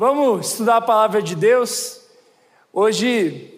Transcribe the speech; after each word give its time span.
Vamos 0.00 0.52
estudar 0.52 0.76
a 0.76 0.80
palavra 0.80 1.20
de 1.20 1.36
Deus. 1.36 2.00
Hoje 2.72 3.52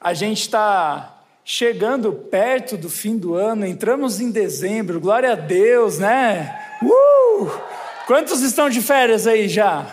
a 0.00 0.14
gente 0.14 0.40
está 0.40 1.18
chegando 1.44 2.14
perto 2.14 2.78
do 2.78 2.88
fim 2.88 3.18
do 3.18 3.34
ano, 3.34 3.66
entramos 3.66 4.18
em 4.18 4.30
dezembro, 4.30 4.98
glória 4.98 5.32
a 5.32 5.34
Deus, 5.34 5.98
né? 5.98 6.78
Uh! 6.82 7.50
Quantos 8.06 8.40
estão 8.40 8.70
de 8.70 8.80
férias 8.80 9.26
aí 9.26 9.50
já? 9.50 9.84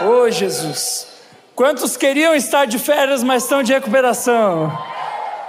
Oh, 0.00 0.30
Jesus! 0.30 1.08
Quantos 1.54 1.94
queriam 1.94 2.34
estar 2.34 2.64
de 2.64 2.78
férias, 2.78 3.22
mas 3.22 3.42
estão 3.42 3.62
de 3.62 3.74
recuperação? 3.74 4.72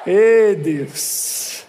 Ei, 0.06 0.58
Deus! 0.58 1.64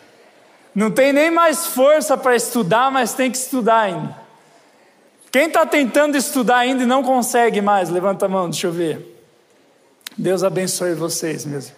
Não 0.75 0.91
tem 0.91 1.13
nem 1.13 1.31
mais 1.31 1.67
força 1.67 2.17
para 2.17 2.35
estudar, 2.35 2.91
mas 2.91 3.15
tem 3.15 3.31
que 3.31 3.39
estudar 3.39 3.83
ainda. 3.83 4.28
Quem 5.31 5.47
está 5.47 5.67
tentando 5.67 6.17
estudar 6.17 6.59
ainda 6.59 6.83
e 6.83 6.87
não 6.87 7.03
consegue 7.03 7.61
mais, 7.61 7.91
levanta 7.91 8.27
a 8.27 8.29
mão, 8.29 8.49
deixa 8.49 8.67
eu 8.67 8.73
ver. 8.73 9.17
Deus 10.17 10.43
abençoe 10.43 10.95
vocês 10.95 11.45
mesmo. 11.45 11.77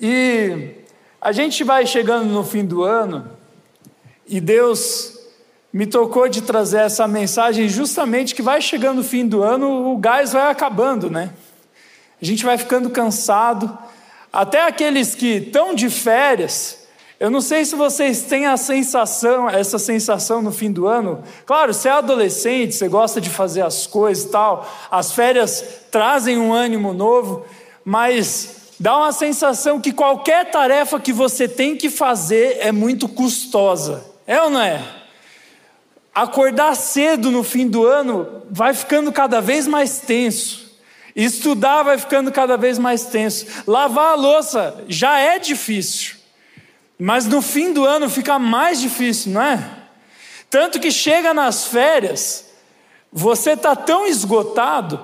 E 0.00 0.70
a 1.20 1.32
gente 1.32 1.62
vai 1.64 1.86
chegando 1.86 2.26
no 2.26 2.42
fim 2.42 2.64
do 2.64 2.82
ano 2.82 3.28
e 4.26 4.40
Deus 4.40 5.18
me 5.72 5.86
tocou 5.86 6.28
de 6.28 6.42
trazer 6.42 6.78
essa 6.78 7.06
mensagem 7.06 7.68
justamente 7.68 8.34
que 8.34 8.42
vai 8.42 8.60
chegando 8.60 9.00
o 9.00 9.04
fim 9.04 9.26
do 9.26 9.42
ano, 9.42 9.92
o 9.92 9.98
gás 9.98 10.32
vai 10.32 10.50
acabando, 10.50 11.10
né? 11.10 11.30
A 12.20 12.24
gente 12.24 12.44
vai 12.44 12.56
ficando 12.56 12.90
cansado. 12.90 13.76
Até 14.32 14.66
aqueles 14.66 15.14
que 15.14 15.36
estão 15.36 15.74
de 15.74 15.90
férias, 15.90 16.77
eu 17.20 17.30
não 17.30 17.40
sei 17.40 17.64
se 17.64 17.74
vocês 17.74 18.22
têm 18.22 18.46
a 18.46 18.56
sensação, 18.56 19.50
essa 19.50 19.76
sensação 19.76 20.40
no 20.40 20.52
fim 20.52 20.70
do 20.70 20.86
ano. 20.86 21.24
Claro, 21.44 21.74
você 21.74 21.88
é 21.88 21.92
adolescente, 21.92 22.76
você 22.76 22.88
gosta 22.88 23.20
de 23.20 23.28
fazer 23.28 23.62
as 23.62 23.88
coisas 23.88 24.24
e 24.24 24.28
tal, 24.28 24.68
as 24.88 25.10
férias 25.10 25.64
trazem 25.90 26.38
um 26.38 26.52
ânimo 26.52 26.94
novo, 26.94 27.44
mas 27.84 28.74
dá 28.78 28.96
uma 28.96 29.10
sensação 29.10 29.80
que 29.80 29.90
qualquer 29.90 30.48
tarefa 30.48 31.00
que 31.00 31.12
você 31.12 31.48
tem 31.48 31.76
que 31.76 31.90
fazer 31.90 32.58
é 32.60 32.70
muito 32.70 33.08
custosa. 33.08 34.04
É 34.24 34.40
ou 34.40 34.50
não 34.50 34.60
é? 34.60 34.80
Acordar 36.14 36.76
cedo 36.76 37.32
no 37.32 37.42
fim 37.42 37.66
do 37.66 37.84
ano 37.84 38.42
vai 38.48 38.72
ficando 38.72 39.10
cada 39.10 39.40
vez 39.40 39.66
mais 39.66 39.98
tenso. 39.98 40.68
Estudar 41.16 41.82
vai 41.82 41.98
ficando 41.98 42.30
cada 42.30 42.56
vez 42.56 42.78
mais 42.78 43.06
tenso. 43.06 43.44
Lavar 43.66 44.12
a 44.12 44.14
louça 44.14 44.84
já 44.86 45.18
é 45.18 45.40
difícil. 45.40 46.17
Mas 46.98 47.26
no 47.26 47.40
fim 47.40 47.72
do 47.72 47.86
ano 47.86 48.10
fica 48.10 48.38
mais 48.38 48.80
difícil, 48.80 49.32
não 49.32 49.42
é? 49.42 49.64
Tanto 50.50 50.80
que 50.80 50.90
chega 50.90 51.32
nas 51.32 51.66
férias, 51.66 52.46
você 53.12 53.52
está 53.52 53.76
tão 53.76 54.06
esgotado 54.06 55.00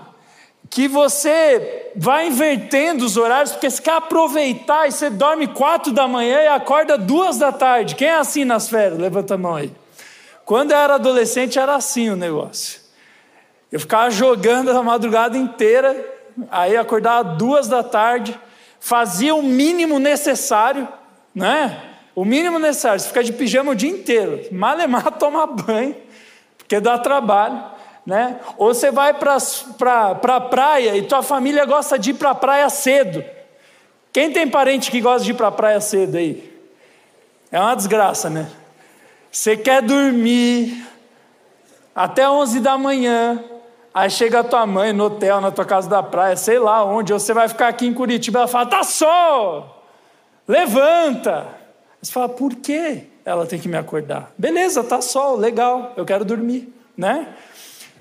que 0.68 0.88
você 0.88 1.92
vai 1.94 2.26
invertendo 2.26 3.04
os 3.04 3.16
horários, 3.16 3.52
porque 3.52 3.70
você 3.70 3.80
quer 3.80 3.94
aproveitar 3.94 4.88
e 4.88 4.92
você 4.92 5.08
dorme 5.08 5.46
quatro 5.46 5.92
da 5.92 6.08
manhã 6.08 6.40
e 6.40 6.48
acorda 6.48 6.98
duas 6.98 7.38
da 7.38 7.52
tarde. 7.52 7.94
Quem 7.94 8.08
é 8.08 8.16
assim 8.16 8.44
nas 8.44 8.68
férias? 8.68 8.98
Levanta 8.98 9.34
a 9.34 9.38
mão 9.38 9.54
aí. 9.54 9.72
Quando 10.44 10.72
eu 10.72 10.76
era 10.76 10.96
adolescente 10.96 11.58
era 11.58 11.76
assim 11.76 12.10
o 12.10 12.16
negócio. 12.16 12.80
Eu 13.70 13.78
ficava 13.78 14.10
jogando 14.10 14.70
a 14.70 14.82
madrugada 14.82 15.38
inteira, 15.38 15.96
aí 16.50 16.76
acordava 16.76 17.34
duas 17.34 17.68
da 17.68 17.82
tarde, 17.82 18.38
fazia 18.80 19.34
o 19.34 19.42
mínimo 19.42 19.98
necessário 19.98 20.88
né? 21.34 21.80
O 22.14 22.24
mínimo 22.24 22.58
necessário, 22.58 23.00
você 23.00 23.08
fica 23.08 23.24
de 23.24 23.32
pijama 23.32 23.72
o 23.72 23.74
dia 23.74 23.90
inteiro, 23.90 24.40
malemar 24.52 25.10
tomar 25.18 25.46
banho, 25.46 25.96
porque 26.56 26.78
dá 26.78 26.96
trabalho, 26.96 27.62
né? 28.06 28.38
Ou 28.56 28.72
você 28.72 28.90
vai 28.90 29.14
para 29.14 29.36
pra, 29.76 30.14
pra 30.14 30.40
praia 30.40 30.96
e 30.96 31.02
tua 31.02 31.22
família 31.22 31.64
gosta 31.64 31.98
de 31.98 32.10
ir 32.10 32.14
para 32.14 32.30
a 32.30 32.34
praia 32.34 32.68
cedo. 32.68 33.24
Quem 34.12 34.30
tem 34.30 34.48
parente 34.48 34.90
que 34.90 35.00
gosta 35.00 35.24
de 35.24 35.32
ir 35.32 35.34
para 35.34 35.48
a 35.48 35.52
praia 35.52 35.80
cedo 35.80 36.16
aí? 36.16 36.52
É 37.50 37.58
uma 37.58 37.74
desgraça, 37.74 38.30
né? 38.30 38.48
Você 39.30 39.56
quer 39.56 39.82
dormir 39.82 40.86
até 41.94 42.28
11 42.28 42.60
da 42.60 42.78
manhã, 42.78 43.42
aí 43.92 44.08
chega 44.08 44.40
a 44.40 44.44
tua 44.44 44.64
mãe 44.66 44.92
no 44.92 45.06
hotel, 45.06 45.40
na 45.40 45.50
tua 45.50 45.64
casa 45.64 45.88
da 45.88 46.02
praia, 46.02 46.36
sei 46.36 46.58
lá 46.58 46.84
onde, 46.84 47.12
ou 47.12 47.18
você 47.18 47.34
vai 47.34 47.48
ficar 47.48 47.68
aqui 47.68 47.86
em 47.86 47.94
Curitiba, 47.94 48.40
ela 48.40 48.48
fala, 48.48 48.66
tá 48.66 48.84
sol! 48.84 49.83
Levanta. 50.46 51.46
Você 52.00 52.12
fala, 52.12 52.28
por 52.28 52.54
que 52.56 53.04
ela 53.24 53.46
tem 53.46 53.58
que 53.58 53.68
me 53.68 53.76
acordar? 53.76 54.32
Beleza, 54.36 54.84
tá 54.84 55.00
sol, 55.00 55.36
legal, 55.36 55.92
eu 55.96 56.04
quero 56.04 56.24
dormir, 56.24 56.72
né? 56.96 57.34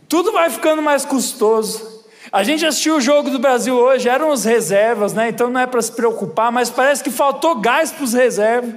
Tudo 0.10 0.32
vai 0.32 0.50
ficando 0.50 0.82
mais 0.82 1.06
custoso. 1.06 2.04
A 2.32 2.44
gente 2.44 2.66
assistiu 2.66 2.98
o 2.98 3.02
jogo 3.02 3.30
do 3.30 3.40
Brasil 3.40 3.76
hoje, 3.76 4.10
eram 4.10 4.32
os 4.32 4.44
reservas, 4.44 5.14
né? 5.14 5.30
Então 5.30 5.50
não 5.50 5.60
é 5.60 5.68
para 5.68 5.82
se 5.82 5.92
preocupar, 5.92 6.52
mas 6.52 6.70
parece 6.70 7.04
que 7.04 7.12
faltou 7.12 7.56
gás 7.56 7.92
para 7.92 8.04
os 8.04 8.14
reservas. 8.14 8.76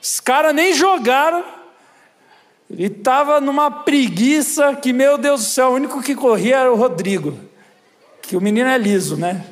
Os 0.00 0.20
caras 0.20 0.54
nem 0.54 0.72
jogaram. 0.72 1.44
E 2.70 2.84
estava 2.84 3.40
numa 3.40 3.70
preguiça 3.70 4.74
que, 4.74 4.92
meu 4.92 5.18
Deus 5.18 5.42
do 5.42 5.46
céu, 5.46 5.68
o 5.70 5.74
único 5.74 6.02
que 6.02 6.14
corria 6.14 6.58
era 6.58 6.72
o 6.72 6.76
Rodrigo. 6.76 7.38
Que 8.22 8.36
o 8.36 8.40
menino 8.40 8.68
é 8.68 8.78
liso, 8.78 9.16
né? 9.16 9.44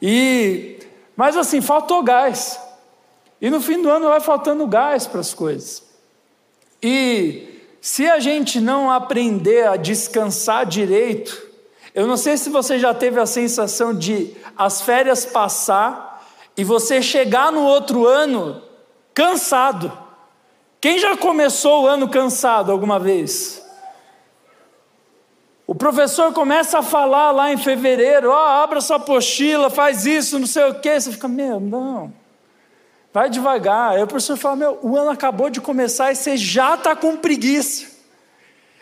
E, 0.00 0.78
mas 1.16 1.36
assim, 1.36 1.60
faltou 1.60 2.02
gás. 2.02 2.58
E 3.40 3.48
no 3.48 3.60
fim 3.60 3.80
do 3.80 3.90
ano 3.90 4.08
vai 4.08 4.20
faltando 4.20 4.66
gás 4.66 5.06
para 5.06 5.20
as 5.20 5.32
coisas. 5.32 5.82
E 6.82 7.62
se 7.80 8.08
a 8.08 8.18
gente 8.18 8.60
não 8.60 8.90
aprender 8.90 9.66
a 9.66 9.76
descansar 9.76 10.66
direito, 10.66 11.48
eu 11.94 12.06
não 12.06 12.16
sei 12.16 12.36
se 12.36 12.50
você 12.50 12.78
já 12.78 12.92
teve 12.92 13.18
a 13.18 13.26
sensação 13.26 13.94
de 13.94 14.36
as 14.56 14.82
férias 14.82 15.24
passar 15.24 16.24
e 16.56 16.62
você 16.62 17.00
chegar 17.00 17.50
no 17.50 17.62
outro 17.62 18.06
ano 18.06 18.62
cansado. 19.14 19.90
Quem 20.80 20.98
já 20.98 21.16
começou 21.16 21.82
o 21.82 21.86
ano 21.86 22.08
cansado 22.08 22.70
alguma 22.70 22.98
vez? 22.98 23.64
O 25.66 25.74
professor 25.74 26.32
começa 26.32 26.80
a 26.80 26.82
falar 26.82 27.30
lá 27.30 27.52
em 27.52 27.56
fevereiro, 27.56 28.30
ó, 28.30 28.34
oh, 28.34 28.62
abra 28.62 28.80
sua 28.80 28.96
apostila, 28.96 29.70
faz 29.70 30.04
isso, 30.04 30.38
não 30.38 30.46
sei 30.46 30.64
o 30.64 30.80
quê. 30.80 31.00
Você 31.00 31.12
fica, 31.12 31.28
meu, 31.28 31.60
não. 31.60 32.12
Vai 33.12 33.28
devagar. 33.28 33.92
Aí 33.92 34.02
o 34.02 34.06
professor 34.06 34.36
fala: 34.36 34.56
Meu, 34.56 34.78
o 34.82 34.96
ano 34.96 35.10
acabou 35.10 35.50
de 35.50 35.60
começar 35.60 36.12
e 36.12 36.16
você 36.16 36.36
já 36.36 36.74
está 36.74 36.94
com 36.94 37.16
preguiça. 37.16 37.86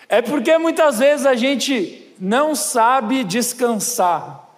É 0.09 0.23
porque 0.23 0.57
muitas 0.59 0.99
vezes 0.99 1.27
a 1.27 1.35
gente 1.35 2.15
não 2.19 2.55
sabe 2.55 3.25
descansar, 3.25 4.49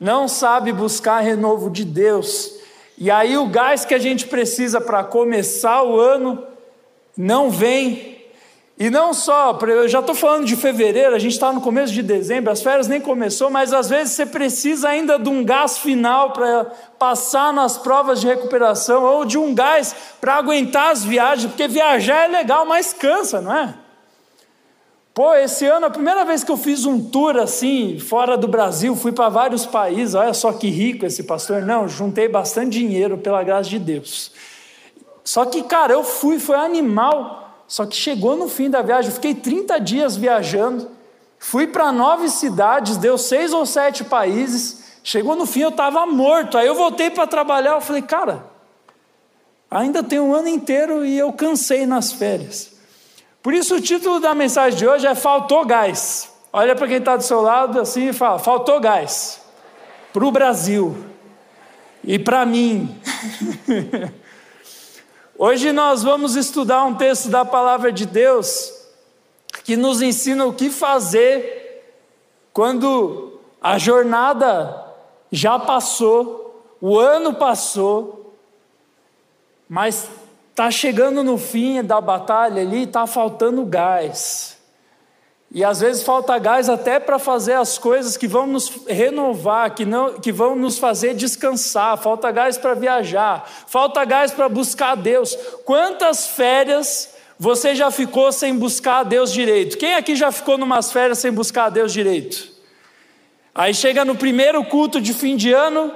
não 0.00 0.26
sabe 0.26 0.72
buscar 0.72 1.20
renovo 1.20 1.70
de 1.70 1.84
Deus. 1.84 2.52
E 2.96 3.10
aí 3.10 3.36
o 3.36 3.46
gás 3.46 3.84
que 3.84 3.94
a 3.94 3.98
gente 3.98 4.26
precisa 4.26 4.80
para 4.80 5.04
começar 5.04 5.82
o 5.82 5.98
ano 5.98 6.46
não 7.16 7.50
vem 7.50 8.13
e 8.76 8.90
não 8.90 9.14
só, 9.14 9.56
eu 9.68 9.86
já 9.88 10.00
estou 10.00 10.16
falando 10.16 10.44
de 10.44 10.56
fevereiro, 10.56 11.14
a 11.14 11.18
gente 11.18 11.34
está 11.34 11.52
no 11.52 11.60
começo 11.60 11.92
de 11.92 12.02
dezembro, 12.02 12.50
as 12.50 12.60
férias 12.60 12.88
nem 12.88 13.00
começou, 13.00 13.48
mas 13.48 13.72
às 13.72 13.88
vezes 13.88 14.14
você 14.14 14.26
precisa 14.26 14.88
ainda 14.88 15.16
de 15.16 15.28
um 15.28 15.44
gás 15.44 15.78
final 15.78 16.32
para 16.32 16.64
passar 16.98 17.52
nas 17.52 17.78
provas 17.78 18.20
de 18.20 18.26
recuperação, 18.26 19.04
ou 19.04 19.24
de 19.24 19.38
um 19.38 19.54
gás 19.54 19.94
para 20.20 20.34
aguentar 20.34 20.90
as 20.90 21.04
viagens, 21.04 21.52
porque 21.52 21.68
viajar 21.68 22.24
é 22.24 22.28
legal, 22.28 22.66
mas 22.66 22.92
cansa, 22.92 23.40
não 23.40 23.54
é? 23.54 23.74
Pô, 25.14 25.32
esse 25.34 25.64
ano, 25.64 25.86
a 25.86 25.90
primeira 25.90 26.24
vez 26.24 26.42
que 26.42 26.50
eu 26.50 26.56
fiz 26.56 26.84
um 26.84 27.00
tour 27.00 27.36
assim, 27.36 28.00
fora 28.00 28.36
do 28.36 28.48
Brasil, 28.48 28.96
fui 28.96 29.12
para 29.12 29.28
vários 29.28 29.64
países, 29.64 30.16
olha 30.16 30.34
só 30.34 30.52
que 30.52 30.68
rico 30.68 31.06
esse 31.06 31.22
pastor, 31.22 31.62
não, 31.62 31.86
juntei 31.86 32.26
bastante 32.26 32.72
dinheiro, 32.80 33.18
pela 33.18 33.44
graça 33.44 33.70
de 33.70 33.78
Deus. 33.78 34.32
Só 35.22 35.44
que, 35.44 35.62
cara, 35.62 35.92
eu 35.92 36.02
fui, 36.02 36.40
foi 36.40 36.56
animal 36.56 37.43
só 37.66 37.86
que 37.86 37.96
chegou 37.96 38.36
no 38.36 38.48
fim 38.48 38.68
da 38.68 38.82
viagem, 38.82 39.10
eu 39.10 39.14
fiquei 39.14 39.34
30 39.34 39.78
dias 39.80 40.16
viajando, 40.16 40.90
fui 41.38 41.66
para 41.66 41.90
nove 41.90 42.28
cidades, 42.28 42.96
deu 42.96 43.16
seis 43.18 43.52
ou 43.52 43.64
sete 43.66 44.04
países. 44.04 44.82
Chegou 45.02 45.36
no 45.36 45.44
fim, 45.44 45.60
eu 45.60 45.68
estava 45.68 46.06
morto. 46.06 46.56
Aí 46.56 46.66
eu 46.66 46.74
voltei 46.74 47.10
para 47.10 47.26
trabalhar. 47.26 47.72
Eu 47.72 47.80
falei, 47.80 48.00
cara, 48.00 48.46
ainda 49.70 50.02
tem 50.02 50.18
um 50.18 50.34
ano 50.34 50.48
inteiro 50.48 51.04
e 51.04 51.18
eu 51.18 51.30
cansei 51.32 51.84
nas 51.84 52.10
férias. 52.12 52.72
Por 53.42 53.52
isso, 53.52 53.74
o 53.74 53.80
título 53.80 54.18
da 54.18 54.34
mensagem 54.34 54.78
de 54.78 54.86
hoje 54.86 55.06
é 55.06 55.14
Faltou 55.14 55.66
Gás. 55.66 56.32
Olha 56.56 56.76
para 56.76 56.86
quem 56.86 56.98
está 56.98 57.16
do 57.16 57.22
seu 57.24 57.40
lado 57.40 57.80
assim 57.80 58.10
e 58.10 58.12
fala: 58.12 58.38
Faltou 58.38 58.78
gás. 58.78 59.40
Para 60.12 60.24
o 60.24 60.30
Brasil. 60.30 60.96
E 62.04 62.16
para 62.16 62.46
mim. 62.46 62.96
Hoje 65.36 65.72
nós 65.72 66.04
vamos 66.04 66.36
estudar 66.36 66.84
um 66.84 66.94
texto 66.94 67.28
da 67.28 67.44
palavra 67.44 67.90
de 67.90 68.06
Deus 68.06 68.72
que 69.64 69.76
nos 69.76 70.00
ensina 70.00 70.46
o 70.46 70.52
que 70.52 70.70
fazer 70.70 71.82
quando 72.52 73.40
a 73.60 73.76
jornada 73.76 74.84
já 75.32 75.58
passou, 75.58 76.62
o 76.80 76.96
ano 76.96 77.34
passou, 77.34 78.32
mas 79.68 80.08
está 80.50 80.70
chegando 80.70 81.24
no 81.24 81.36
fim 81.36 81.82
da 81.82 82.00
batalha 82.00 82.62
ali, 82.62 82.84
está 82.84 83.04
faltando 83.04 83.64
gás. 83.64 84.53
E 85.54 85.62
às 85.62 85.78
vezes 85.78 86.02
falta 86.02 86.36
gás 86.36 86.68
até 86.68 86.98
para 86.98 87.16
fazer 87.16 87.52
as 87.52 87.78
coisas 87.78 88.16
que 88.16 88.26
vão 88.26 88.44
nos 88.44 88.68
renovar, 88.88 89.72
que, 89.72 89.84
não, 89.84 90.14
que 90.14 90.32
vão 90.32 90.56
nos 90.56 90.78
fazer 90.78 91.14
descansar. 91.14 91.96
Falta 91.96 92.28
gás 92.32 92.58
para 92.58 92.74
viajar, 92.74 93.48
falta 93.68 94.04
gás 94.04 94.32
para 94.32 94.48
buscar 94.48 94.90
a 94.90 94.94
Deus. 94.96 95.38
Quantas 95.64 96.26
férias 96.26 97.14
você 97.38 97.72
já 97.72 97.88
ficou 97.92 98.32
sem 98.32 98.58
buscar 98.58 98.98
a 98.98 99.02
Deus 99.04 99.32
direito? 99.32 99.78
Quem 99.78 99.94
aqui 99.94 100.16
já 100.16 100.32
ficou 100.32 100.58
numas 100.58 100.90
férias 100.90 101.20
sem 101.20 101.30
buscar 101.30 101.66
a 101.66 101.70
Deus 101.70 101.92
direito? 101.92 102.52
Aí 103.54 103.72
chega 103.72 104.04
no 104.04 104.16
primeiro 104.16 104.64
culto 104.64 105.00
de 105.00 105.14
fim 105.14 105.36
de 105.36 105.52
ano, 105.52 105.92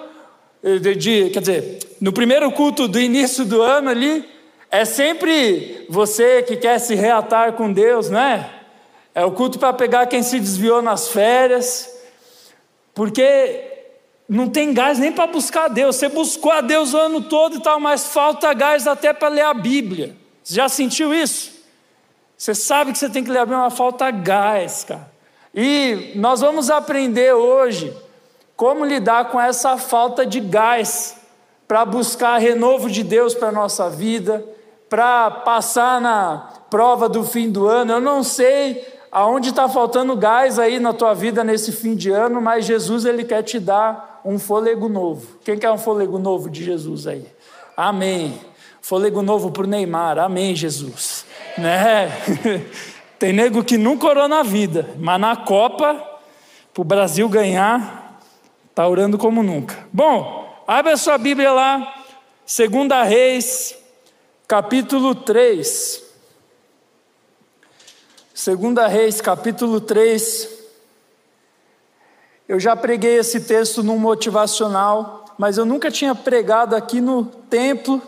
eh, 0.62 0.78
de, 0.78 0.94
de, 0.94 1.30
quer 1.30 1.40
dizer, 1.40 1.78
no 2.00 2.12
primeiro 2.12 2.48
culto 2.52 2.86
do 2.86 3.00
início 3.00 3.44
do 3.44 3.60
ano 3.60 3.90
ali, 3.90 4.24
é 4.70 4.84
sempre 4.84 5.84
você 5.88 6.44
que 6.44 6.56
quer 6.56 6.78
se 6.78 6.94
reatar 6.94 7.54
com 7.54 7.72
Deus, 7.72 8.08
não 8.08 8.20
é? 8.20 8.57
É 9.14 9.24
o 9.24 9.32
culto 9.32 9.58
para 9.58 9.72
pegar 9.72 10.06
quem 10.06 10.22
se 10.22 10.38
desviou 10.38 10.80
nas 10.80 11.08
férias, 11.08 11.88
porque 12.94 13.64
não 14.28 14.48
tem 14.48 14.74
gás 14.74 14.98
nem 14.98 15.10
para 15.10 15.26
buscar 15.26 15.64
a 15.64 15.68
Deus. 15.68 15.96
Você 15.96 16.08
buscou 16.08 16.52
a 16.52 16.60
Deus 16.60 16.92
o 16.92 16.98
ano 16.98 17.22
todo 17.22 17.56
e 17.56 17.62
tal, 17.62 17.80
mas 17.80 18.06
falta 18.06 18.52
gás 18.52 18.86
até 18.86 19.12
para 19.12 19.28
ler 19.28 19.44
a 19.44 19.54
Bíblia. 19.54 20.14
Você 20.42 20.54
já 20.54 20.68
sentiu 20.68 21.14
isso? 21.14 21.52
Você 22.36 22.54
sabe 22.54 22.92
que 22.92 22.98
você 22.98 23.08
tem 23.08 23.24
que 23.24 23.30
ler 23.30 23.38
a 23.38 23.46
Bíblia, 23.46 23.64
mas 23.64 23.76
falta 23.76 24.10
gás, 24.10 24.84
cara. 24.84 25.10
E 25.54 26.12
nós 26.14 26.40
vamos 26.40 26.70
aprender 26.70 27.32
hoje 27.32 27.96
como 28.54 28.84
lidar 28.84 29.30
com 29.30 29.40
essa 29.40 29.76
falta 29.78 30.26
de 30.26 30.40
gás 30.40 31.16
para 31.66 31.84
buscar 31.84 32.38
renovo 32.38 32.90
de 32.90 33.02
Deus 33.02 33.34
para 33.34 33.48
a 33.48 33.52
nossa 33.52 33.88
vida, 33.88 34.44
para 34.88 35.30
passar 35.30 36.00
na 36.00 36.48
prova 36.70 37.08
do 37.08 37.24
fim 37.24 37.50
do 37.50 37.66
ano. 37.66 37.92
Eu 37.92 38.00
não 38.00 38.22
sei 38.22 38.97
aonde 39.10 39.50
está 39.50 39.68
faltando 39.68 40.16
gás 40.16 40.58
aí 40.58 40.78
na 40.78 40.92
tua 40.92 41.14
vida 41.14 41.42
nesse 41.42 41.72
fim 41.72 41.94
de 41.94 42.10
ano, 42.10 42.40
mas 42.40 42.64
Jesus 42.64 43.04
ele 43.04 43.24
quer 43.24 43.42
te 43.42 43.58
dar 43.58 44.20
um 44.24 44.38
fôlego 44.38 44.88
novo. 44.88 45.38
Quem 45.44 45.58
quer 45.58 45.70
um 45.70 45.78
fôlego 45.78 46.18
novo 46.18 46.50
de 46.50 46.64
Jesus 46.64 47.06
aí? 47.06 47.26
Amém. 47.76 48.38
Fôlego 48.80 49.22
novo 49.22 49.50
para 49.50 49.64
o 49.64 49.66
Neymar. 49.66 50.18
Amém, 50.18 50.54
Jesus. 50.54 51.24
Né? 51.56 52.10
Tem 53.18 53.32
nego 53.32 53.64
que 53.64 53.76
nunca 53.76 54.06
orou 54.06 54.28
na 54.28 54.42
vida, 54.42 54.88
mas 54.98 55.20
na 55.20 55.34
Copa, 55.34 55.94
para 56.72 56.80
o 56.80 56.84
Brasil 56.84 57.28
ganhar, 57.28 58.20
está 58.70 58.86
orando 58.86 59.18
como 59.18 59.42
nunca. 59.42 59.76
Bom, 59.92 60.62
abre 60.66 60.92
a 60.92 60.96
sua 60.96 61.18
Bíblia 61.18 61.52
lá, 61.52 61.94
2 62.46 63.08
Reis, 63.08 63.76
capítulo 64.46 65.14
3. 65.14 66.07
Segunda 68.38 68.86
Reis, 68.86 69.20
capítulo 69.20 69.80
3. 69.80 70.48
Eu 72.48 72.60
já 72.60 72.76
preguei 72.76 73.18
esse 73.18 73.40
texto 73.40 73.82
no 73.82 73.98
motivacional, 73.98 75.24
mas 75.36 75.58
eu 75.58 75.66
nunca 75.66 75.90
tinha 75.90 76.14
pregado 76.14 76.76
aqui 76.76 77.00
no 77.00 77.24
templo. 77.24 78.00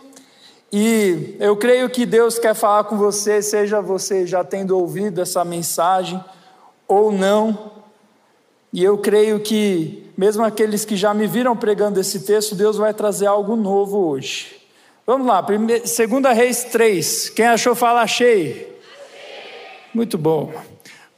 E 0.72 1.34
eu 1.40 1.56
creio 1.56 1.90
que 1.90 2.06
Deus 2.06 2.38
quer 2.38 2.54
falar 2.54 2.84
com 2.84 2.96
você, 2.96 3.42
seja 3.42 3.80
você 3.80 4.24
já 4.24 4.44
tendo 4.44 4.78
ouvido 4.78 5.20
essa 5.20 5.44
mensagem 5.44 6.24
ou 6.86 7.10
não. 7.10 7.72
E 8.72 8.84
eu 8.84 8.98
creio 8.98 9.40
que, 9.40 10.12
mesmo 10.16 10.44
aqueles 10.44 10.84
que 10.84 10.94
já 10.94 11.12
me 11.12 11.26
viram 11.26 11.56
pregando 11.56 11.98
esse 11.98 12.20
texto, 12.20 12.54
Deus 12.54 12.76
vai 12.76 12.94
trazer 12.94 13.26
algo 13.26 13.56
novo 13.56 13.98
hoje. 13.98 14.60
Vamos 15.04 15.26
lá, 15.26 15.40
2 15.40 15.90
Reis 16.36 16.62
3. 16.62 17.30
Quem 17.30 17.46
achou, 17.48 17.74
fala 17.74 18.02
achei. 18.02 18.69
Muito 19.92 20.16
bom. 20.16 20.52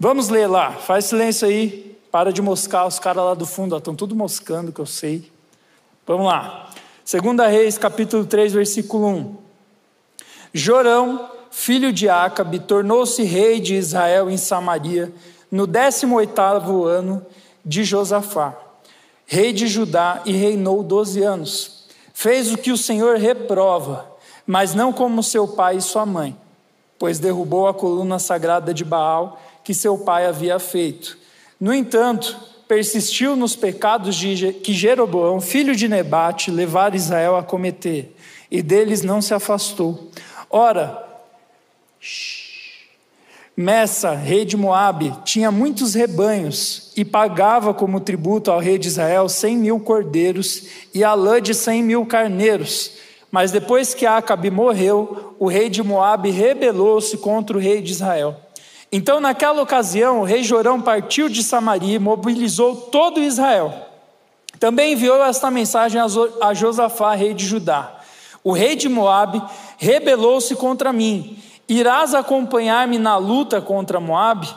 Vamos 0.01 0.31
ler 0.31 0.47
lá. 0.47 0.73
Faz 0.73 1.05
silêncio 1.05 1.47
aí. 1.47 1.99
Para 2.11 2.33
de 2.33 2.41
moscar. 2.41 2.87
Os 2.87 2.99
caras 2.99 3.23
lá 3.23 3.35
do 3.35 3.45
fundo 3.45 3.77
estão 3.77 3.95
tudo 3.95 4.17
moscando, 4.17 4.73
que 4.73 4.81
eu 4.81 4.87
sei. 4.87 5.31
Vamos 6.07 6.27
lá. 6.27 6.71
Segunda 7.05 7.47
Reis, 7.49 7.77
capítulo 7.77 8.25
3, 8.25 8.55
versículo 8.55 9.07
1. 9.09 9.37
Jorão, 10.55 11.31
filho 11.51 11.93
de 11.93 12.09
Acabe, 12.09 12.61
tornou-se 12.61 13.23
rei 13.23 13.61
de 13.61 13.75
Israel 13.75 14.31
em 14.31 14.39
Samaria 14.39 15.13
no 15.51 15.69
18º 15.69 16.87
ano 16.87 17.25
de 17.65 17.85
Josafá, 17.85 18.57
rei 19.27 19.53
de 19.53 19.67
Judá, 19.67 20.23
e 20.25 20.33
reinou 20.33 20.83
12 20.83 21.23
anos. 21.23 21.87
Fez 22.15 22.51
o 22.53 22.57
que 22.57 22.73
o 22.73 22.77
Senhor 22.79 23.19
reprova, 23.19 24.11
mas 24.47 24.75
não 24.75 24.93
como 24.93 25.23
seu 25.23 25.47
pai 25.47 25.77
e 25.77 25.83
sua 25.83 26.07
mãe 26.07 26.37
pois 27.03 27.19
derrubou 27.19 27.67
a 27.67 27.75
coluna 27.75 28.21
sagrada 28.21 28.73
de 28.73 28.85
Baal 28.85 29.43
que 29.65 29.75
seu 29.75 29.99
pai 29.99 30.25
havia 30.25 30.61
feito. 30.61 31.19
No 31.59 31.75
entanto, 31.75 32.39
persistiu 32.69 33.35
nos 33.35 33.57
pecados 33.57 34.15
de, 34.15 34.53
que 34.53 34.73
Jeroboão, 34.73 35.41
filho 35.41 35.75
de 35.75 35.89
Nebate, 35.89 36.49
levara 36.49 36.95
Israel 36.95 37.35
a 37.35 37.43
cometer, 37.43 38.15
e 38.49 38.63
deles 38.63 39.03
não 39.03 39.21
se 39.21 39.35
afastou. 39.35 40.13
Ora, 40.49 41.05
Messa, 43.57 44.13
rei 44.13 44.45
de 44.45 44.57
Moabe, 44.57 45.13
tinha 45.25 45.51
muitos 45.51 45.95
rebanhos 45.95 46.93
e 46.97 47.05
pagava 47.05 47.75
como 47.75 47.99
tributo 47.99 48.49
ao 48.49 48.61
rei 48.61 48.79
de 48.79 48.87
Israel 48.87 49.29
cem 49.29 49.59
mil 49.59 49.81
cordeiros 49.81 50.69
e 50.95 51.03
a 51.03 51.15
lã 51.15 51.43
de 51.43 51.53
cem 51.53 51.83
mil 51.83 52.07
carneiros. 52.07 53.02
Mas 53.33 53.51
depois 53.51 53.95
que 53.95 54.05
Acabe 54.05 54.51
morreu, 54.51 55.35
o 55.39 55.49
rei 55.49 55.71
de 55.71 55.83
Moabe 55.83 56.31
rebelou-se 56.31 57.17
contra 57.17 57.57
o 57.57 57.61
rei 57.61 57.81
de 57.81 57.91
Israel. 57.91 58.37
Então, 58.93 59.21
naquela 59.21 59.63
ocasião, 59.63 60.21
o 60.21 60.25
rei 60.25 60.43
Jorão 60.43 60.79
partiu 60.79 61.31
de 61.31 61.43
Samaria 61.43 61.97
e 61.97 61.99
mobilizou 61.99 62.77
todo 62.77 63.23
Israel. 63.23 63.73
Também 64.61 64.93
enviou 64.93 65.25
esta 65.25 65.51
mensagem 65.51 65.99
a 66.43 66.53
Josafá, 66.53 67.15
rei 67.15 67.33
de 67.33 67.47
Judá: 67.47 68.01
O 68.45 68.53
rei 68.53 68.77
de 68.77 68.87
Moabe 68.87 69.43
rebelou-se 69.79 70.55
contra 70.55 70.93
mim. 70.93 71.39
Irás 71.67 72.13
acompanhar-me 72.13 72.99
na 72.99 73.17
luta 73.17 73.63
contra 73.63 73.99
Moabe? 73.99 74.55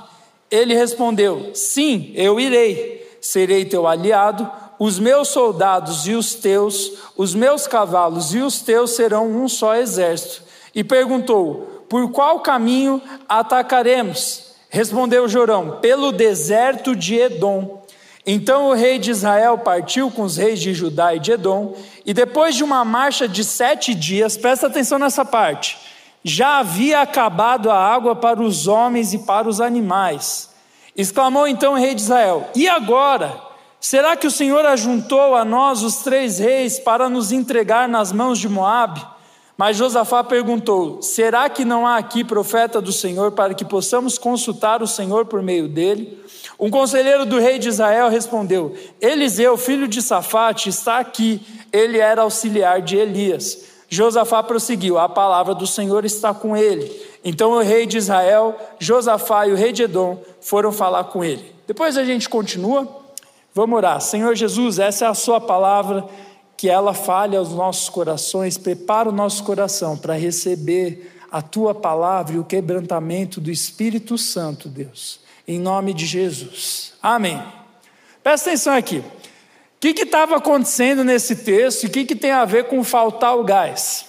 Ele 0.52 0.76
respondeu: 0.76 1.52
Sim, 1.54 2.12
eu 2.14 2.42
irei. 2.42 3.06
Serei 3.22 3.64
teu 3.64 3.88
aliado 3.88 4.52
os 4.78 5.00
meus 5.00 5.30
soldados 5.30 6.08
e 6.08 6.14
os 6.14 6.36
teus, 6.36 6.92
os 7.16 7.34
meus 7.34 7.68
cavalos 7.68 8.34
e 8.34 8.40
os 8.40 8.62
teus 8.62 8.92
serão 8.92 9.28
um 9.28 9.48
só 9.48 9.76
exército. 9.76 10.44
E 10.74 10.84
perguntou: 10.84 11.86
Por 11.90 12.12
qual 12.12 12.40
caminho 12.40 13.02
atacaremos? 13.28 14.52
Respondeu 14.70 15.28
Jorão: 15.28 15.80
Pelo 15.82 16.12
deserto 16.12 16.96
de 16.96 17.16
Edom. 17.16 17.84
Então 18.26 18.70
o 18.70 18.74
rei 18.74 18.98
de 18.98 19.12
Israel 19.12 19.58
partiu 19.60 20.10
com 20.10 20.24
os 20.24 20.36
reis 20.36 20.60
de 20.60 20.74
Judá 20.74 21.14
e 21.14 21.20
de 21.20 21.34
Edom, 21.34 21.76
e 22.04 22.12
depois 22.14 22.56
de 22.56 22.64
uma 22.64 22.84
marcha 22.84 23.28
de 23.28 23.44
sete 23.44 23.94
dias, 23.94 24.36
presta 24.36 24.66
atenção 24.66 24.98
nessa 24.98 25.24
parte, 25.24 25.78
já 26.24 26.58
havia 26.58 27.02
acabado 27.02 27.70
a 27.70 27.78
água 27.78 28.16
para 28.16 28.42
os 28.42 28.68
homens 28.68 29.14
e 29.14 29.20
para 29.20 29.48
os 29.48 29.62
animais. 29.62 30.50
Exclamou 30.98 31.48
então 31.48 31.74
o 31.74 31.78
rei 31.78 31.94
de 31.94 32.02
Israel: 32.02 32.50
E 32.56 32.68
agora? 32.68 33.55
Será 33.80 34.16
que 34.16 34.26
o 34.26 34.32
Senhor 34.32 34.66
ajuntou 34.66 35.36
a 35.36 35.46
nós 35.46 35.84
os 35.84 35.98
três 35.98 36.40
reis 36.40 36.80
para 36.80 37.08
nos 37.08 37.32
entregar 37.32 37.88
nas 37.88 38.12
mãos 38.12 38.40
de 38.40 38.50
Moabe? 38.50 39.06
Mas 39.58 39.78
Josafá 39.78 40.24
perguntou: 40.24 41.02
Será 41.02 41.50
que 41.50 41.64
não 41.64 41.88
há 41.88 41.98
aqui 41.98 42.24
profeta 42.24 42.82
do 42.82 42.92
Senhor 42.92 43.32
para 43.32 43.54
que 43.54 43.64
possamos 43.64 44.18
consultar 44.18 44.82
o 44.82 44.88
Senhor 44.88 45.26
por 45.26 45.42
meio 45.42 45.68
dele? 45.68 46.20
Um 46.60 46.70
conselheiro 46.70 47.26
do 47.26 47.40
rei 47.40 47.58
de 47.58 47.70
Israel 47.70 48.10
respondeu: 48.10 48.76
Eliseu, 49.00 49.56
filho 49.58 49.88
de 49.88 50.02
Safate, 50.02 50.70
está 50.70 51.00
aqui. 51.00 51.42
Ele 51.72 52.00
era 52.00 52.22
auxiliar 52.22 52.82
de 52.82 52.98
Elias. 52.98 53.66
Josafá 53.88 54.44
prosseguiu: 54.44 54.98
A 54.98 55.08
palavra 55.08 55.56
do 55.56 55.68
Senhor 55.68 56.04
está 56.04 56.34
com 56.34 56.56
ele. 56.56 56.92
Então 57.24 57.52
o 57.52 57.62
rei 57.62 57.86
de 57.86 57.98
Israel, 57.98 58.56
Josafá 58.78 59.48
e 59.48 59.52
o 59.52 59.56
rei 59.56 59.72
de 59.72 59.84
Edom 59.84 60.22
foram 60.42 60.72
falar 60.72 61.06
com 61.06 61.24
ele. 61.24 61.56
Depois 61.66 61.98
a 61.98 62.04
gente 62.04 62.28
continua. 62.30 63.05
Vamos 63.56 63.78
orar. 63.78 64.02
Senhor 64.02 64.36
Jesus, 64.36 64.80
essa 64.80 65.06
é 65.06 65.08
a 65.08 65.14
Sua 65.14 65.40
palavra, 65.40 66.06
que 66.58 66.70
ela 66.70 66.94
fale 66.94 67.38
aos 67.38 67.54
nossos 67.54 67.88
corações, 67.88 68.58
prepara 68.58 69.08
o 69.08 69.14
nosso 69.14 69.46
coração 69.46 69.98
para 69.98 70.14
receber 70.14 71.18
a 71.32 71.42
Tua 71.42 71.74
palavra 71.74 72.36
e 72.36 72.38
o 72.38 72.44
quebrantamento 72.44 73.40
do 73.40 73.50
Espírito 73.50 74.18
Santo, 74.18 74.68
Deus. 74.68 75.22
Em 75.48 75.58
nome 75.58 75.94
de 75.94 76.06
Jesus. 76.06 76.96
Amém. 77.02 77.42
Presta 78.22 78.50
atenção 78.50 78.76
aqui. 78.76 78.98
O 78.98 79.04
que 79.80 80.02
estava 80.02 80.36
acontecendo 80.36 81.06
nesse 81.06 81.38
texto 81.38 81.84
e 81.84 81.88
o 81.88 81.90
que, 81.90 82.04
que 82.04 82.16
tem 82.16 82.32
a 82.32 82.44
ver 82.44 82.66
com 82.66 82.84
faltar 82.84 83.38
o 83.38 83.44
gás? 83.46 84.06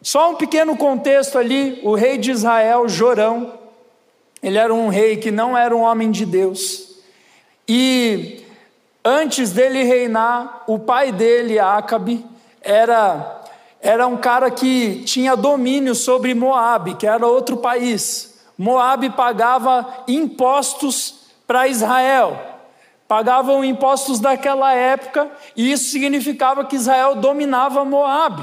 Só 0.00 0.30
um 0.30 0.36
pequeno 0.36 0.76
contexto 0.76 1.38
ali: 1.38 1.80
o 1.82 1.96
rei 1.96 2.18
de 2.18 2.30
Israel, 2.30 2.88
Jorão, 2.88 3.58
ele 4.40 4.58
era 4.58 4.72
um 4.72 4.86
rei 4.86 5.16
que 5.16 5.32
não 5.32 5.58
era 5.58 5.74
um 5.74 5.80
homem 5.80 6.12
de 6.12 6.24
Deus. 6.24 6.94
E 7.66 8.43
Antes 9.04 9.52
dele 9.52 9.82
reinar, 9.82 10.62
o 10.66 10.78
pai 10.78 11.12
dele, 11.12 11.58
Acabe, 11.58 12.24
era, 12.62 13.42
era 13.78 14.06
um 14.06 14.16
cara 14.16 14.50
que 14.50 15.02
tinha 15.04 15.36
domínio 15.36 15.94
sobre 15.94 16.34
Moabe, 16.34 16.94
que 16.94 17.06
era 17.06 17.26
outro 17.26 17.58
país. 17.58 18.40
Moabe 18.56 19.10
pagava 19.10 20.04
impostos 20.08 21.16
para 21.46 21.68
Israel. 21.68 22.40
Pagavam 23.06 23.62
impostos 23.62 24.18
daquela 24.18 24.72
época, 24.72 25.30
e 25.54 25.70
isso 25.70 25.90
significava 25.90 26.64
que 26.64 26.76
Israel 26.76 27.16
dominava 27.16 27.84
Moabe. 27.84 28.42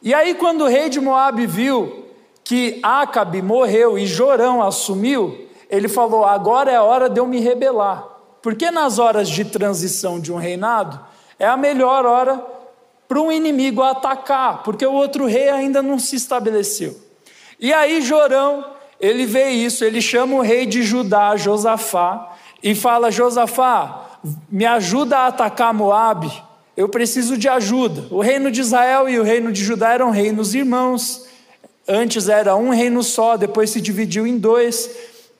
E 0.00 0.14
aí, 0.14 0.34
quando 0.34 0.62
o 0.62 0.68
rei 0.68 0.88
de 0.88 1.02
Moabe 1.02 1.46
viu 1.46 2.06
que 2.42 2.80
Acabe 2.82 3.42
morreu 3.42 3.98
e 3.98 4.06
Jorão 4.06 4.62
assumiu, 4.62 5.48
ele 5.68 5.86
falou: 5.86 6.24
agora 6.24 6.72
é 6.72 6.76
a 6.76 6.82
hora 6.82 7.10
de 7.10 7.20
eu 7.20 7.26
me 7.26 7.40
rebelar. 7.40 8.11
Porque 8.42 8.70
nas 8.70 8.98
horas 8.98 9.28
de 9.28 9.44
transição 9.44 10.18
de 10.18 10.32
um 10.32 10.36
reinado, 10.36 11.00
é 11.38 11.46
a 11.46 11.56
melhor 11.56 12.04
hora 12.04 12.44
para 13.08 13.20
um 13.20 13.30
inimigo 13.30 13.82
atacar, 13.82 14.62
porque 14.62 14.84
o 14.84 14.92
outro 14.92 15.26
rei 15.26 15.48
ainda 15.48 15.82
não 15.82 15.98
se 15.98 16.16
estabeleceu. 16.16 16.98
E 17.60 17.72
aí 17.72 18.00
Jorão, 18.02 18.64
ele 19.00 19.26
vê 19.26 19.50
isso, 19.50 19.84
ele 19.84 20.00
chama 20.00 20.36
o 20.36 20.40
rei 20.40 20.66
de 20.66 20.82
Judá, 20.82 21.36
Josafá, 21.36 22.36
e 22.62 22.74
fala: 22.74 23.10
Josafá, 23.10 24.18
me 24.50 24.64
ajuda 24.64 25.18
a 25.18 25.26
atacar 25.26 25.74
Moabe, 25.74 26.32
eu 26.76 26.88
preciso 26.88 27.36
de 27.36 27.48
ajuda. 27.48 28.06
O 28.10 28.20
reino 28.20 28.50
de 28.50 28.60
Israel 28.60 29.08
e 29.08 29.18
o 29.18 29.22
reino 29.22 29.52
de 29.52 29.62
Judá 29.62 29.92
eram 29.92 30.10
reinos 30.10 30.54
irmãos. 30.54 31.26
Antes 31.86 32.28
era 32.28 32.56
um 32.56 32.70
reino 32.70 33.02
só, 33.02 33.36
depois 33.36 33.70
se 33.70 33.80
dividiu 33.80 34.26
em 34.26 34.38
dois. 34.38 34.90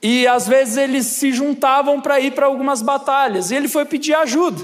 E 0.02 0.26
às 0.26 0.48
vezes 0.48 0.76
eles 0.76 1.06
se 1.06 1.32
juntavam 1.32 2.00
para 2.00 2.18
ir 2.18 2.32
para 2.32 2.46
algumas 2.46 2.82
batalhas. 2.82 3.50
E 3.50 3.54
ele 3.54 3.68
foi 3.68 3.84
pedir 3.84 4.14
ajuda. 4.14 4.62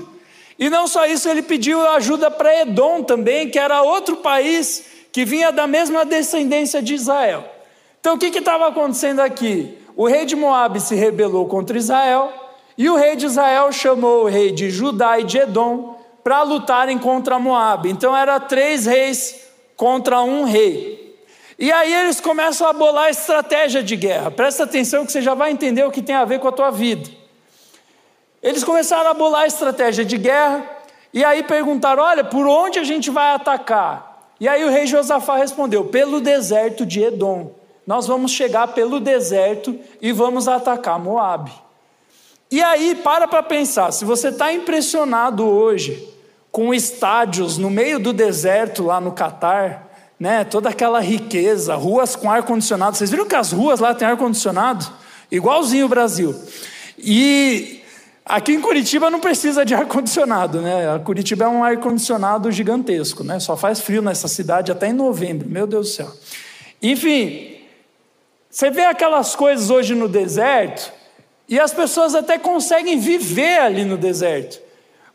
E 0.58 0.68
não 0.68 0.88
só 0.88 1.06
isso, 1.06 1.28
ele 1.28 1.42
pediu 1.42 1.80
ajuda 1.90 2.30
para 2.30 2.62
Edom 2.62 3.04
também, 3.04 3.48
que 3.48 3.58
era 3.58 3.80
outro 3.82 4.16
país 4.16 4.84
que 5.12 5.24
vinha 5.24 5.52
da 5.52 5.66
mesma 5.66 6.04
descendência 6.04 6.82
de 6.82 6.94
Israel. 6.94 7.44
Então 8.00 8.16
o 8.16 8.18
que 8.18 8.26
estava 8.26 8.66
acontecendo 8.66 9.20
aqui? 9.20 9.78
O 9.96 10.06
rei 10.06 10.24
de 10.24 10.34
Moabe 10.34 10.80
se 10.80 10.94
rebelou 10.94 11.46
contra 11.46 11.78
Israel, 11.78 12.32
e 12.76 12.88
o 12.88 12.96
rei 12.96 13.16
de 13.16 13.26
Israel 13.26 13.72
chamou 13.72 14.24
o 14.24 14.28
rei 14.28 14.52
de 14.52 14.70
Judá 14.70 15.18
e 15.18 15.24
de 15.24 15.38
Edom 15.38 15.98
para 16.22 16.42
lutarem 16.42 16.98
contra 16.98 17.38
Moabe. 17.38 17.90
Então 17.90 18.16
era 18.16 18.38
três 18.38 18.86
reis 18.86 19.34
contra 19.76 20.20
um 20.22 20.44
rei. 20.44 20.97
E 21.58 21.72
aí 21.72 21.92
eles 21.92 22.20
começam 22.20 22.68
a 22.68 22.72
bolar 22.72 23.10
estratégia 23.10 23.82
de 23.82 23.96
guerra. 23.96 24.30
Presta 24.30 24.62
atenção 24.62 25.04
que 25.04 25.10
você 25.10 25.20
já 25.20 25.34
vai 25.34 25.50
entender 25.50 25.84
o 25.84 25.90
que 25.90 26.00
tem 26.00 26.14
a 26.14 26.24
ver 26.24 26.38
com 26.38 26.46
a 26.46 26.52
tua 26.52 26.70
vida. 26.70 27.10
Eles 28.40 28.62
começaram 28.62 29.10
a 29.10 29.14
bolar 29.14 29.46
estratégia 29.46 30.04
de 30.04 30.16
guerra 30.16 30.64
e 31.12 31.24
aí 31.24 31.42
perguntaram: 31.42 32.02
olha, 32.02 32.22
por 32.22 32.46
onde 32.46 32.78
a 32.78 32.84
gente 32.84 33.10
vai 33.10 33.34
atacar? 33.34 34.30
E 34.38 34.46
aí 34.46 34.64
o 34.64 34.70
rei 34.70 34.86
Josafá 34.86 35.36
respondeu: 35.36 35.86
pelo 35.86 36.20
deserto 36.20 36.86
de 36.86 37.02
Edom. 37.02 37.52
Nós 37.84 38.06
vamos 38.06 38.32
chegar 38.32 38.68
pelo 38.68 39.00
deserto 39.00 39.76
e 40.00 40.12
vamos 40.12 40.46
atacar 40.46 40.98
Moabe. 40.98 41.50
E 42.50 42.62
aí, 42.62 42.94
para 42.94 43.26
para 43.26 43.42
pensar, 43.42 43.92
se 43.92 44.04
você 44.04 44.28
está 44.28 44.52
impressionado 44.52 45.46
hoje 45.46 46.06
com 46.52 46.72
estádios 46.72 47.56
no 47.56 47.70
meio 47.70 47.98
do 47.98 48.12
deserto 48.12 48.84
lá 48.84 49.00
no 49.00 49.12
Catar, 49.12 49.87
né, 50.18 50.44
toda 50.44 50.68
aquela 50.68 51.00
riqueza, 51.00 51.74
ruas 51.74 52.16
com 52.16 52.30
ar-condicionado. 52.30 52.96
Vocês 52.96 53.10
viram 53.10 53.26
que 53.26 53.36
as 53.36 53.52
ruas 53.52 53.80
lá 53.80 53.94
têm 53.94 54.08
ar-condicionado? 54.08 54.86
Igualzinho 55.30 55.86
o 55.86 55.88
Brasil. 55.88 56.34
E 56.98 57.78
Aqui 58.28 58.52
em 58.52 58.60
Curitiba 58.60 59.10
não 59.10 59.20
precisa 59.20 59.64
de 59.64 59.72
ar-condicionado, 59.74 60.60
né? 60.60 60.94
A 60.94 60.98
Curitiba 60.98 61.46
é 61.46 61.48
um 61.48 61.64
ar-condicionado 61.64 62.52
gigantesco, 62.52 63.24
né? 63.24 63.40
Só 63.40 63.56
faz 63.56 63.80
frio 63.80 64.02
nessa 64.02 64.28
cidade 64.28 64.70
até 64.70 64.88
em 64.88 64.92
novembro, 64.92 65.48
meu 65.48 65.66
Deus 65.66 65.88
do 65.88 65.92
céu. 65.94 66.12
Enfim, 66.82 67.56
você 68.50 68.70
vê 68.70 68.82
aquelas 68.82 69.34
coisas 69.34 69.70
hoje 69.70 69.94
no 69.94 70.06
deserto, 70.08 70.92
e 71.48 71.58
as 71.58 71.72
pessoas 71.72 72.14
até 72.14 72.38
conseguem 72.38 73.00
viver 73.00 73.60
ali 73.60 73.82
no 73.82 73.96
deserto, 73.96 74.60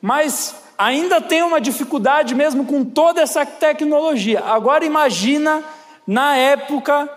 mas 0.01 0.55
ainda 0.77 1.21
tem 1.21 1.43
uma 1.43 1.61
dificuldade 1.61 2.35
mesmo 2.35 2.65
com 2.65 2.83
toda 2.83 3.21
essa 3.21 3.45
tecnologia. 3.45 4.43
Agora 4.45 4.85
imagina 4.85 5.63
na 6.05 6.35
época 6.35 7.09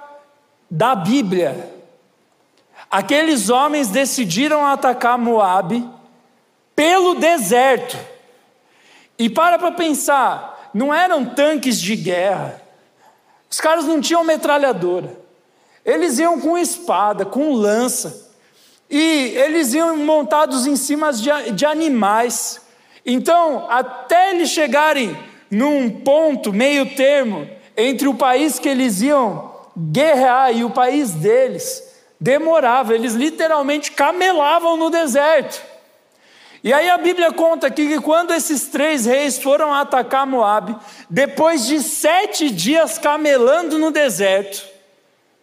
da 0.71 0.95
Bíblia, 0.95 1.77
Aqueles 2.91 3.51
homens 3.51 3.89
decidiram 3.89 4.65
atacar 4.65 5.19
Moabe 5.19 5.89
pelo 6.75 7.15
deserto. 7.15 7.99
E 9.19 9.29
para 9.29 9.59
para 9.59 9.73
pensar, 9.73 10.71
não 10.73 10.95
eram 10.95 11.25
tanques 11.25 11.81
de 11.81 11.97
guerra. 11.97 12.63
Os 13.51 13.61
caras 13.61 13.85
não 13.85 14.01
tinham 14.01 14.23
metralhadora. 14.23 15.17
Eles 15.85 16.19
iam 16.19 16.41
com 16.41 16.57
espada, 16.57 17.25
com 17.25 17.53
lança. 17.53 18.31
E 18.89 19.33
eles 19.35 19.73
iam 19.75 19.97
montados 19.97 20.67
em 20.67 20.77
cima 20.77 21.13
de, 21.13 21.31
de 21.53 21.65
animais. 21.65 22.61
Então, 23.07 23.67
até 23.71 24.33
eles 24.33 24.51
chegarem 24.51 25.17
num 25.49 25.89
ponto 25.89 26.53
meio 26.53 26.95
termo 26.97 27.49
entre 27.77 28.09
o 28.09 28.15
país 28.15 28.59
que 28.59 28.69
eles 28.69 29.01
iam 29.01 29.55
guerrear 29.77 30.57
e 30.57 30.65
o 30.65 30.71
país 30.71 31.13
deles, 31.13 31.83
demorava, 32.21 32.95
eles 32.95 33.15
literalmente 33.15 33.93
camelavam 33.93 34.77
no 34.77 34.91
deserto. 34.91 35.63
E 36.65 36.73
aí 36.73 36.91
a 36.91 36.99
Bíblia 36.99 37.31
conta 37.31 37.69
aqui 37.69 37.87
que 37.87 38.01
quando 38.01 38.33
esses 38.33 38.65
três 38.69 39.07
reis 39.07 39.39
foram 39.39 39.73
atacar 39.73 40.27
Moab, 40.27 40.75
depois 41.09 41.65
de 41.65 41.81
sete 41.81 42.51
dias 42.51 42.99
camelando 42.99 43.79
no 43.79 43.93
deserto, 43.93 44.65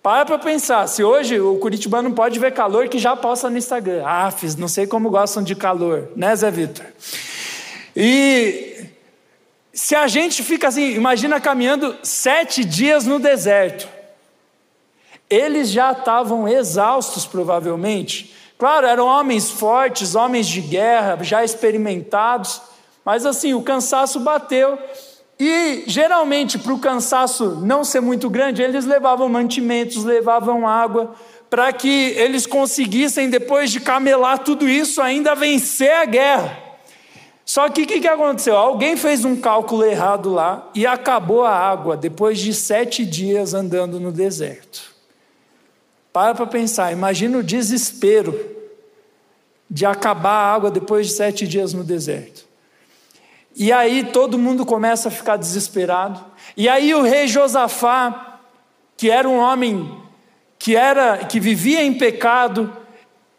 para 0.01 0.25
para 0.25 0.38
pensar, 0.38 0.86
se 0.88 1.01
hoje 1.01 1.39
o 1.39 1.55
Curitibano 1.60 2.10
não 2.10 2.15
pode 2.15 2.38
ver 2.38 2.51
calor, 2.51 2.89
que 2.89 3.00
já 3.00 3.15
posta 3.15 3.50
no 3.50 3.58
Instagram. 3.58 4.03
Ah, 4.05 4.29
fiz, 4.32 4.58
não 4.58 4.67
sei 4.67 4.86
como 4.86 5.10
gostam 5.10 5.41
de 5.41 5.55
calor, 5.55 6.10
né, 6.13 6.36
Zé 6.36 6.51
Vitor? 6.51 6.86
E 7.96 8.86
se 9.74 9.96
a 9.96 10.08
gente 10.08 10.44
fica 10.44 10.68
assim, 10.68 10.94
imagina 10.94 11.42
caminhando 11.42 11.96
sete 12.04 12.64
dias 12.64 13.06
no 13.06 13.20
deserto. 13.20 13.88
Eles 15.30 15.72
já 15.72 15.92
estavam 15.92 16.48
exaustos, 16.48 17.26
provavelmente. 17.26 18.34
Claro, 18.58 18.86
eram 18.86 19.08
homens 19.08 19.50
fortes, 19.50 20.16
homens 20.16 20.48
de 20.48 20.62
guerra, 20.62 21.18
já 21.24 21.44
experimentados, 21.44 22.62
mas 23.04 23.26
assim, 23.26 23.54
o 23.54 23.64
cansaço 23.64 24.20
bateu. 24.20 24.78
E 25.40 25.84
geralmente, 25.88 26.58
para 26.60 26.74
o 26.74 26.80
cansaço 26.80 27.60
não 27.62 27.84
ser 27.84 28.00
muito 28.00 28.30
grande, 28.30 28.62
eles 28.62 28.86
levavam 28.86 29.28
mantimentos, 29.28 30.04
levavam 30.04 30.68
água, 30.68 31.16
para 31.50 31.74
que 31.74 32.14
eles 32.16 32.46
conseguissem, 32.46 33.30
depois 33.30 33.72
de 33.72 33.80
camelar 33.80 34.40
tudo 34.40 34.70
isso, 34.70 35.02
ainda 35.02 35.36
vencer 35.36 35.92
a 35.92 36.06
guerra. 36.06 36.62
Só 37.46 37.70
que 37.70 37.84
o 37.84 37.88
que, 37.88 38.00
que 38.00 38.08
aconteceu? 38.08 38.56
Alguém 38.56 38.96
fez 38.96 39.26
um 39.26 39.36
cálculo 39.36 39.84
errado 39.84 40.32
lá 40.32 40.70
e 40.74 40.88
acabou 40.88 41.44
a 41.44 41.54
água 41.56 41.98
depois 41.98 42.40
de 42.40 42.54
sete 42.54 43.06
dias 43.06 43.54
andando 43.54 44.00
no 44.00 44.12
deserto. 44.12 44.94
Para 46.12 46.34
para 46.34 46.46
pensar, 46.46 46.92
imagina 46.92 47.38
o 47.38 47.44
desespero 47.44 48.40
de 49.70 49.86
acabar 49.86 50.32
a 50.32 50.54
água 50.54 50.72
depois 50.72 51.08
de 51.08 51.14
sete 51.14 51.48
dias 51.48 51.74
no 51.74 51.84
deserto. 51.84 52.46
E 53.56 53.72
aí 53.72 54.04
todo 54.04 54.38
mundo 54.38 54.66
começa 54.66 55.10
a 55.10 55.12
ficar 55.12 55.38
desesperado. 55.38 56.24
E 56.56 56.70
aí 56.70 56.94
o 56.94 57.02
rei 57.02 57.28
Josafá, 57.28 58.40
que 58.96 59.10
era 59.10 59.28
um 59.28 59.38
homem 59.38 60.02
que 60.58 60.76
era 60.76 61.18
que 61.26 61.40
vivia 61.40 61.84
em 61.84 61.94
pecado, 61.94 62.72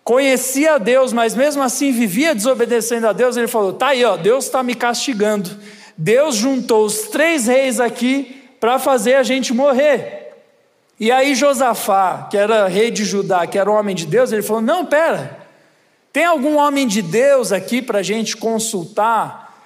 conhecia 0.04 0.74
a 0.74 0.78
Deus, 0.78 1.12
mas 1.12 1.34
mesmo 1.34 1.62
assim 1.62 1.90
vivia 1.90 2.34
desobedecendo 2.34 3.08
a 3.08 3.12
Deus, 3.12 3.36
ele 3.36 3.48
falou: 3.48 3.72
"Tá 3.72 3.88
aí, 3.88 4.04
ó, 4.04 4.16
Deus 4.16 4.44
está 4.44 4.62
me 4.62 4.74
castigando. 4.74 5.50
Deus 5.96 6.36
juntou 6.36 6.84
os 6.84 7.02
três 7.08 7.46
reis 7.46 7.80
aqui 7.80 8.42
para 8.60 8.78
fazer 8.78 9.14
a 9.14 9.22
gente 9.22 9.54
morrer." 9.54 10.32
E 11.00 11.10
aí 11.10 11.34
Josafá, 11.34 12.28
que 12.30 12.36
era 12.36 12.68
rei 12.68 12.90
de 12.90 13.04
Judá, 13.04 13.46
que 13.46 13.58
era 13.58 13.70
um 13.70 13.74
homem 13.74 13.96
de 13.96 14.06
Deus, 14.06 14.30
ele 14.30 14.42
falou: 14.42 14.62
Não, 14.62 14.84
pera, 14.84 15.38
tem 16.12 16.24
algum 16.24 16.56
homem 16.56 16.86
de 16.86 17.02
Deus 17.02 17.50
aqui 17.50 17.82
para 17.82 17.98
a 17.98 18.02
gente 18.02 18.36
consultar, 18.36 19.58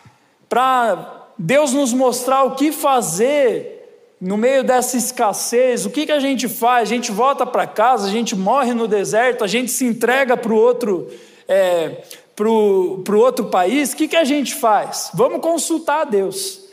para 0.48 1.26
Deus 1.36 1.72
nos 1.72 1.92
mostrar 1.92 2.44
o 2.44 2.54
que 2.54 2.72
fazer 2.72 3.77
no 4.20 4.36
meio 4.36 4.64
dessa 4.64 4.96
escassez, 4.96 5.86
o 5.86 5.90
que, 5.90 6.06
que 6.06 6.12
a 6.12 6.18
gente 6.18 6.48
faz? 6.48 6.88
A 6.88 6.92
gente 6.92 7.12
volta 7.12 7.46
para 7.46 7.66
casa, 7.66 8.08
a 8.08 8.10
gente 8.10 8.34
morre 8.34 8.74
no 8.74 8.88
deserto, 8.88 9.44
a 9.44 9.46
gente 9.46 9.70
se 9.70 9.84
entrega 9.84 10.36
para 10.36 10.52
o 10.52 10.56
outro, 10.56 11.08
é, 11.46 12.02
pro, 12.34 13.00
pro 13.04 13.20
outro 13.20 13.46
país, 13.46 13.92
o 13.92 13.96
que, 13.96 14.08
que 14.08 14.16
a 14.16 14.24
gente 14.24 14.54
faz? 14.56 15.10
Vamos 15.14 15.40
consultar 15.40 16.00
a 16.00 16.04
Deus. 16.04 16.66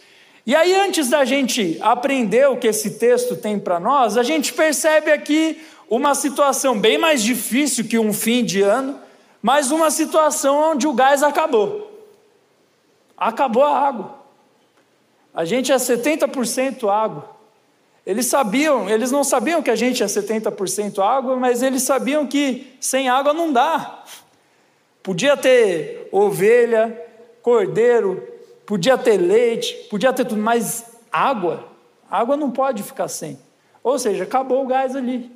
E 0.45 0.55
aí, 0.55 0.75
antes 0.75 1.09
da 1.09 1.25
gente 1.25 1.77
aprender 1.81 2.47
o 2.47 2.57
que 2.57 2.67
esse 2.67 2.99
texto 2.99 3.35
tem 3.35 3.59
para 3.59 3.79
nós, 3.79 4.17
a 4.17 4.23
gente 4.23 4.53
percebe 4.53 5.11
aqui 5.11 5.61
uma 5.89 6.15
situação 6.15 6.79
bem 6.79 6.97
mais 6.97 7.21
difícil 7.21 7.85
que 7.85 7.99
um 7.99 8.13
fim 8.13 8.43
de 8.43 8.61
ano, 8.61 8.99
mas 9.41 9.69
uma 9.69 9.91
situação 9.91 10.71
onde 10.71 10.87
o 10.87 10.93
gás 10.93 11.21
acabou. 11.21 11.91
Acabou 13.15 13.63
a 13.63 13.79
água. 13.79 14.15
A 15.33 15.45
gente 15.45 15.71
é 15.71 15.75
70% 15.75 16.89
água. 16.89 17.34
Eles 18.05 18.27
sabiam, 18.27 18.87
eles 18.87 19.11
não 19.11 19.23
sabiam 19.23 19.63
que 19.63 19.71
a 19.71 19.75
gente 19.75 20.03
é 20.03 20.05
70% 20.05 20.99
água, 20.99 21.35
mas 21.37 21.63
eles 21.63 21.81
sabiam 21.81 22.27
que 22.27 22.75
sem 22.79 23.09
água 23.09 23.33
não 23.33 23.51
dá. 23.51 24.03
Podia 25.01 25.35
ter 25.35 26.07
ovelha, 26.11 27.01
cordeiro, 27.41 28.23
podia 28.65 28.97
ter 28.97 29.17
leite, 29.17 29.73
podia 29.89 30.13
ter 30.13 30.25
tudo, 30.25 30.41
mas 30.41 30.97
água, 31.11 31.67
água 32.09 32.37
não 32.37 32.51
pode 32.51 32.83
ficar 32.83 33.07
sem. 33.07 33.39
Ou 33.83 33.97
seja, 33.97 34.23
acabou 34.23 34.63
o 34.63 34.67
gás 34.67 34.95
ali. 34.95 35.31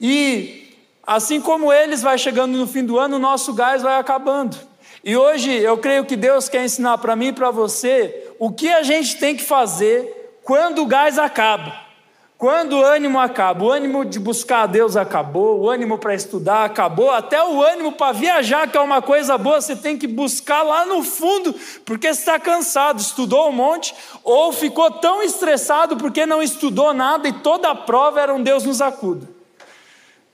E 0.00 0.74
assim 1.06 1.40
como 1.40 1.72
eles 1.72 2.02
vai 2.02 2.18
chegando 2.18 2.58
no 2.58 2.66
fim 2.66 2.84
do 2.84 2.98
ano, 2.98 3.16
o 3.16 3.18
nosso 3.18 3.54
gás 3.54 3.82
vai 3.82 3.98
acabando. 3.98 4.56
E 5.02 5.16
hoje 5.16 5.50
eu 5.50 5.76
creio 5.78 6.04
que 6.04 6.16
Deus 6.16 6.48
quer 6.48 6.64
ensinar 6.64 6.98
para 6.98 7.16
mim 7.16 7.28
e 7.28 7.32
para 7.32 7.50
você 7.50 8.32
o 8.38 8.50
que 8.50 8.68
a 8.68 8.82
gente 8.82 9.18
tem 9.18 9.36
que 9.36 9.42
fazer 9.42 10.23
quando 10.44 10.82
o 10.82 10.86
gás 10.86 11.18
acaba, 11.18 11.84
quando 12.36 12.74
o 12.74 12.84
ânimo 12.84 13.18
acaba, 13.18 13.64
o 13.64 13.70
ânimo 13.70 14.04
de 14.04 14.20
buscar 14.20 14.64
a 14.64 14.66
Deus 14.66 14.96
acabou, 14.96 15.60
o 15.60 15.70
ânimo 15.70 15.96
para 15.96 16.14
estudar 16.14 16.64
acabou, 16.64 17.10
até 17.10 17.42
o 17.42 17.62
ânimo 17.62 17.92
para 17.92 18.12
viajar, 18.12 18.68
que 18.68 18.76
é 18.76 18.80
uma 18.80 19.00
coisa 19.00 19.38
boa, 19.38 19.60
você 19.60 19.74
tem 19.74 19.96
que 19.96 20.06
buscar 20.06 20.62
lá 20.62 20.84
no 20.84 21.02
fundo, 21.02 21.54
porque 21.86 22.08
está 22.08 22.38
cansado, 22.38 23.00
estudou 23.00 23.48
um 23.48 23.52
monte, 23.52 23.94
ou 24.22 24.52
ficou 24.52 24.90
tão 24.90 25.22
estressado 25.22 25.96
porque 25.96 26.26
não 26.26 26.42
estudou 26.42 26.92
nada 26.92 27.26
e 27.26 27.32
toda 27.32 27.70
a 27.70 27.74
prova 27.74 28.20
era 28.20 28.34
um 28.34 28.42
Deus 28.42 28.64
nos 28.64 28.82
acuda, 28.82 29.26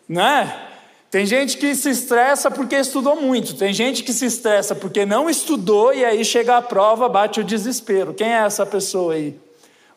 né? 0.08 0.66
Tem 1.08 1.26
gente 1.26 1.56
que 1.56 1.74
se 1.74 1.90
estressa 1.90 2.50
porque 2.50 2.76
estudou 2.76 3.14
muito, 3.14 3.54
tem 3.54 3.72
gente 3.72 4.02
que 4.02 4.12
se 4.12 4.26
estressa 4.26 4.74
porque 4.74 5.06
não 5.06 5.30
estudou 5.30 5.92
e 5.94 6.04
aí 6.04 6.24
chega 6.24 6.56
a 6.56 6.62
prova, 6.62 7.08
bate 7.08 7.40
o 7.40 7.44
desespero. 7.44 8.14
Quem 8.14 8.32
é 8.32 8.44
essa 8.44 8.64
pessoa 8.64 9.14
aí? 9.14 9.49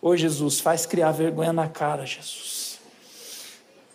Ô 0.06 0.18
Jesus, 0.18 0.60
faz 0.60 0.86
criar 0.86 1.14
vergonha 1.14 1.54
na 1.54 1.70
cara, 1.70 2.06
Jesus. 2.06 2.78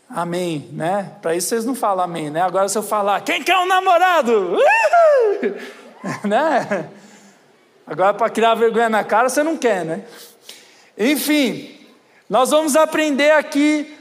Amém, 0.08 0.66
né? 0.72 1.12
Para 1.20 1.36
isso 1.36 1.48
vocês 1.48 1.66
não 1.66 1.74
falam 1.74 2.02
amém, 2.02 2.30
né? 2.30 2.40
Agora 2.40 2.66
se 2.66 2.78
eu 2.78 2.82
falar, 2.82 3.20
quem 3.20 3.42
quer 3.42 3.58
um 3.58 3.66
namorado? 3.66 4.56
né? 6.24 6.88
Agora 7.86 8.14
para 8.14 8.30
criar 8.30 8.54
vergonha 8.54 8.88
na 8.88 9.04
cara 9.04 9.28
você 9.28 9.42
não 9.42 9.54
quer, 9.54 9.84
né? 9.84 10.02
Enfim, 10.96 11.78
nós 12.26 12.48
vamos 12.52 12.74
aprender 12.74 13.32
aqui 13.32 13.94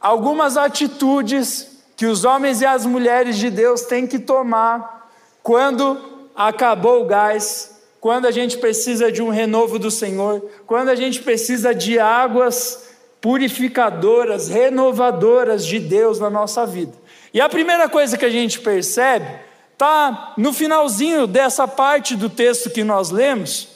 algumas 0.00 0.56
atitudes 0.56 1.82
que 1.96 2.06
os 2.06 2.24
homens 2.24 2.60
e 2.60 2.64
as 2.64 2.86
mulheres 2.86 3.36
de 3.38 3.50
Deus 3.50 3.82
têm 3.82 4.06
que 4.06 4.20
tomar 4.20 5.10
quando 5.42 6.28
acabou 6.36 7.02
o 7.02 7.06
gás 7.06 7.73
quando 8.04 8.26
a 8.26 8.30
gente 8.30 8.58
precisa 8.58 9.10
de 9.10 9.22
um 9.22 9.30
renovo 9.30 9.78
do 9.78 9.90
Senhor, 9.90 10.44
quando 10.66 10.90
a 10.90 10.94
gente 10.94 11.22
precisa 11.22 11.74
de 11.74 11.98
águas 11.98 12.90
purificadoras, 13.18 14.46
renovadoras 14.46 15.64
de 15.64 15.78
Deus 15.78 16.20
na 16.20 16.28
nossa 16.28 16.66
vida. 16.66 16.92
E 17.32 17.40
a 17.40 17.48
primeira 17.48 17.88
coisa 17.88 18.18
que 18.18 18.26
a 18.26 18.30
gente 18.30 18.60
percebe 18.60 19.26
está 19.72 20.34
no 20.36 20.52
finalzinho 20.52 21.26
dessa 21.26 21.66
parte 21.66 22.14
do 22.14 22.28
texto 22.28 22.68
que 22.68 22.84
nós 22.84 23.08
lemos, 23.08 23.68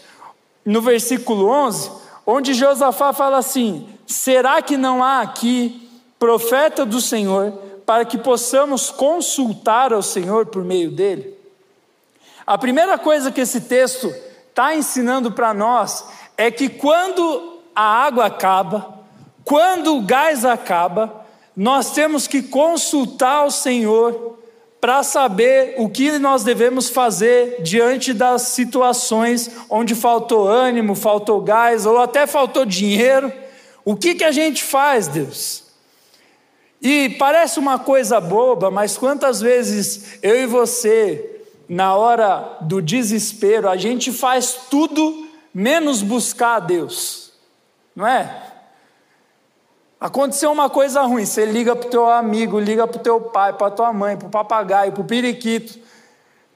no 0.62 0.82
versículo 0.82 1.46
11, 1.48 1.90
onde 2.26 2.52
Josafá 2.52 3.14
fala 3.14 3.38
assim: 3.38 3.88
Será 4.06 4.60
que 4.60 4.76
não 4.76 5.02
há 5.02 5.22
aqui 5.22 5.88
profeta 6.18 6.84
do 6.84 7.00
Senhor 7.00 7.52
para 7.86 8.04
que 8.04 8.18
possamos 8.18 8.90
consultar 8.90 9.90
ao 9.90 10.02
Senhor 10.02 10.44
por 10.44 10.62
meio 10.62 10.90
dele? 10.90 11.37
A 12.48 12.56
primeira 12.56 12.96
coisa 12.96 13.30
que 13.30 13.42
esse 13.42 13.60
texto 13.60 14.10
está 14.48 14.74
ensinando 14.74 15.30
para 15.30 15.52
nós 15.52 16.02
é 16.34 16.50
que 16.50 16.70
quando 16.70 17.58
a 17.74 17.82
água 17.82 18.24
acaba, 18.24 19.00
quando 19.44 19.94
o 19.94 20.00
gás 20.00 20.46
acaba, 20.46 21.26
nós 21.54 21.90
temos 21.90 22.26
que 22.26 22.40
consultar 22.40 23.44
o 23.44 23.50
Senhor 23.50 24.38
para 24.80 25.02
saber 25.02 25.74
o 25.76 25.90
que 25.90 26.18
nós 26.18 26.42
devemos 26.42 26.88
fazer 26.88 27.60
diante 27.60 28.14
das 28.14 28.40
situações 28.40 29.50
onde 29.68 29.94
faltou 29.94 30.48
ânimo, 30.48 30.94
faltou 30.94 31.42
gás 31.42 31.84
ou 31.84 31.98
até 31.98 32.26
faltou 32.26 32.64
dinheiro. 32.64 33.30
O 33.84 33.94
que, 33.94 34.14
que 34.14 34.24
a 34.24 34.32
gente 34.32 34.64
faz, 34.64 35.06
Deus? 35.06 35.64
E 36.80 37.10
parece 37.18 37.58
uma 37.58 37.78
coisa 37.78 38.18
boba, 38.18 38.70
mas 38.70 38.96
quantas 38.96 39.38
vezes 39.38 40.18
eu 40.22 40.34
e 40.34 40.46
você 40.46 41.34
na 41.68 41.94
hora 41.94 42.56
do 42.62 42.80
desespero, 42.80 43.68
a 43.68 43.76
gente 43.76 44.10
faz 44.10 44.66
tudo 44.70 45.28
menos 45.52 46.02
buscar 46.02 46.56
a 46.56 46.60
Deus, 46.60 47.32
não 47.94 48.06
é? 48.06 48.44
Aconteceu 50.00 50.50
uma 50.52 50.70
coisa 50.70 51.02
ruim, 51.02 51.26
você 51.26 51.44
liga 51.44 51.74
para 51.74 51.88
o 51.88 51.90
teu 51.90 52.08
amigo, 52.08 52.58
liga 52.58 52.86
para 52.86 53.00
o 53.00 53.02
teu 53.02 53.20
pai, 53.20 53.52
para 53.52 53.66
a 53.66 53.70
tua 53.70 53.92
mãe, 53.92 54.16
para 54.16 54.28
o 54.28 54.30
papagaio, 54.30 54.92
para 54.92 55.00
o 55.02 55.04
periquito, 55.04 55.78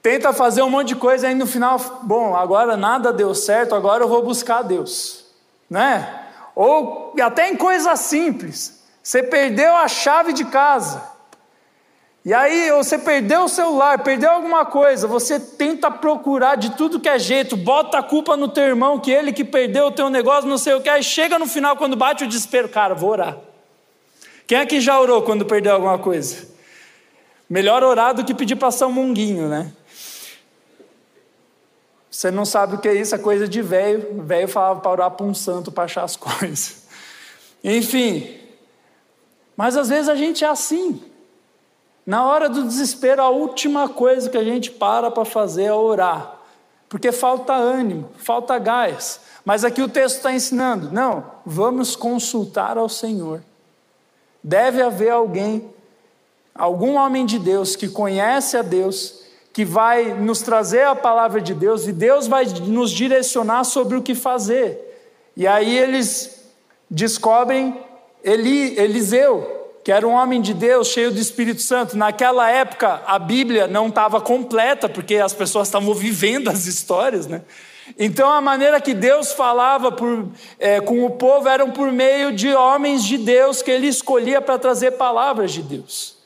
tenta 0.01 0.33
fazer 0.33 0.63
um 0.63 0.71
monte 0.71 0.89
de 0.89 0.97
coisa, 0.97 1.27
aí 1.27 1.35
no 1.35 1.47
final, 1.47 1.79
bom, 2.03 2.37
agora 2.37 2.77
nada 2.77 3.13
deu 3.13 3.35
certo, 3.35 3.75
agora 3.75 4.05
eu 4.05 4.09
vou 4.09 4.23
buscar 4.23 4.59
a 4.59 4.63
Deus, 4.63 5.27
né? 5.69 6.21
Ou 6.55 7.15
até 7.21 7.51
em 7.51 7.57
coisas 7.57 7.99
simples, 8.01 8.83
você 9.03 9.23
perdeu 9.23 9.75
a 9.77 9.89
chave 9.89 10.33
de 10.33 10.45
casa, 10.45 11.03
e 12.25 12.33
aí 12.33 12.71
você 12.71 12.97
perdeu 12.97 13.45
o 13.45 13.49
celular, 13.49 14.03
perdeu 14.05 14.31
alguma 14.31 14.65
coisa, 14.65 15.09
você 15.09 15.41
tenta 15.41 15.91
procurar 15.91 16.55
de 16.55 16.77
tudo 16.77 17.01
que 17.01 17.09
é 17.09 17.19
jeito, 17.19 17.57
bota 17.57 17.99
a 17.99 18.03
culpa 18.03 18.37
no 18.37 18.47
teu 18.47 18.65
irmão, 18.65 19.01
que 19.01 19.11
ele 19.11 19.33
que 19.33 19.45
perdeu 19.45 19.87
o 19.87 19.91
teu 19.91 20.09
negócio, 20.09 20.49
não 20.49 20.59
sei 20.59 20.75
o 20.75 20.81
que, 20.81 20.89
aí 20.89 21.03
chega 21.03 21.37
no 21.39 21.47
final, 21.47 21.77
quando 21.77 21.97
bate 21.97 22.23
o 22.23 22.29
desespero, 22.29 22.69
cara, 22.69 22.95
vou 22.95 23.11
orar. 23.11 23.39
Quem 24.47 24.59
é 24.59 24.67
que 24.67 24.81
já 24.81 25.01
orou 25.01 25.23
quando 25.23 25.45
perdeu 25.45 25.73
alguma 25.73 25.99
coisa? 25.99 26.47
Melhor 27.51 27.83
orar 27.83 28.15
do 28.15 28.25
que 28.25 28.35
pedir 28.35 28.57
para 28.57 28.71
São 28.71 28.93
Munguinho, 28.93 29.49
né? 29.49 29.73
Você 32.11 32.31
não 32.31 32.45
sabe 32.45 32.77
o 32.77 32.79
que 32.79 32.89
é 32.89 32.95
isso, 32.95 33.15
é 33.15 33.19
coisa 33.19 33.49
de 33.49 33.61
velho. 33.63 34.23
Velho 34.23 34.47
falava 34.47 34.81
para 34.81 34.91
orar 34.91 35.11
para 35.11 35.27
um 35.27 35.35
santo 35.35 35.73
para 35.73 35.85
achar 35.85 36.05
as 36.05 36.15
coisas. 36.17 36.83
Enfim, 37.65 38.39
mas 39.57 39.77
às 39.77 39.89
vezes 39.89 40.09
a 40.09 40.15
gente 40.15 40.45
é 40.45 40.49
assim. 40.49 41.03
Na 42.05 42.27
hora 42.27 42.49
do 42.49 42.65
desespero, 42.65 43.23
a 43.23 43.31
última 43.31 43.89
coisa 43.89 44.29
que 44.29 44.37
a 44.37 44.43
gente 44.43 44.71
para 44.71 45.11
para 45.11 45.25
fazer 45.25 45.65
é 45.65 45.73
orar, 45.73 46.37
porque 46.89 47.13
falta 47.13 47.53
ânimo, 47.53 48.11
falta 48.17 48.59
gás. 48.59 49.21
Mas 49.45 49.65
aqui 49.65 49.81
o 49.81 49.89
texto 49.89 50.17
está 50.17 50.33
ensinando: 50.33 50.91
não, 50.91 51.25
vamos 51.47 51.95
consultar 51.95 52.77
ao 52.77 52.89
Senhor. 52.89 53.43
Deve 54.43 54.83
haver 54.83 55.11
alguém, 55.11 55.71
algum 56.55 56.97
homem 56.97 57.25
de 57.25 57.39
Deus 57.39 57.77
que 57.77 57.89
conhece 57.89 58.57
a 58.57 58.63
Deus, 58.63 59.23
que 59.53 59.65
vai 59.65 60.13
nos 60.15 60.43
trazer 60.43 60.85
a 60.85 60.97
palavra 60.97 61.41
de 61.41 61.55
Deus 61.55 61.87
e 61.87 61.93
Deus 61.93 62.27
vai 62.27 62.47
nos 62.47 62.91
direcionar 62.91 63.63
sobre 63.65 63.97
o 63.97 64.03
que 64.03 64.15
fazer. 64.15 64.89
E 65.37 65.47
aí 65.47 65.79
eles 65.79 66.43
descobrem 66.91 67.81
Eli, 68.25 68.79
Eliseu, 68.79 69.62
que 69.85 69.91
era 69.91 70.07
um 70.07 70.13
homem 70.13 70.41
de 70.41 70.55
Deus, 70.55 70.89
cheio 70.89 71.11
do 71.11 71.19
Espírito 71.19 71.61
Santo. 71.61 71.97
Naquela 71.97 72.49
época, 72.51 73.03
a 73.07 73.19
Bíblia 73.19 73.67
não 73.67 73.89
estava 73.89 74.21
completa, 74.21 74.89
porque 74.89 75.17
as 75.17 75.33
pessoas 75.33 75.69
estavam 75.69 75.93
vivendo 75.93 76.49
as 76.49 76.67
histórias, 76.67 77.27
né? 77.27 77.43
Então, 77.99 78.31
a 78.31 78.41
maneira 78.41 78.81
que 78.81 78.95
Deus 78.95 79.33
falava 79.33 79.91
por, 79.91 80.29
é, 80.59 80.81
com 80.81 81.05
o 81.05 81.11
povo 81.11 81.49
era 81.49 81.67
por 81.67 81.91
meio 81.91 82.33
de 82.33 82.55
homens 82.55 83.05
de 83.05 83.19
Deus 83.19 83.61
que 83.61 83.71
ele 83.71 83.89
escolhia 83.89 84.41
para 84.41 84.57
trazer 84.57 84.93
palavras 84.93 85.53
de 85.53 85.63
Deus. 85.63 86.17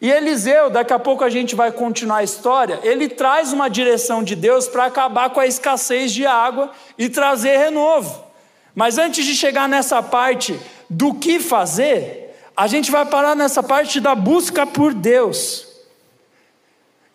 E 0.00 0.10
Eliseu, 0.10 0.68
daqui 0.68 0.92
a 0.92 0.98
pouco 0.98 1.24
a 1.24 1.30
gente 1.30 1.54
vai 1.54 1.72
continuar 1.72 2.18
a 2.18 2.24
história, 2.24 2.80
ele 2.82 3.08
traz 3.08 3.52
uma 3.52 3.68
direção 3.68 4.22
de 4.22 4.36
Deus 4.36 4.68
para 4.68 4.84
acabar 4.84 5.30
com 5.30 5.40
a 5.40 5.46
escassez 5.46 6.12
de 6.12 6.26
água 6.26 6.70
e 6.98 7.08
trazer 7.08 7.56
renovo. 7.56 8.24
Mas 8.74 8.98
antes 8.98 9.24
de 9.24 9.34
chegar 9.34 9.68
nessa 9.68 10.02
parte 10.02 10.58
do 10.90 11.14
que 11.14 11.40
fazer, 11.40 12.25
a 12.56 12.66
gente 12.66 12.90
vai 12.90 13.04
parar 13.04 13.36
nessa 13.36 13.62
parte 13.62 14.00
da 14.00 14.14
busca 14.14 14.66
por 14.66 14.94
Deus. 14.94 15.66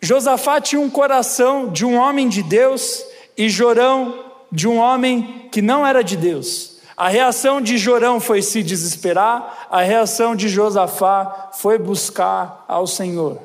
Josafá 0.00 0.60
tinha 0.60 0.80
um 0.80 0.90
coração 0.90 1.68
de 1.68 1.84
um 1.84 1.96
homem 1.96 2.28
de 2.28 2.42
Deus 2.42 3.04
e 3.36 3.48
Jorão 3.48 4.32
de 4.50 4.68
um 4.68 4.78
homem 4.78 5.48
que 5.50 5.62
não 5.62 5.86
era 5.86 6.02
de 6.02 6.16
Deus. 6.16 6.80
A 6.96 7.08
reação 7.08 7.60
de 7.60 7.78
Jorão 7.78 8.20
foi 8.20 8.42
se 8.42 8.62
desesperar, 8.62 9.66
a 9.70 9.80
reação 9.80 10.36
de 10.36 10.48
Josafá 10.48 11.50
foi 11.54 11.78
buscar 11.78 12.64
ao 12.68 12.86
Senhor. 12.86 13.38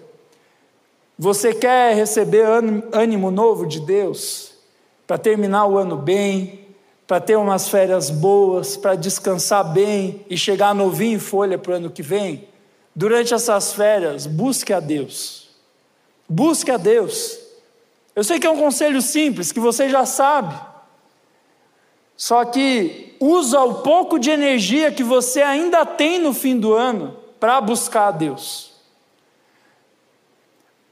Você 1.17 1.53
quer 1.53 1.95
receber 1.95 2.45
ânimo 2.91 3.31
novo 3.31 3.65
de 3.65 3.79
Deus 3.79 4.51
para 5.07 5.17
terminar 5.17 5.65
o 5.65 5.77
ano 5.77 5.95
bem, 5.95 6.66
para 7.07 7.21
ter 7.21 7.37
umas 7.37 7.69
férias 7.69 8.09
boas, 8.09 8.75
para 8.75 8.95
descansar 8.95 9.63
bem 9.63 10.25
e 10.29 10.37
chegar 10.37 10.75
novinho 10.75 11.15
em 11.15 11.19
folha 11.19 11.57
para 11.57 11.71
o 11.71 11.75
ano 11.75 11.89
que 11.89 12.03
vem, 12.03 12.49
durante 12.93 13.33
essas 13.33 13.73
férias, 13.73 14.27
busque 14.27 14.73
a 14.73 14.81
Deus. 14.81 15.47
Busque 16.27 16.69
a 16.69 16.75
Deus. 16.75 17.39
Eu 18.13 18.25
sei 18.25 18.39
que 18.39 18.45
é 18.45 18.49
um 18.49 18.59
conselho 18.59 19.01
simples, 19.01 19.53
que 19.53 19.59
você 19.59 19.87
já 19.87 20.05
sabe. 20.05 20.59
Só 22.17 22.43
que 22.43 23.15
usa 23.21 23.61
o 23.61 23.75
pouco 23.75 24.19
de 24.19 24.29
energia 24.29 24.91
que 24.91 25.03
você 25.03 25.41
ainda 25.41 25.85
tem 25.85 26.19
no 26.19 26.33
fim 26.33 26.59
do 26.59 26.73
ano 26.73 27.15
para 27.39 27.61
buscar 27.61 28.07
a 28.07 28.11
Deus. 28.11 28.73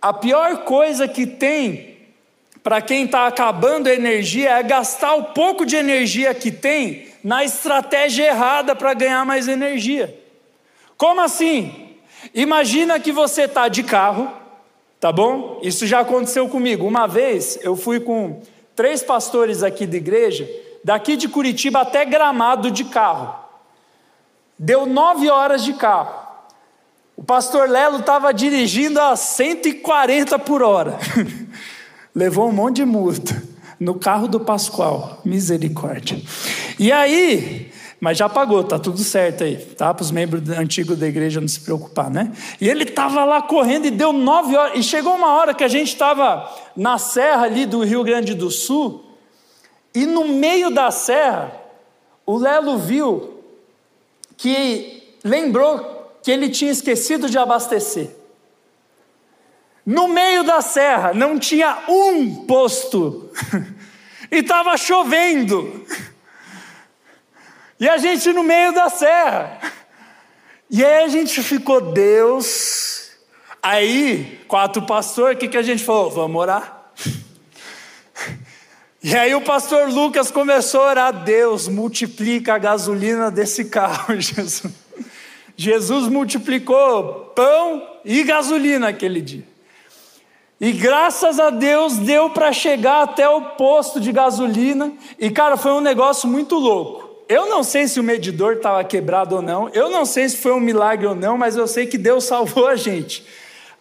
A 0.01 0.13
pior 0.13 0.63
coisa 0.63 1.07
que 1.07 1.25
tem 1.25 1.94
para 2.65 2.81
quem 2.81 3.05
está 3.05 3.27
acabando 3.27 3.87
a 3.87 3.93
energia 3.93 4.57
é 4.57 4.63
gastar 4.63 5.13
o 5.13 5.25
pouco 5.25 5.67
de 5.67 5.75
energia 5.75 6.33
que 6.33 6.51
tem 6.51 7.09
na 7.23 7.43
estratégia 7.43 8.25
errada 8.25 8.75
para 8.75 8.91
ganhar 8.95 9.23
mais 9.23 9.47
energia. 9.47 10.19
Como 10.97 11.21
assim? 11.21 11.93
Imagina 12.33 12.99
que 12.99 13.11
você 13.11 13.43
está 13.43 13.67
de 13.67 13.83
carro, 13.83 14.31
tá 14.99 15.11
bom? 15.11 15.59
Isso 15.61 15.85
já 15.85 15.99
aconteceu 15.99 16.49
comigo. 16.49 16.87
Uma 16.87 17.05
vez 17.05 17.59
eu 17.61 17.75
fui 17.75 17.99
com 17.99 18.41
três 18.75 19.03
pastores 19.03 19.61
aqui 19.61 19.85
da 19.85 19.97
igreja, 19.97 20.49
daqui 20.83 21.15
de 21.15 21.29
Curitiba 21.29 21.81
até 21.81 22.03
Gramado 22.03 22.71
de 22.71 22.85
carro. 22.85 23.45
Deu 24.57 24.87
nove 24.87 25.29
horas 25.29 25.63
de 25.63 25.73
carro. 25.73 26.25
O 27.15 27.23
pastor 27.23 27.69
Lelo 27.69 27.99
estava 27.99 28.33
dirigindo 28.33 28.99
a 28.99 29.15
140 29.15 30.39
por 30.39 30.63
hora. 30.63 30.97
Levou 32.15 32.47
um 32.47 32.51
monte 32.53 32.77
de 32.77 32.85
multa 32.85 33.43
no 33.77 33.95
carro 33.95 34.27
do 34.27 34.39
Pascoal. 34.39 35.19
Misericórdia. 35.25 36.21
E 36.79 36.91
aí, 36.91 37.71
mas 37.99 38.17
já 38.17 38.29
pagou, 38.29 38.63
tá 38.63 38.79
tudo 38.79 38.99
certo 38.99 39.43
aí, 39.43 39.57
tá? 39.57 39.93
Para 39.93 40.03
os 40.03 40.11
membros 40.11 40.49
antigos 40.49 40.97
da 40.97 41.07
igreja 41.07 41.41
não 41.41 41.47
se 41.47 41.59
preocupar, 41.59 42.09
né? 42.09 42.31
E 42.61 42.69
ele 42.69 42.83
estava 42.83 43.25
lá 43.25 43.41
correndo 43.41 43.85
e 43.85 43.91
deu 43.91 44.13
nove 44.13 44.55
horas. 44.55 44.79
E 44.79 44.83
chegou 44.83 45.13
uma 45.15 45.33
hora 45.33 45.53
que 45.53 45.63
a 45.63 45.67
gente 45.67 45.89
estava 45.89 46.49
na 46.75 46.97
serra 46.97 47.43
ali 47.43 47.65
do 47.65 47.83
Rio 47.83 48.03
Grande 48.03 48.33
do 48.33 48.49
Sul. 48.49 49.03
E 49.93 50.05
no 50.05 50.27
meio 50.27 50.69
da 50.69 50.91
serra, 50.91 51.51
o 52.25 52.37
Lelo 52.37 52.77
viu 52.77 53.41
que 54.37 55.15
lembrou 55.23 56.13
que 56.21 56.31
ele 56.31 56.49
tinha 56.49 56.71
esquecido 56.71 57.29
de 57.29 57.37
abastecer. 57.37 58.15
No 59.85 60.07
meio 60.07 60.43
da 60.43 60.61
serra 60.61 61.13
não 61.13 61.37
tinha 61.37 61.83
um 61.87 62.45
posto 62.45 63.29
e 64.31 64.37
estava 64.37 64.75
chovendo. 64.77 65.85
E 67.79 67.87
a 67.87 67.97
gente 67.97 68.33
no 68.33 68.43
meio 68.43 68.73
da 68.73 68.89
serra. 68.89 69.59
E 70.69 70.83
aí 70.83 71.03
a 71.03 71.07
gente 71.07 71.43
ficou, 71.43 71.79
Deus. 71.79 73.11
Aí, 73.61 74.43
quatro 74.47 74.81
pastores, 74.83 75.35
o 75.35 75.39
que, 75.39 75.47
que 75.47 75.57
a 75.57 75.61
gente 75.61 75.83
falou? 75.83 76.09
Vamos 76.09 76.41
orar. 76.41 76.91
E 79.03 79.15
aí 79.15 79.35
o 79.35 79.41
pastor 79.41 79.87
Lucas 79.89 80.31
começou 80.31 80.81
a 80.81 80.89
orar, 80.89 81.23
Deus, 81.23 81.67
multiplica 81.67 82.55
a 82.55 82.57
gasolina 82.57 83.29
desse 83.29 83.65
carro, 83.65 84.15
Jesus. 84.19 84.73
Jesus 85.55 86.07
multiplicou 86.07 87.31
pão 87.35 87.87
e 88.03 88.23
gasolina 88.23 88.87
aquele 88.87 89.21
dia. 89.21 89.54
E 90.59 90.71
graças 90.71 91.39
a 91.39 91.49
Deus 91.49 91.97
deu 91.97 92.29
para 92.29 92.53
chegar 92.53 93.03
até 93.03 93.27
o 93.27 93.41
posto 93.41 93.99
de 93.99 94.11
gasolina. 94.11 94.93
E 95.19 95.29
cara, 95.29 95.57
foi 95.57 95.71
um 95.71 95.81
negócio 95.81 96.29
muito 96.29 96.55
louco. 96.55 97.05
Eu 97.27 97.49
não 97.49 97.63
sei 97.63 97.87
se 97.87 97.99
o 97.99 98.03
medidor 98.03 98.53
estava 98.53 98.83
quebrado 98.83 99.35
ou 99.35 99.41
não, 99.41 99.67
eu 99.69 99.89
não 99.89 100.05
sei 100.05 100.29
se 100.29 100.37
foi 100.37 100.53
um 100.53 100.59
milagre 100.59 101.07
ou 101.07 101.15
não, 101.15 101.37
mas 101.37 101.55
eu 101.55 101.67
sei 101.67 101.87
que 101.87 101.97
Deus 101.97 102.23
salvou 102.25 102.67
a 102.67 102.75
gente. 102.75 103.25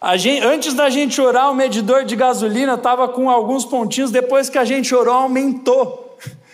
A 0.01 0.17
gente 0.17 0.43
antes 0.45 0.73
da 0.73 0.89
gente 0.89 1.21
orar, 1.21 1.49
o 1.51 1.55
medidor 1.55 2.03
de 2.03 2.15
gasolina 2.15 2.73
estava 2.73 3.07
com 3.07 3.29
alguns 3.29 3.63
pontinhos, 3.63 4.11
depois 4.11 4.49
que 4.49 4.57
a 4.57 4.65
gente 4.65 4.93
orou, 4.93 5.13
aumentou. 5.13 6.03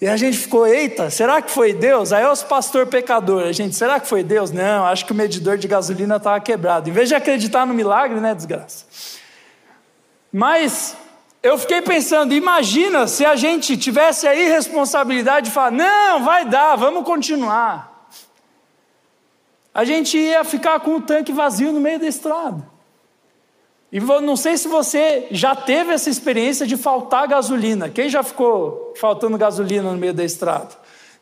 E 0.00 0.06
a 0.06 0.16
gente 0.16 0.38
ficou, 0.38 0.64
eita, 0.64 1.10
será 1.10 1.42
que 1.42 1.50
foi 1.50 1.72
Deus? 1.72 2.12
Aí 2.12 2.24
os 2.24 2.40
pastor 2.40 2.86
pecador, 2.86 3.42
a 3.42 3.50
gente, 3.50 3.74
será 3.74 3.98
que 3.98 4.06
foi 4.06 4.22
Deus? 4.22 4.52
Não, 4.52 4.86
acho 4.86 5.04
que 5.04 5.10
o 5.10 5.14
medidor 5.14 5.58
de 5.58 5.66
gasolina 5.66 6.18
estava 6.18 6.38
quebrado. 6.38 6.88
Em 6.88 6.92
vez 6.92 7.08
de 7.08 7.16
acreditar 7.16 7.66
no 7.66 7.74
milagre, 7.74 8.20
né, 8.20 8.32
desgraça. 8.32 8.84
Mas 10.32 10.96
eu 11.42 11.56
fiquei 11.56 11.80
pensando, 11.80 12.34
imagina 12.34 13.06
se 13.06 13.24
a 13.24 13.36
gente 13.36 13.76
tivesse 13.76 14.26
a 14.26 14.34
irresponsabilidade 14.34 15.46
de 15.46 15.52
falar, 15.52 15.70
não, 15.70 16.24
vai 16.24 16.44
dar, 16.44 16.76
vamos 16.76 17.04
continuar. 17.04 18.08
A 19.72 19.84
gente 19.84 20.18
ia 20.18 20.42
ficar 20.44 20.80
com 20.80 20.96
o 20.96 21.00
tanque 21.00 21.32
vazio 21.32 21.72
no 21.72 21.80
meio 21.80 22.00
da 22.00 22.06
estrada. 22.06 22.66
E 23.90 24.00
não 24.00 24.36
sei 24.36 24.58
se 24.58 24.68
você 24.68 25.28
já 25.30 25.54
teve 25.54 25.92
essa 25.92 26.10
experiência 26.10 26.66
de 26.66 26.76
faltar 26.76 27.26
gasolina. 27.26 27.88
Quem 27.88 28.08
já 28.08 28.22
ficou 28.22 28.92
faltando 28.96 29.38
gasolina 29.38 29.90
no 29.90 29.96
meio 29.96 30.12
da 30.12 30.24
estrada? 30.24 30.68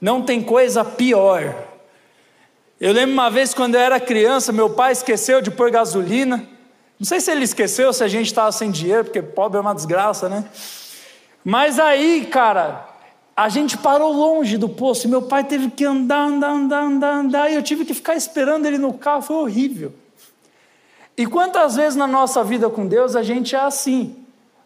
Não 0.00 0.22
tem 0.22 0.42
coisa 0.42 0.84
pior. 0.84 1.54
Eu 2.80 2.92
lembro 2.92 3.12
uma 3.12 3.30
vez 3.30 3.54
quando 3.54 3.76
eu 3.76 3.80
era 3.80 4.00
criança, 4.00 4.52
meu 4.52 4.68
pai 4.70 4.92
esqueceu 4.92 5.40
de 5.40 5.50
pôr 5.50 5.70
gasolina. 5.70 6.55
Não 6.98 7.06
sei 7.06 7.20
se 7.20 7.30
ele 7.30 7.44
esqueceu, 7.44 7.92
se 7.92 8.02
a 8.02 8.08
gente 8.08 8.26
estava 8.26 8.50
sem 8.52 8.70
dinheiro, 8.70 9.04
porque 9.04 9.20
pobre 9.20 9.58
é 9.58 9.60
uma 9.60 9.74
desgraça, 9.74 10.28
né? 10.28 10.44
Mas 11.44 11.78
aí, 11.78 12.26
cara, 12.26 12.88
a 13.36 13.50
gente 13.50 13.76
parou 13.76 14.12
longe 14.12 14.56
do 14.56 14.68
posto 14.68 15.04
e 15.04 15.08
meu 15.08 15.22
pai 15.22 15.44
teve 15.44 15.70
que 15.70 15.84
andar, 15.84 16.26
andar, 16.26 16.50
andar, 16.50 16.82
andar, 16.82 17.14
andar, 17.14 17.50
e 17.50 17.54
eu 17.54 17.62
tive 17.62 17.84
que 17.84 17.92
ficar 17.92 18.14
esperando 18.14 18.64
ele 18.64 18.78
no 18.78 18.94
carro, 18.94 19.20
foi 19.20 19.36
horrível. 19.36 19.92
E 21.16 21.26
quantas 21.26 21.76
vezes 21.76 21.96
na 21.96 22.06
nossa 22.06 22.42
vida 22.42 22.70
com 22.70 22.86
Deus 22.86 23.14
a 23.14 23.22
gente 23.22 23.54
é 23.54 23.60
assim? 23.60 24.16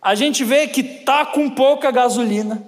A 0.00 0.14
gente 0.14 0.44
vê 0.44 0.68
que 0.68 0.82
tá 0.82 1.26
com 1.26 1.50
pouca 1.50 1.90
gasolina, 1.90 2.62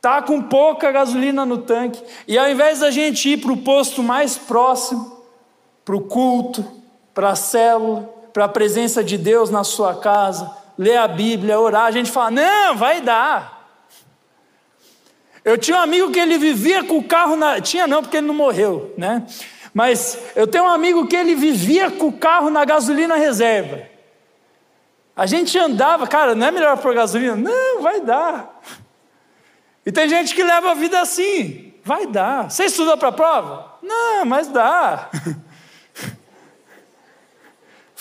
tá 0.00 0.22
com 0.22 0.40
pouca 0.42 0.90
gasolina 0.90 1.44
no 1.44 1.58
tanque, 1.58 2.02
e 2.26 2.38
ao 2.38 2.50
invés 2.50 2.80
da 2.80 2.90
gente 2.90 3.28
ir 3.28 3.36
para 3.36 3.52
o 3.52 3.58
posto 3.58 4.02
mais 4.02 4.38
próximo, 4.38 5.22
para 5.84 5.94
o 5.94 6.00
culto, 6.00 6.64
para 7.14 7.30
a 7.30 7.36
célula, 7.36 8.21
para 8.32 8.46
a 8.46 8.48
presença 8.48 9.02
de 9.04 9.18
Deus 9.18 9.50
na 9.50 9.64
sua 9.64 9.94
casa, 9.94 10.50
ler 10.78 10.96
a 10.96 11.08
Bíblia, 11.08 11.60
orar, 11.60 11.84
a 11.84 11.90
gente 11.90 12.10
fala: 12.10 12.30
não, 12.30 12.76
vai 12.76 13.00
dar. 13.00 13.60
Eu 15.44 15.58
tinha 15.58 15.76
um 15.76 15.80
amigo 15.80 16.10
que 16.10 16.18
ele 16.18 16.38
vivia 16.38 16.84
com 16.84 16.98
o 16.98 17.04
carro 17.04 17.36
na. 17.36 17.60
Tinha 17.60 17.86
não, 17.86 18.02
porque 18.02 18.18
ele 18.18 18.26
não 18.26 18.34
morreu, 18.34 18.94
né? 18.96 19.26
Mas 19.74 20.18
eu 20.36 20.46
tenho 20.46 20.64
um 20.64 20.68
amigo 20.68 21.06
que 21.06 21.16
ele 21.16 21.34
vivia 21.34 21.90
com 21.90 22.08
o 22.08 22.12
carro 22.12 22.50
na 22.50 22.64
gasolina 22.64 23.16
reserva. 23.16 23.90
A 25.16 25.26
gente 25.26 25.58
andava, 25.58 26.06
cara, 26.06 26.34
não 26.34 26.46
é 26.46 26.50
melhor 26.50 26.78
pôr 26.78 26.94
gasolina? 26.94 27.36
Não, 27.36 27.82
vai 27.82 28.00
dar. 28.00 28.60
E 29.84 29.90
tem 29.90 30.08
gente 30.08 30.34
que 30.34 30.42
leva 30.42 30.70
a 30.70 30.74
vida 30.74 31.00
assim, 31.00 31.74
vai 31.84 32.06
dar. 32.06 32.50
Você 32.50 32.64
estudou 32.64 32.96
para 32.96 33.08
a 33.08 33.12
prova? 33.12 33.78
Não, 33.82 34.24
mas 34.24 34.48
dá. 34.48 35.10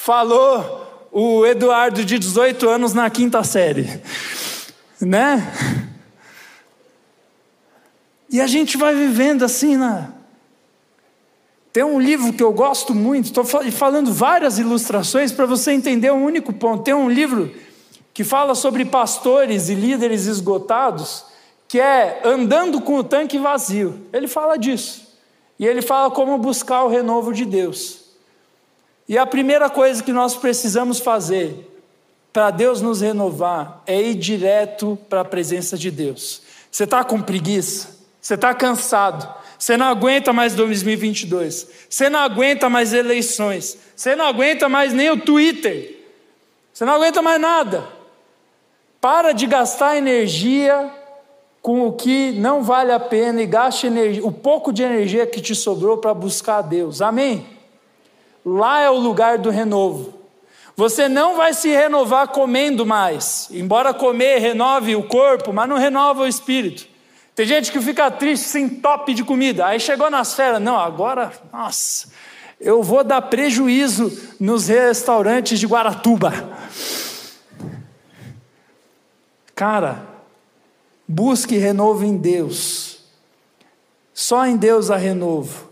Falou 0.04 1.08
o 1.12 1.46
Eduardo 1.46 2.04
de 2.04 2.18
18 2.18 2.68
anos 2.68 2.92
na 2.92 3.08
quinta 3.08 3.44
série, 3.44 4.02
né? 5.00 5.54
E 8.28 8.42
a 8.42 8.48
gente 8.48 8.78
vai 8.78 8.96
vivendo 8.96 9.46
assim 9.46 9.78
na, 9.78 10.12
tem 11.72 11.84
um 11.84 12.00
livro 12.00 12.34
que 12.34 12.42
eu 12.42 12.52
gosto 12.52 12.96
muito, 12.96 13.26
estou 13.26 13.44
falando 13.44 14.12
várias 14.12 14.58
ilustrações 14.58 15.32
para 15.32 15.46
você 15.46 15.72
entender 15.72 16.12
um 16.12 16.26
único 16.26 16.52
ponto. 16.52 16.84
Tem 16.84 16.96
um 16.96 17.08
livro 17.08 17.54
que 18.12 18.24
fala 18.24 18.56
sobre 18.56 18.84
pastores 18.84 19.70
e 19.70 19.76
líderes 19.76 20.26
esgotados, 20.26 21.26
que 21.68 21.80
é 21.80 22.24
Andando 22.26 22.82
com 22.82 22.96
o 22.96 23.04
Tanque 23.04 23.38
Vazio. 23.38 24.02
Ele 24.12 24.28
fala 24.28 24.58
disso. 24.58 25.16
E 25.60 25.68
ele 25.68 25.84
fala 25.84 26.10
como 26.10 26.40
buscar 26.40 26.86
o 26.86 26.90
renovo 26.90 27.32
de 27.32 27.46
Deus. 27.46 28.01
E 29.12 29.17
a 29.17 29.26
primeira 29.26 29.69
coisa 29.69 30.02
que 30.02 30.13
nós 30.13 30.38
precisamos 30.38 30.97
fazer 30.97 31.69
para 32.32 32.50
Deus 32.50 32.80
nos 32.80 33.02
renovar 33.02 33.84
é 33.86 34.02
ir 34.02 34.15
direto 34.15 34.97
para 35.10 35.19
a 35.19 35.26
presença 35.26 35.78
de 35.78 35.91
Deus. 35.91 36.41
Você 36.71 36.86
está 36.86 37.04
com 37.04 37.21
preguiça? 37.21 37.89
Você 38.21 38.36
está 38.36 38.54
cansado? 38.54 39.30
Você 39.60 39.76
não 39.76 39.88
aguenta 39.88 40.32
mais 40.32 40.56
2022. 40.56 41.67
Você 41.89 42.10
não 42.10 42.21
aguenta 42.21 42.69
mais 42.69 42.93
eleições. 42.93 43.78
Você 43.93 44.15
não 44.15 44.24
aguenta 44.24 44.69
mais 44.69 44.93
nem 44.93 45.10
o 45.10 45.19
Twitter. 45.19 45.93
Você 46.71 46.86
não 46.86 46.93
aguenta 46.93 47.21
mais 47.21 47.41
nada. 47.41 47.86
Para 49.02 49.34
de 49.34 49.45
gastar 49.45 49.97
energia 49.97 50.89
com 51.62 51.86
o 51.86 51.91
que 51.91 52.32
não 52.32 52.63
vale 52.63 52.93
a 52.93 53.00
pena 53.00 53.41
e 53.41 53.45
gaste 53.45 53.88
energia, 53.88 54.26
o 54.26 54.32
pouco 54.32 54.71
de 54.71 54.84
energia 54.84 55.28
que 55.28 55.41
te 55.41 55.54
sobrou 55.54 55.97
para 55.97 56.13
buscar 56.13 56.60
a 56.60 56.62
Deus. 56.62 57.02
Amém? 57.02 57.60
Lá 58.45 58.82
é 58.82 58.89
o 58.89 58.97
lugar 58.97 59.38
do 59.38 59.49
renovo. 59.49 60.19
Você 60.75 61.08
não 61.08 61.36
vai 61.36 61.54
se 61.54 61.69
renovar 61.69 62.30
comendo 62.30 62.86
mais. 62.86 63.47
Embora 63.51 63.93
comer 63.93 64.39
renove 64.39 64.95
o 64.95 65.04
corpo, 65.04 65.54
mas 65.54 65.69
não 65.69 65.77
renova 65.77 66.23
o 66.23 66.27
espírito. 66.27 66.88
Tem 67.36 67.45
gente 67.45 67.71
que 67.71 67.80
fica 67.80 68.10
triste 68.10 68.47
sem 68.47 68.67
top 68.67 69.13
de 69.13 69.23
comida. 69.23 69.65
Aí 69.65 69.80
chegou 69.80 70.10
nas 70.10 70.34
férias, 70.34 70.62
não, 70.62 70.77
agora, 70.77 71.32
nossa, 71.51 72.10
eu 72.60 72.82
vou 72.84 73.04
dar 73.04 73.21
prejuízo 73.21 74.36
nos 74.39 74.67
restaurantes 74.67 75.60
de 75.60 75.67
Guaratuba. 75.67 76.32
Cara, 79.56 80.12
Busque 81.13 81.58
renovo 81.58 82.06
em 82.06 82.15
Deus. 82.15 82.99
Só 84.13 84.45
em 84.45 84.56
Deus 84.56 84.89
há 84.89 84.95
renovo. 84.95 85.69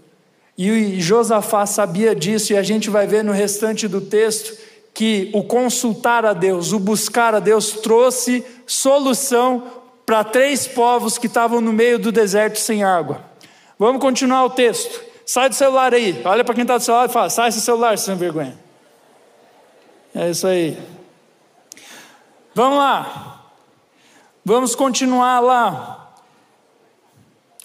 E 0.62 1.00
Josafá 1.00 1.66
sabia 1.66 2.14
disso, 2.14 2.52
e 2.52 2.58
a 2.58 2.62
gente 2.62 2.90
vai 2.90 3.08
ver 3.08 3.24
no 3.24 3.32
restante 3.32 3.88
do 3.88 4.02
texto 4.02 4.58
que 4.94 5.32
o 5.34 5.42
consultar 5.42 6.26
a 6.26 6.34
Deus, 6.34 6.74
o 6.74 6.80
buscar 6.80 7.34
a 7.34 7.40
Deus, 7.40 7.72
trouxe 7.72 8.46
solução 8.68 9.64
para 10.06 10.22
três 10.22 10.68
povos 10.68 11.18
que 11.18 11.28
estavam 11.28 11.62
no 11.62 11.72
meio 11.72 11.98
do 11.98 12.12
deserto 12.12 12.60
sem 12.60 12.84
água. 12.84 13.24
Vamos 13.78 14.02
continuar 14.02 14.44
o 14.44 14.50
texto. 14.50 15.02
Sai 15.26 15.48
do 15.48 15.56
celular 15.56 15.94
aí. 15.94 16.22
Olha 16.26 16.44
para 16.44 16.54
quem 16.54 16.64
está 16.64 16.78
do 16.78 16.84
celular 16.84 17.08
e 17.08 17.14
fala: 17.14 17.30
sai 17.30 17.48
esse 17.48 17.62
celular, 17.62 17.98
sem 17.98 18.18
vergonha. 18.18 18.60
É 20.14 20.30
isso 20.30 20.46
aí. 20.46 20.78
Vamos 22.54 22.80
lá. 22.80 23.46
Vamos 24.44 24.76
continuar 24.76 25.40
lá. 25.40 26.16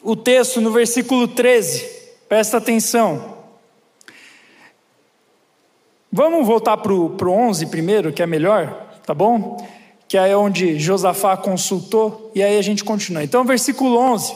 O 0.00 0.14
texto 0.14 0.60
no 0.60 0.70
versículo 0.70 1.26
13. 1.26 2.03
Presta 2.28 2.56
atenção. 2.56 3.34
Vamos 6.10 6.46
voltar 6.46 6.76
para 6.76 6.92
o 6.92 7.16
11 7.28 7.66
primeiro, 7.66 8.12
que 8.12 8.22
é 8.22 8.26
melhor, 8.26 8.88
tá 9.04 9.12
bom? 9.12 9.66
Que 10.08 10.16
é 10.16 10.36
onde 10.36 10.78
Josafá 10.78 11.36
consultou, 11.36 12.30
e 12.34 12.42
aí 12.42 12.56
a 12.56 12.62
gente 12.62 12.84
continua. 12.84 13.24
Então, 13.24 13.44
versículo 13.44 13.98
11, 13.98 14.34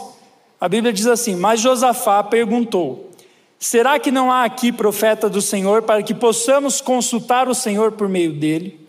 a 0.60 0.68
Bíblia 0.68 0.92
diz 0.92 1.06
assim: 1.06 1.36
Mas 1.36 1.60
Josafá 1.60 2.22
perguntou: 2.22 3.10
Será 3.58 3.98
que 3.98 4.10
não 4.10 4.30
há 4.30 4.44
aqui 4.44 4.72
profeta 4.72 5.30
do 5.30 5.40
Senhor 5.40 5.82
para 5.82 6.02
que 6.02 6.14
possamos 6.14 6.80
consultar 6.80 7.48
o 7.48 7.54
Senhor 7.54 7.92
por 7.92 8.08
meio 8.08 8.32
dele? 8.32 8.86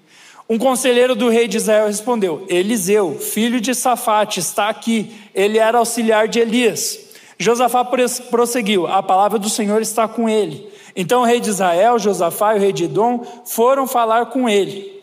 Um 0.49 0.57
conselheiro 0.57 1.15
do 1.15 1.29
rei 1.29 1.47
de 1.47 1.57
Israel 1.57 1.87
respondeu: 1.87 2.45
Eliseu, 2.49 3.19
filho 3.19 3.61
de 3.61 3.73
Safate, 3.75 4.39
está 4.39 4.67
aqui. 4.67 5.11
Ele 5.33 5.57
era 5.57 5.77
auxiliar 5.77 6.27
de 6.27 6.39
Elias. 6.39 7.08
Josafá 7.39 7.85
prosseguiu: 8.29 8.85
A 8.85 9.01
palavra 9.01 9.39
do 9.39 9.49
Senhor 9.49 9.81
está 9.81 10.07
com 10.07 10.27
ele. 10.27 10.67
Então 10.95 11.21
o 11.21 11.25
rei 11.25 11.39
de 11.39 11.49
Israel, 11.49 11.97
Josafá 11.97 12.53
e 12.53 12.57
o 12.57 12.61
rei 12.61 12.73
de 12.73 12.83
Edom 12.83 13.25
foram 13.45 13.87
falar 13.87 14.25
com 14.25 14.49
ele. 14.49 15.01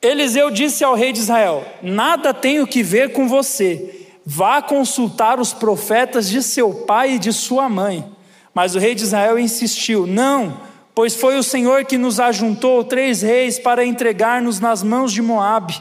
Eliseu 0.00 0.50
disse 0.50 0.82
ao 0.82 0.94
rei 0.94 1.12
de 1.12 1.18
Israel: 1.18 1.62
Nada 1.82 2.32
tenho 2.32 2.66
que 2.66 2.82
ver 2.82 3.12
com 3.12 3.28
você. 3.28 4.08
Vá 4.24 4.62
consultar 4.62 5.38
os 5.38 5.52
profetas 5.52 6.28
de 6.30 6.42
seu 6.42 6.72
pai 6.72 7.12
e 7.12 7.18
de 7.18 7.32
sua 7.32 7.68
mãe. 7.68 8.04
Mas 8.54 8.74
o 8.74 8.78
rei 8.78 8.94
de 8.94 9.02
Israel 9.02 9.38
insistiu: 9.38 10.06
Não, 10.06 10.58
pois 10.94 11.14
foi 11.14 11.36
o 11.36 11.42
Senhor 11.42 11.84
que 11.84 11.98
nos 11.98 12.18
ajuntou 12.18 12.82
três 12.82 13.20
reis 13.20 13.58
para 13.58 13.84
entregar-nos 13.84 14.58
nas 14.58 14.82
mãos 14.82 15.12
de 15.12 15.20
Moabe. 15.20 15.78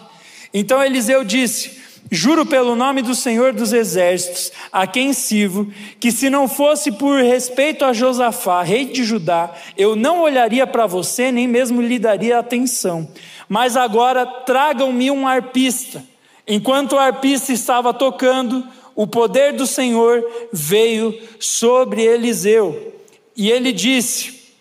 Então 0.54 0.84
Eliseu 0.84 1.24
disse: 1.24 1.83
Juro 2.13 2.45
pelo 2.45 2.76
nome 2.76 3.02
do 3.02 3.15
Senhor 3.15 3.54
dos 3.54 3.73
Exércitos, 3.73 4.52
a 4.71 4.86
quem 4.86 5.13
sirvo, 5.13 5.73
que 5.99 6.12
se 6.12 6.30
não 6.30 6.47
fosse 6.47 6.91
por 6.91 7.19
respeito 7.19 7.84
a 7.84 7.91
Josafá, 7.91 8.62
rei 8.62 8.86
de 8.86 9.04
Judá, 9.04 9.52
eu 9.76 9.95
não 9.95 10.21
olharia 10.21 10.67
para 10.67 10.86
você, 10.86 11.32
nem 11.32 11.47
mesmo 11.47 11.82
lhe 11.82 11.97
daria 11.97 12.38
atenção. 12.38 13.10
Mas 13.49 13.76
agora 13.76 14.28
tragam-me 14.28 15.10
um 15.10 15.28
arpista. 15.28 16.04
Enquanto 16.47 16.93
o 16.93 16.99
arpista 16.99 17.52
estava 17.52 17.91
tocando, 17.91 18.63
o 18.95 19.08
poder 19.08 19.54
do 19.54 19.65
Senhor 19.65 20.23
veio 20.52 21.19
sobre 21.39 22.04
Eliseu. 22.04 22.93
E 23.36 23.49
ele 23.49 23.71
disse: 23.71 24.54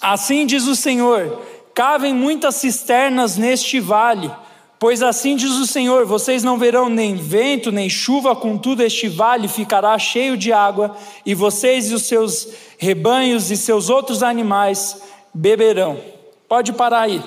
Assim 0.00 0.44
diz 0.44 0.66
o 0.66 0.74
Senhor: 0.74 1.42
cavem 1.72 2.12
muitas 2.12 2.56
cisternas 2.56 3.36
neste 3.36 3.78
vale 3.78 4.28
Pois 4.78 5.02
assim 5.02 5.36
diz 5.36 5.52
o 5.52 5.66
Senhor: 5.66 6.04
vocês 6.04 6.42
não 6.42 6.58
verão 6.58 6.88
nem 6.88 7.16
vento, 7.16 7.72
nem 7.72 7.88
chuva, 7.88 8.36
contudo, 8.36 8.82
este 8.82 9.08
vale 9.08 9.48
ficará 9.48 9.98
cheio 9.98 10.36
de 10.36 10.52
água, 10.52 10.96
e 11.24 11.34
vocês 11.34 11.90
e 11.90 11.94
os 11.94 12.02
seus 12.02 12.48
rebanhos 12.78 13.50
e 13.50 13.56
seus 13.56 13.88
outros 13.88 14.22
animais 14.22 15.00
beberão. 15.32 16.00
Pode 16.48 16.72
parar 16.72 17.02
aí. 17.02 17.22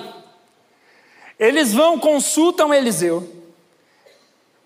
Eles 1.38 1.72
vão, 1.72 1.98
consultam 1.98 2.72
Eliseu. 2.72 3.28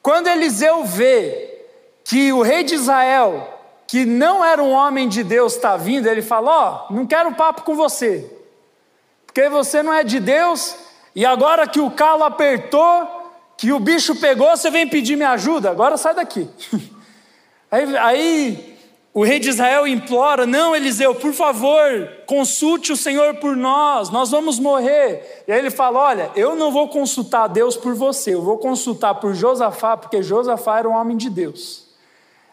Quando 0.03 0.29
Eliseu 0.29 0.85
vê 0.85 1.63
que 2.05 2.33
o 2.33 2.43
rei 2.43 2.63
de 2.65 2.75
Israel, 2.75 3.49
que 3.87 4.05
não 4.05 4.45
era 4.45 4.63
um 4.63 4.73
homem 4.73 5.09
de 5.09 5.25
Deus, 5.25 5.55
está 5.55 5.77
vindo, 5.79 6.07
ele 6.07 6.21
fala: 6.21 6.51
Ó, 6.51 6.87
oh, 6.91 6.95
não 6.95 7.07
quero 7.07 7.35
papo 7.35 7.63
com 7.63 7.75
você, 7.75 8.31
porque 9.25 9.49
você 9.49 9.83
não 9.83 9.95
é 9.95 10.05
de 10.05 10.21
Deus 10.21 10.84
e 11.15 11.25
agora 11.25 11.67
que 11.67 11.81
o 11.81 11.91
calo 11.91 12.25
apertou, 12.25 13.07
que 13.57 13.73
o 13.73 13.79
bicho 13.79 14.17
pegou, 14.17 14.57
você 14.57 14.71
vem 14.71 14.89
pedir 14.89 15.17
minha 15.17 15.31
ajuda, 15.31 15.71
agora 15.71 15.97
sai 15.97 16.15
daqui. 16.15 16.49
Aí, 17.71 17.97
aí 17.97 18.77
o 19.13 19.25
rei 19.25 19.41
de 19.41 19.49
Israel 19.49 19.85
implora: 19.85 20.47
Não, 20.47 20.77
Eliseu, 20.77 21.13
por 21.13 21.33
favor, 21.33 22.09
consulte 22.27 22.93
o 22.93 22.97
Senhor 22.97 23.35
por 23.35 23.57
nós, 23.57 24.11
nós 24.11 24.31
vamos 24.31 24.61
morrer. 24.61 25.45
E 25.49 25.53
aí 25.53 25.59
ele 25.59 25.71
fala: 25.71 25.99
Olha, 26.01 26.31
eu 26.37 26.55
não 26.55 26.71
vou 26.71 26.89
consultar 26.89 27.49
Deus 27.49 27.77
por 27.77 27.95
você, 27.95 28.35
eu 28.35 28.43
vou 28.43 28.59
consultar 28.59 29.17
por 29.17 29.35
Josafá, 29.35 29.97
porque 29.97 30.23
Josafá 30.23 30.79
era 30.79 30.89
um 30.89 30.95
homem 30.95 31.17
de 31.17 31.29
Deus. 31.29 31.85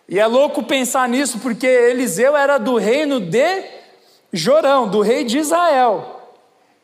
E 0.10 0.19
é 0.19 0.26
louco 0.26 0.63
pensar 0.63 1.08
nisso, 1.08 1.39
porque 1.39 1.67
Eliseu 1.67 2.36
era 2.36 2.58
do 2.58 2.78
reino 2.78 3.19
de 3.19 3.63
Jorão, 4.34 4.88
do 4.88 5.02
rei 5.02 5.24
de 5.24 5.39
Israel. 5.39 6.19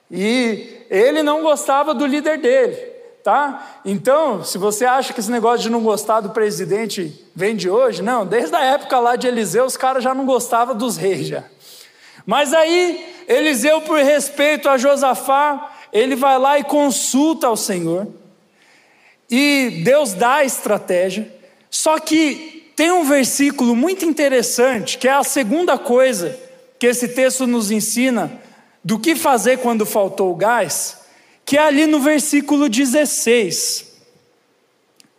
E 0.10 0.77
ele 0.89 1.23
não 1.23 1.41
gostava 1.41 1.93
do 1.93 2.06
líder 2.06 2.38
dele, 2.39 2.76
tá? 3.23 3.80
Então, 3.84 4.43
se 4.43 4.58
você 4.58 4.86
acha 4.86 5.13
que 5.13 5.19
esse 5.19 5.32
negócio 5.32 5.60
de 5.60 5.69
não 5.69 5.82
gostar 5.82 6.21
do 6.21 6.30
presidente 6.30 7.26
vem 7.36 7.56
de 7.56 7.69
hoje, 7.69 8.02
não, 8.02 8.26
desde 8.26 8.56
a 8.56 8.63
época 8.63 9.00
lá 9.00 9.15
de 9.15 9.28
Eliseu, 9.28 9.65
os 9.65 9.78
caras 9.78 10.04
já 10.04 10.13
não 10.13 10.26
gostavam 10.26 10.76
dos 10.76 10.97
reis 10.97 11.28
já. 11.28 11.43
Mas 12.26 12.54
aí, 12.54 13.15
Eliseu, 13.28 13.82
por 13.82 14.00
respeito 14.00 14.67
a 14.69 14.78
Josafá, 14.78 15.71
ele 15.91 16.15
vai 16.15 16.38
lá 16.38 16.60
e 16.60 16.63
consulta 16.63 17.47
ao 17.47 17.56
Senhor. 17.56 18.08
E 19.30 19.82
Deus 19.84 20.13
dá 20.13 20.36
a 20.36 20.45
estratégia. 20.45 21.34
Só 21.69 22.00
que 22.00 22.71
tem 22.76 22.91
um 22.91 23.04
versículo 23.04 23.76
muito 23.76 24.06
interessante, 24.06 24.97
que 24.97 25.08
é 25.08 25.12
a 25.12 25.23
segunda 25.23 25.78
coisa 25.78 26.38
que 26.80 26.86
esse 26.86 27.08
texto 27.08 27.47
nos 27.47 27.71
ensina 27.71 28.32
do 28.88 28.97
que 28.97 29.17
fazer 29.17 29.58
quando 29.58 29.86
faltou 29.86 30.32
o 30.32 30.36
gás, 30.36 31.02
que 31.45 31.58
é 31.58 31.62
ali 31.62 31.86
no 31.86 32.00
versículo 32.00 32.69
16. 32.69 33.97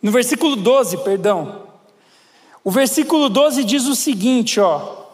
No 0.01 0.11
versículo 0.11 0.55
12, 0.55 0.97
perdão. 1.03 1.67
O 2.63 2.71
versículo 2.71 3.29
12 3.29 3.63
diz 3.63 3.85
o 3.85 3.95
seguinte, 3.95 4.59
ó. 4.59 5.05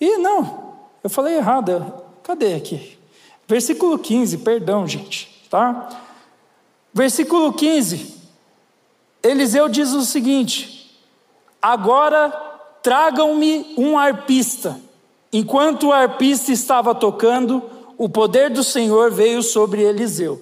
E 0.00 0.16
não, 0.16 0.78
eu 1.04 1.10
falei 1.10 1.36
errado. 1.36 2.02
Cadê 2.22 2.54
aqui? 2.54 2.96
Versículo 3.46 3.98
15, 3.98 4.38
perdão, 4.38 4.88
gente, 4.88 5.46
tá? 5.50 5.90
Versículo 6.94 7.52
15. 7.52 8.22
Eliseu 9.22 9.68
diz 9.68 9.92
o 9.92 10.00
seguinte: 10.00 10.98
Agora 11.60 12.30
tragam-me 12.82 13.74
um 13.76 13.98
arpista 13.98 14.80
Enquanto 15.32 15.88
o 15.88 15.92
arpista 15.92 16.52
estava 16.52 16.94
tocando, 16.94 17.62
o 17.96 18.08
poder 18.08 18.50
do 18.50 18.62
Senhor 18.62 19.10
veio 19.10 19.42
sobre 19.42 19.82
Eliseu. 19.82 20.34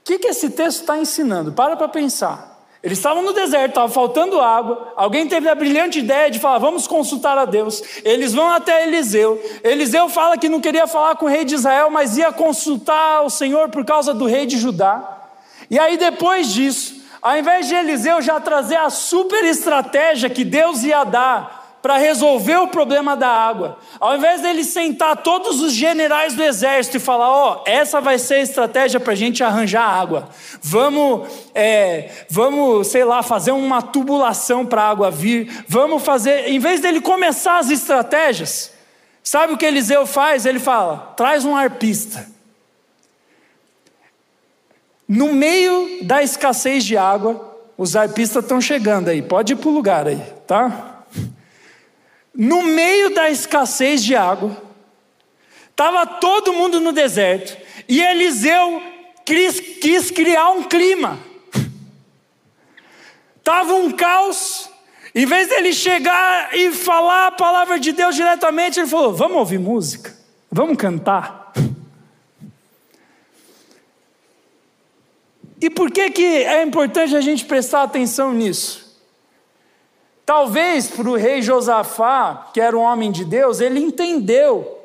O 0.00 0.04
que, 0.04 0.18
que 0.18 0.26
esse 0.26 0.50
texto 0.50 0.80
está 0.80 0.98
ensinando? 0.98 1.52
Para 1.52 1.76
para 1.76 1.86
pensar. 1.86 2.52
Eles 2.82 2.98
estavam 2.98 3.22
no 3.22 3.32
deserto, 3.32 3.68
estava 3.68 3.92
faltando 3.92 4.40
água. 4.40 4.92
Alguém 4.96 5.28
teve 5.28 5.48
a 5.48 5.54
brilhante 5.54 6.00
ideia 6.00 6.28
de 6.28 6.40
falar: 6.40 6.58
vamos 6.58 6.88
consultar 6.88 7.38
a 7.38 7.44
Deus. 7.44 7.80
Eles 8.04 8.34
vão 8.34 8.48
até 8.48 8.88
Eliseu. 8.88 9.40
Eliseu 9.62 10.08
fala 10.08 10.36
que 10.36 10.48
não 10.48 10.60
queria 10.60 10.88
falar 10.88 11.14
com 11.14 11.26
o 11.26 11.28
rei 11.28 11.44
de 11.44 11.54
Israel, 11.54 11.90
mas 11.90 12.16
ia 12.16 12.32
consultar 12.32 13.22
o 13.22 13.30
Senhor 13.30 13.68
por 13.68 13.84
causa 13.84 14.12
do 14.12 14.26
rei 14.26 14.46
de 14.46 14.58
Judá. 14.58 15.28
E 15.70 15.78
aí, 15.78 15.96
depois 15.96 16.48
disso, 16.48 17.00
ao 17.22 17.38
invés 17.38 17.68
de 17.68 17.74
Eliseu 17.76 18.20
já 18.20 18.40
trazer 18.40 18.76
a 18.76 18.90
super 18.90 19.44
estratégia 19.44 20.28
que 20.28 20.44
Deus 20.44 20.82
ia 20.82 21.04
dar 21.04 21.61
para 21.82 21.96
resolver 21.96 22.56
o 22.58 22.68
problema 22.68 23.16
da 23.16 23.28
água. 23.28 23.76
Ao 23.98 24.16
invés 24.16 24.40
dele 24.40 24.62
sentar 24.62 25.16
todos 25.16 25.60
os 25.60 25.72
generais 25.72 26.34
do 26.34 26.42
exército 26.42 26.96
e 26.96 27.00
falar: 27.00 27.28
Ó, 27.28 27.56
oh, 27.56 27.68
essa 27.68 28.00
vai 28.00 28.18
ser 28.18 28.34
a 28.34 28.40
estratégia 28.40 29.00
para 29.00 29.12
a 29.12 29.16
gente 29.16 29.42
arranjar 29.42 29.82
água. 29.82 30.28
Vamos, 30.62 31.28
é, 31.52 32.08
vamos, 32.30 32.86
sei 32.86 33.04
lá, 33.04 33.20
fazer 33.22 33.50
uma 33.50 33.82
tubulação 33.82 34.64
para 34.64 34.82
a 34.82 34.88
água 34.88 35.10
vir. 35.10 35.64
Vamos 35.66 36.04
fazer. 36.04 36.48
Em 36.48 36.60
vez 36.60 36.80
dele 36.80 37.00
começar 37.00 37.58
as 37.58 37.68
estratégias, 37.68 38.72
sabe 39.22 39.52
o 39.52 39.58
que 39.58 39.66
Eliseu 39.66 40.06
faz? 40.06 40.46
Ele 40.46 40.60
fala: 40.60 41.12
traz 41.16 41.44
um 41.44 41.56
arpista. 41.56 42.30
No 45.08 45.32
meio 45.32 46.04
da 46.04 46.22
escassez 46.22 46.84
de 46.84 46.96
água, 46.96 47.58
os 47.76 47.96
arpistas 47.96 48.44
estão 48.44 48.60
chegando 48.60 49.08
aí. 49.08 49.20
Pode 49.20 49.52
ir 49.52 49.56
para 49.56 49.68
o 49.68 49.72
lugar 49.72 50.06
aí, 50.06 50.22
tá? 50.46 50.91
No 52.34 52.62
meio 52.62 53.14
da 53.14 53.30
escassez 53.30 54.02
de 54.02 54.16
água, 54.16 54.62
estava 55.70 56.06
todo 56.06 56.52
mundo 56.52 56.80
no 56.80 56.92
deserto, 56.92 57.56
e 57.88 58.00
Eliseu 58.00 58.82
quis, 59.24 59.60
quis 59.60 60.10
criar 60.10 60.50
um 60.50 60.62
clima. 60.64 61.18
Estava 63.36 63.74
um 63.74 63.90
caos. 63.90 64.70
Em 65.14 65.26
vez 65.26 65.48
dele 65.48 65.72
chegar 65.72 66.54
e 66.56 66.72
falar 66.72 67.26
a 67.26 67.32
palavra 67.32 67.78
de 67.78 67.92
Deus 67.92 68.14
diretamente, 68.14 68.78
ele 68.78 68.88
falou: 68.88 69.12
Vamos 69.12 69.36
ouvir 69.36 69.58
música, 69.58 70.16
vamos 70.50 70.76
cantar. 70.76 71.52
E 75.60 75.70
por 75.70 75.90
que, 75.90 76.10
que 76.10 76.24
é 76.24 76.62
importante 76.62 77.14
a 77.14 77.20
gente 77.20 77.44
prestar 77.44 77.82
atenção 77.82 78.32
nisso? 78.32 78.81
Talvez 80.24 80.88
para 80.88 81.08
o 81.08 81.16
rei 81.16 81.42
Josafá, 81.42 82.50
que 82.54 82.60
era 82.60 82.76
um 82.76 82.80
homem 82.80 83.10
de 83.10 83.24
Deus, 83.24 83.60
ele 83.60 83.80
entendeu 83.80 84.78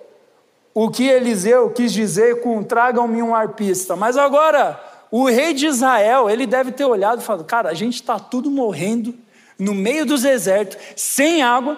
o 0.73 0.89
que 0.89 1.07
Eliseu 1.07 1.69
quis 1.71 1.91
dizer 1.91 2.41
com 2.41 2.63
tragam-me 2.63 3.21
um 3.21 3.35
arpista. 3.35 3.95
Mas 3.95 4.17
agora, 4.17 4.79
o 5.11 5.25
rei 5.25 5.53
de 5.53 5.67
Israel, 5.67 6.29
ele 6.29 6.45
deve 6.45 6.71
ter 6.71 6.85
olhado 6.85 7.21
e 7.21 7.23
falado: 7.23 7.45
cara, 7.45 7.69
a 7.69 7.73
gente 7.73 7.95
está 7.95 8.19
tudo 8.19 8.49
morrendo 8.49 9.13
no 9.57 9.73
meio 9.73 10.05
do 10.05 10.17
deserto, 10.17 10.77
sem 10.95 11.41
água, 11.41 11.77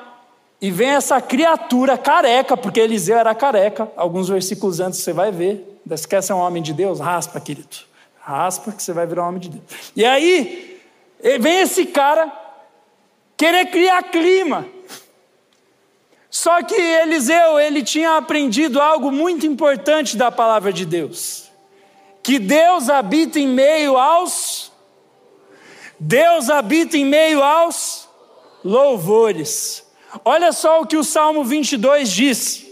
e 0.62 0.70
vem 0.70 0.90
essa 0.90 1.22
criatura 1.22 1.98
careca, 1.98 2.58
porque 2.58 2.80
Eliseu 2.80 3.18
era 3.18 3.34
careca. 3.34 3.90
Alguns 3.96 4.28
versículos 4.28 4.80
antes 4.80 5.00
você 5.00 5.14
vai 5.14 5.32
ver. 5.32 5.82
Você 5.86 6.08
quer 6.08 6.22
ser 6.22 6.34
um 6.34 6.40
homem 6.40 6.62
de 6.62 6.74
Deus? 6.74 7.00
Raspa, 7.00 7.40
querido. 7.40 7.78
Raspa 8.20 8.72
que 8.72 8.84
você 8.84 8.92
vai 8.92 9.08
virar 9.08 9.24
um 9.24 9.30
homem 9.30 9.40
de 9.40 9.50
Deus. 9.50 9.64
E 9.96 10.06
aí, 10.06 10.78
vem 11.40 11.62
esse 11.62 11.86
cara 11.86 12.32
querer 13.40 13.68
criar 13.68 14.04
clima. 14.04 14.68
Só 16.30 16.62
que 16.62 16.76
Eliseu, 16.76 17.58
ele 17.58 17.82
tinha 17.82 18.18
aprendido 18.18 18.82
algo 18.82 19.12
muito 19.14 19.46
importante 19.48 20.18
da 20.18 20.30
palavra 20.30 20.74
de 20.74 20.86
Deus. 20.86 21.50
Que 22.22 22.38
Deus 22.38 22.90
habita 22.90 23.40
em 23.40 23.48
meio 23.48 23.98
aos 23.98 24.70
Deus 26.02 26.50
habita 26.50 26.98
em 26.98 27.04
meio 27.04 27.44
aos 27.44 28.08
louvores. 28.64 29.86
Olha 30.24 30.54
só 30.54 30.82
o 30.82 30.86
que 30.86 30.96
o 30.96 31.04
Salmo 31.04 31.44
22 31.44 32.10
diz. 32.10 32.66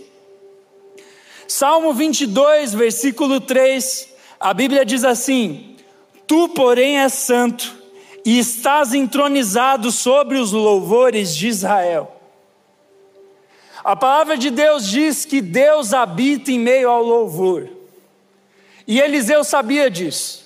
Salmo 1.45 1.93
22, 1.93 2.73
versículo 2.73 3.41
3, 3.41 4.09
a 4.39 4.53
Bíblia 4.53 4.85
diz 4.85 5.03
assim: 5.03 5.75
Tu, 6.25 6.47
porém, 6.49 6.99
és 6.99 7.13
santo 7.13 7.76
e 8.27 8.39
estás 8.39 8.93
entronizado 8.93 9.89
sobre 9.89 10.37
os 10.37 10.51
louvores 10.51 11.33
de 11.33 11.47
Israel. 11.47 12.13
A 13.81 13.95
palavra 13.95 14.37
de 14.37 14.49
Deus 14.49 14.85
diz 14.85 15.23
que 15.23 15.39
Deus 15.39 15.93
habita 15.93 16.51
em 16.51 16.59
meio 16.59 16.89
ao 16.89 17.01
louvor. 17.01 17.69
E 18.85 18.99
Eliseu 18.99 19.45
sabia 19.45 19.89
disso. 19.89 20.45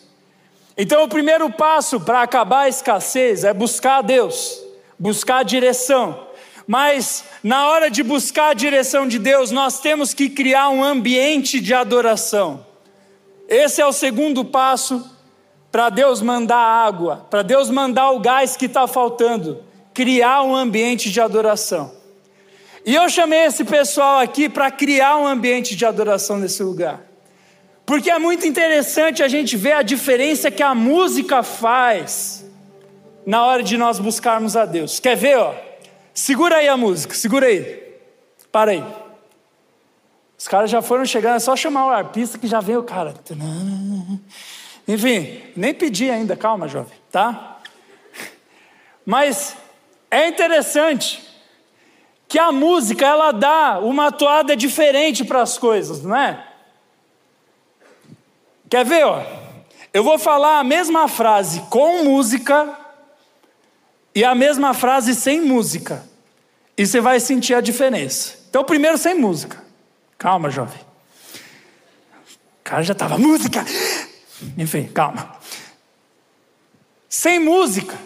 Então, 0.77 1.03
o 1.03 1.07
primeiro 1.07 1.49
passo 1.49 1.99
para 1.99 2.21
acabar 2.21 2.65
a 2.65 2.69
escassez 2.69 3.43
é 3.43 3.51
buscar 3.51 4.03
Deus, 4.03 4.61
buscar 4.99 5.37
a 5.37 5.43
direção. 5.43 6.27
Mas, 6.67 7.23
na 7.43 7.67
hora 7.67 7.89
de 7.89 8.03
buscar 8.03 8.49
a 8.49 8.53
direção 8.53 9.07
de 9.07 9.17
Deus, 9.17 9.49
nós 9.49 9.79
temos 9.79 10.13
que 10.13 10.29
criar 10.29 10.69
um 10.69 10.83
ambiente 10.83 11.59
de 11.59 11.73
adoração. 11.73 12.63
Esse 13.49 13.81
é 13.81 13.85
o 13.87 13.91
segundo 13.91 14.45
passo 14.45 15.19
para 15.71 15.89
Deus 15.89 16.21
mandar 16.21 16.57
água, 16.57 17.25
para 17.29 17.41
Deus 17.41 17.69
mandar 17.69 18.11
o 18.11 18.19
gás 18.19 18.57
que 18.57 18.65
está 18.65 18.87
faltando, 18.87 19.63
criar 19.93 20.43
um 20.43 20.55
ambiente 20.55 21.09
de 21.09 21.21
adoração. 21.21 21.91
E 22.85 22.95
eu 22.95 23.07
chamei 23.09 23.45
esse 23.45 23.63
pessoal 23.63 24.19
aqui 24.19 24.49
para 24.49 24.69
criar 24.69 25.17
um 25.17 25.25
ambiente 25.25 25.75
de 25.75 25.85
adoração 25.85 26.37
nesse 26.37 26.61
lugar. 26.61 27.01
Porque 27.85 28.09
é 28.09 28.19
muito 28.19 28.45
interessante 28.45 29.21
a 29.23 29.27
gente 29.27 29.55
ver 29.55 29.73
a 29.73 29.81
diferença 29.81 30.49
que 30.49 30.63
a 30.63 30.73
música 30.73 31.43
faz 31.43 32.45
na 33.25 33.45
hora 33.45 33.61
de 33.61 33.77
nós 33.77 33.99
buscarmos 33.99 34.55
a 34.57 34.65
Deus. 34.65 34.99
Quer 34.99 35.15
ver, 35.15 35.37
ó? 35.37 35.53
Segura 36.13 36.57
aí 36.57 36.67
a 36.67 36.75
música, 36.75 37.13
segura 37.13 37.47
aí. 37.47 37.81
Para 38.51 38.71
aí. 38.71 38.83
Os 40.37 40.47
caras 40.47 40.71
já 40.71 40.81
foram 40.81 41.05
chegando, 41.05 41.35
é 41.35 41.39
só 41.39 41.55
chamar 41.55 41.85
o 41.85 41.89
arpista 41.89 42.37
que 42.37 42.47
já 42.47 42.59
vem 42.59 42.75
o 42.75 42.83
cara. 42.83 43.13
Enfim, 44.91 45.41
nem 45.55 45.73
pedi 45.73 46.09
ainda, 46.09 46.35
calma, 46.35 46.67
jovem, 46.67 46.97
tá? 47.09 47.59
Mas 49.05 49.55
é 50.09 50.27
interessante 50.27 51.25
que 52.27 52.37
a 52.37 52.51
música 52.51 53.05
ela 53.05 53.31
dá 53.31 53.79
uma 53.79 54.11
toada 54.11 54.53
diferente 54.53 55.23
para 55.23 55.41
as 55.41 55.57
coisas, 55.57 56.03
não 56.03 56.13
é? 56.13 56.45
Quer 58.69 58.83
ver, 58.83 59.05
ó? 59.05 59.23
Eu 59.93 60.03
vou 60.03 60.19
falar 60.19 60.59
a 60.59 60.63
mesma 60.63 61.07
frase 61.07 61.61
com 61.69 62.03
música 62.03 62.77
e 64.13 64.25
a 64.25 64.35
mesma 64.35 64.73
frase 64.73 65.15
sem 65.15 65.39
música. 65.39 66.03
E 66.77 66.85
você 66.85 66.99
vai 66.99 67.21
sentir 67.21 67.53
a 67.53 67.61
diferença. 67.61 68.39
Então, 68.49 68.61
primeiro 68.65 68.97
sem 68.97 69.15
música. 69.15 69.63
Calma, 70.17 70.49
jovem. 70.49 70.81
O 72.59 72.63
cara 72.65 72.83
já 72.83 72.91
estava 72.91 73.17
música. 73.17 73.65
Enfim, 74.57 74.87
calma. 74.87 75.37
Sem 77.09 77.39
música, 77.39 77.97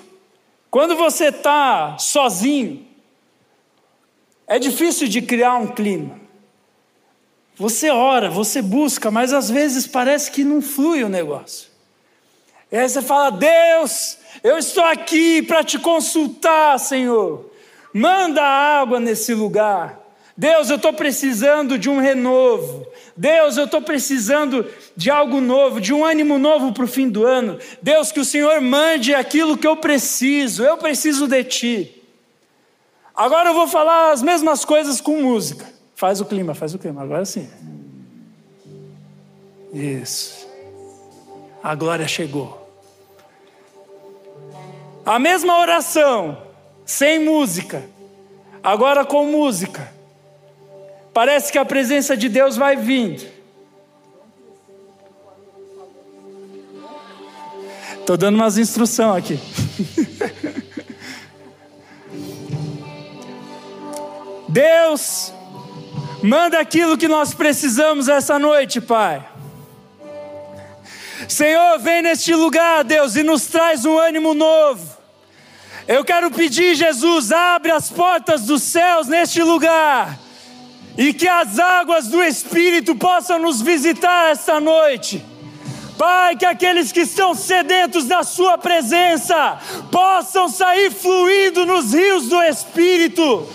quando 0.69 0.95
você 0.95 1.25
está 1.25 1.97
sozinho, 1.97 2.85
é 4.47 4.59
difícil 4.59 5.07
de 5.07 5.21
criar 5.21 5.55
um 5.55 5.67
clima. 5.67 6.19
Você 7.57 7.89
ora, 7.89 8.29
você 8.29 8.61
busca, 8.61 9.09
mas 9.09 9.31
às 9.31 9.49
vezes 9.49 9.87
parece 9.87 10.29
que 10.31 10.43
não 10.43 10.61
flui 10.61 11.03
o 11.03 11.09
negócio. 11.09 11.69
E 12.71 12.77
aí 12.77 12.87
você 12.87 13.01
fala: 13.01 13.29
Deus, 13.29 14.17
eu 14.43 14.57
estou 14.57 14.83
aqui 14.83 15.41
para 15.41 15.63
te 15.63 15.79
consultar, 15.79 16.77
Senhor. 16.79 17.49
Manda 17.93 18.43
água 18.43 18.99
nesse 18.99 19.33
lugar. 19.33 20.04
Deus, 20.37 20.69
eu 20.69 20.75
estou 20.75 20.91
precisando 20.91 21.77
de 21.77 21.89
um 21.89 21.99
renovo. 21.99 22.85
Deus, 23.15 23.55
eu 23.55 23.65
estou 23.65 23.81
precisando 23.81 24.65
de 24.95 25.09
algo 25.09 25.39
novo, 25.39 25.79
de 25.79 25.93
um 25.93 26.03
ânimo 26.03 26.37
novo 26.37 26.73
para 26.73 26.83
o 26.83 26.87
fim 26.87 27.07
do 27.07 27.25
ano. 27.25 27.57
Deus, 27.81 28.11
que 28.11 28.19
o 28.19 28.25
Senhor 28.25 28.59
mande 28.59 29.13
aquilo 29.13 29.57
que 29.57 29.65
eu 29.65 29.77
preciso. 29.77 30.61
Eu 30.63 30.77
preciso 30.77 31.25
de 31.25 31.43
Ti. 31.45 32.03
Agora 33.15 33.49
eu 33.49 33.53
vou 33.53 33.67
falar 33.67 34.11
as 34.11 34.21
mesmas 34.21 34.65
coisas 34.65 34.99
com 34.99 35.21
música. 35.21 35.65
Faz 35.95 36.19
o 36.19 36.25
clima, 36.25 36.53
faz 36.53 36.73
o 36.73 36.79
clima. 36.79 37.01
Agora 37.01 37.23
sim. 37.23 37.49
Isso. 39.71 40.45
A 41.63 41.73
glória 41.75 42.09
chegou. 42.09 42.69
A 45.05 45.17
mesma 45.17 45.59
oração, 45.59 46.41
sem 46.85 47.23
música, 47.23 47.83
agora 48.61 49.05
com 49.05 49.25
música. 49.27 49.94
Parece 51.15 51.49
que 51.49 51.57
a 51.57 51.63
presença 51.63 52.17
de 52.17 52.27
Deus 52.27 52.57
vai 52.57 52.75
vindo. 52.75 53.25
Estou 58.01 58.17
dando 58.17 58.35
umas 58.35 58.57
instruções 58.57 59.23
aqui. 59.23 59.39
Deus, 64.49 65.31
manda 66.21 66.59
aquilo 66.59 66.97
que 66.97 67.07
nós 67.07 67.33
precisamos 67.33 68.09
essa 68.09 68.37
noite, 68.37 68.81
Pai. 68.81 69.25
Senhor, 71.29 71.79
vem 71.79 72.01
neste 72.01 72.35
lugar, 72.35 72.83
Deus, 72.83 73.15
e 73.15 73.23
nos 73.23 73.47
traz 73.47 73.85
um 73.85 73.97
ânimo 73.97 74.33
novo. 74.33 74.85
Eu 75.87 76.03
quero 76.03 76.29
pedir, 76.29 76.75
Jesus, 76.75 77.31
abre 77.31 77.71
as 77.71 77.89
portas 77.89 78.41
dos 78.41 78.63
céus 78.63 79.07
neste 79.07 79.41
lugar 79.41 80.24
e 80.97 81.13
que 81.13 81.27
as 81.27 81.59
águas 81.59 82.07
do 82.07 82.23
Espírito 82.23 82.95
possam 82.95 83.39
nos 83.39 83.61
visitar 83.61 84.31
esta 84.31 84.59
noite. 84.59 85.23
Pai, 85.97 86.35
que 86.35 86.45
aqueles 86.45 86.91
que 86.91 87.01
estão 87.01 87.33
sedentos 87.33 88.05
da 88.05 88.23
Sua 88.23 88.57
presença 88.57 89.57
possam 89.91 90.49
sair 90.49 90.91
fluindo 90.91 91.65
nos 91.65 91.93
rios 91.93 92.27
do 92.27 92.41
Espírito 92.43 93.47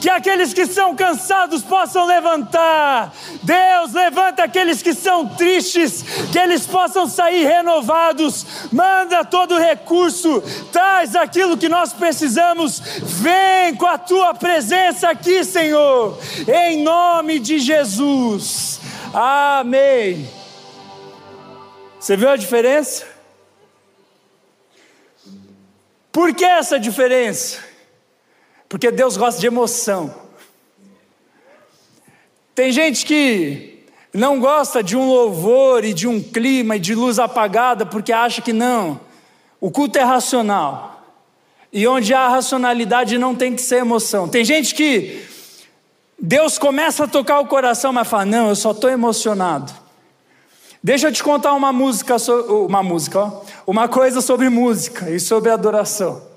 que 0.00 0.08
aqueles 0.08 0.54
que 0.54 0.66
são 0.66 0.96
cansados 0.96 1.62
possam 1.62 2.06
levantar. 2.06 3.12
Deus, 3.42 3.92
levanta 3.92 4.44
aqueles 4.44 4.82
que 4.82 4.94
são 4.94 5.28
tristes, 5.28 6.02
que 6.32 6.38
eles 6.38 6.66
possam 6.66 7.06
sair 7.06 7.46
renovados. 7.46 8.46
Manda 8.72 9.24
todo 9.24 9.58
recurso, 9.58 10.42
traz 10.72 11.14
aquilo 11.14 11.56
que 11.56 11.68
nós 11.68 11.92
precisamos. 11.92 12.80
Vem 13.02 13.74
com 13.76 13.86
a 13.86 13.98
tua 13.98 14.34
presença 14.34 15.10
aqui, 15.10 15.44
Senhor, 15.44 16.18
em 16.48 16.82
nome 16.82 17.38
de 17.38 17.58
Jesus. 17.58 18.80
Amém. 19.12 20.28
Você 21.98 22.16
viu 22.16 22.30
a 22.30 22.36
diferença? 22.36 23.06
Por 26.10 26.34
que 26.34 26.44
essa 26.44 26.78
diferença? 26.80 27.69
Porque 28.70 28.92
Deus 28.92 29.16
gosta 29.16 29.40
de 29.40 29.48
emoção. 29.48 30.14
Tem 32.54 32.70
gente 32.70 33.04
que 33.04 33.84
não 34.14 34.38
gosta 34.38 34.80
de 34.80 34.96
um 34.96 35.08
louvor 35.08 35.84
e 35.84 35.92
de 35.92 36.06
um 36.06 36.22
clima 36.22 36.76
e 36.76 36.78
de 36.78 36.94
luz 36.94 37.18
apagada 37.18 37.84
porque 37.84 38.12
acha 38.12 38.40
que 38.40 38.52
não. 38.52 39.00
O 39.60 39.72
culto 39.72 39.98
é 39.98 40.02
racional. 40.02 40.88
e 41.72 41.86
onde 41.86 42.14
há 42.14 42.28
racionalidade 42.28 43.18
não 43.18 43.34
tem 43.34 43.54
que 43.54 43.62
ser 43.62 43.76
emoção. 43.76 44.28
Tem 44.28 44.44
gente 44.44 44.74
que 44.74 45.20
Deus 46.16 46.56
começa 46.56 47.04
a 47.04 47.08
tocar 47.08 47.40
o 47.40 47.46
coração, 47.46 47.92
mas 47.92 48.06
fala: 48.06 48.24
Não, 48.24 48.48
eu 48.50 48.56
só 48.56 48.70
estou 48.70 48.88
emocionado. 48.88 49.72
Deixa 50.82 51.08
eu 51.08 51.12
te 51.12 51.24
contar 51.24 51.54
uma 51.54 51.72
música, 51.72 52.16
uma 52.48 52.82
música, 52.84 53.20
ó, 53.20 53.42
uma 53.66 53.88
coisa 53.88 54.20
sobre 54.20 54.48
música 54.48 55.10
e 55.10 55.18
sobre 55.18 55.50
adoração. 55.50 56.29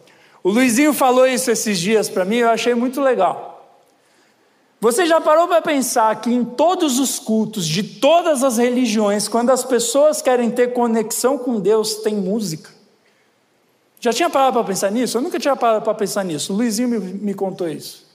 O 0.44 0.50
Luizinho 0.50 0.94
falou 0.94 1.26
isso 1.26 1.50
esses 1.50 1.80
dias 1.80 2.10
para 2.10 2.26
mim, 2.26 2.38
eu 2.38 2.50
achei 2.50 2.76
muito 2.76 3.00
legal. 3.02 3.54
Você 4.82 5.06
já 5.06 5.22
parou 5.22 5.48
para 5.48 5.62
pensar 5.62 6.20
que 6.20 6.30
em 6.30 6.44
todos 6.44 7.00
os 7.00 7.18
cultos 7.18 7.66
de 7.66 7.82
todas 7.82 8.44
as 8.44 8.58
religiões, 8.58 9.30
quando 9.30 9.50
as 9.50 9.64
pessoas 9.64 10.22
querem 10.22 10.52
ter 10.52 10.74
conexão 10.74 11.38
com 11.38 11.58
Deus, 11.62 11.96
tem 11.96 12.14
música? 12.14 12.70
Já 14.02 14.12
tinha 14.12 14.30
parado 14.30 14.58
para 14.58 14.66
pensar 14.66 14.92
nisso? 14.92 15.18
Eu 15.18 15.22
nunca 15.22 15.40
tinha 15.40 15.56
parado 15.56 15.86
para 15.86 15.94
pensar 15.94 16.26
nisso. 16.26 16.52
O 16.52 16.58
Luizinho 16.58 16.90
me, 16.90 17.00
me 17.00 17.34
contou 17.34 17.70
isso. 17.70 18.06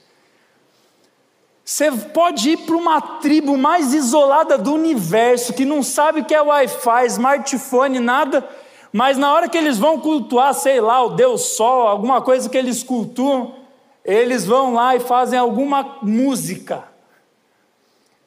Você 1.65 1.91
pode 1.91 2.51
ir 2.51 2.57
para 2.57 2.75
uma 2.75 3.01
tribo 3.01 3.57
mais 3.57 3.91
isolada 3.91 4.55
do 4.55 4.73
universo, 4.73 5.53
que 5.53 5.65
não 5.65 5.81
sabe 5.81 6.21
o 6.21 6.25
que 6.25 6.35
é 6.35 6.41
Wi-Fi, 6.41 7.05
smartphone, 7.07 7.99
nada, 7.99 8.47
mas 8.91 9.17
na 9.17 9.33
hora 9.33 9.47
que 9.47 9.57
eles 9.57 9.77
vão 9.77 9.99
cultuar, 9.99 10.53
sei 10.53 10.81
lá, 10.81 11.03
o 11.03 11.09
Deus 11.09 11.55
Sol, 11.55 11.87
alguma 11.87 12.21
coisa 12.21 12.49
que 12.49 12.57
eles 12.57 12.83
cultuam, 12.83 13.55
eles 14.03 14.45
vão 14.45 14.73
lá 14.73 14.95
e 14.95 14.99
fazem 14.99 15.37
alguma 15.37 15.97
música. 16.01 16.83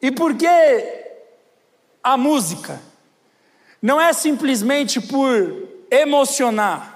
E 0.00 0.10
por 0.10 0.34
que 0.34 0.46
a 2.02 2.16
música? 2.16 2.80
Não 3.80 4.00
é 4.00 4.12
simplesmente 4.12 5.00
por 5.00 5.68
emocionar, 5.90 6.92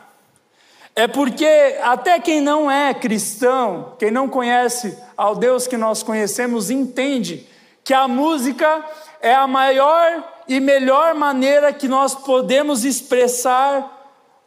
é 0.95 1.07
porque 1.07 1.77
até 1.83 2.19
quem 2.19 2.41
não 2.41 2.71
é 2.71 2.95
cristão, 2.95 3.95
quem 3.99 4.11
não 4.11 4.29
conhece 4.29 4.97
ao 5.15 5.35
Deus 5.35 5.67
que 5.67 5.77
nós 5.77 6.03
conhecemos, 6.03 6.71
entende 6.71 7.47
que 7.85 7.93
a 7.93 8.09
música 8.09 8.83
é 9.21 9.35
a 9.35 9.47
maior 9.47 10.23
e 10.49 10.61
melhor 10.61 11.15
maneira 11.15 11.73
que 11.73 11.89
nós 11.89 12.15
podemos 12.15 12.85
expressar 12.85 13.93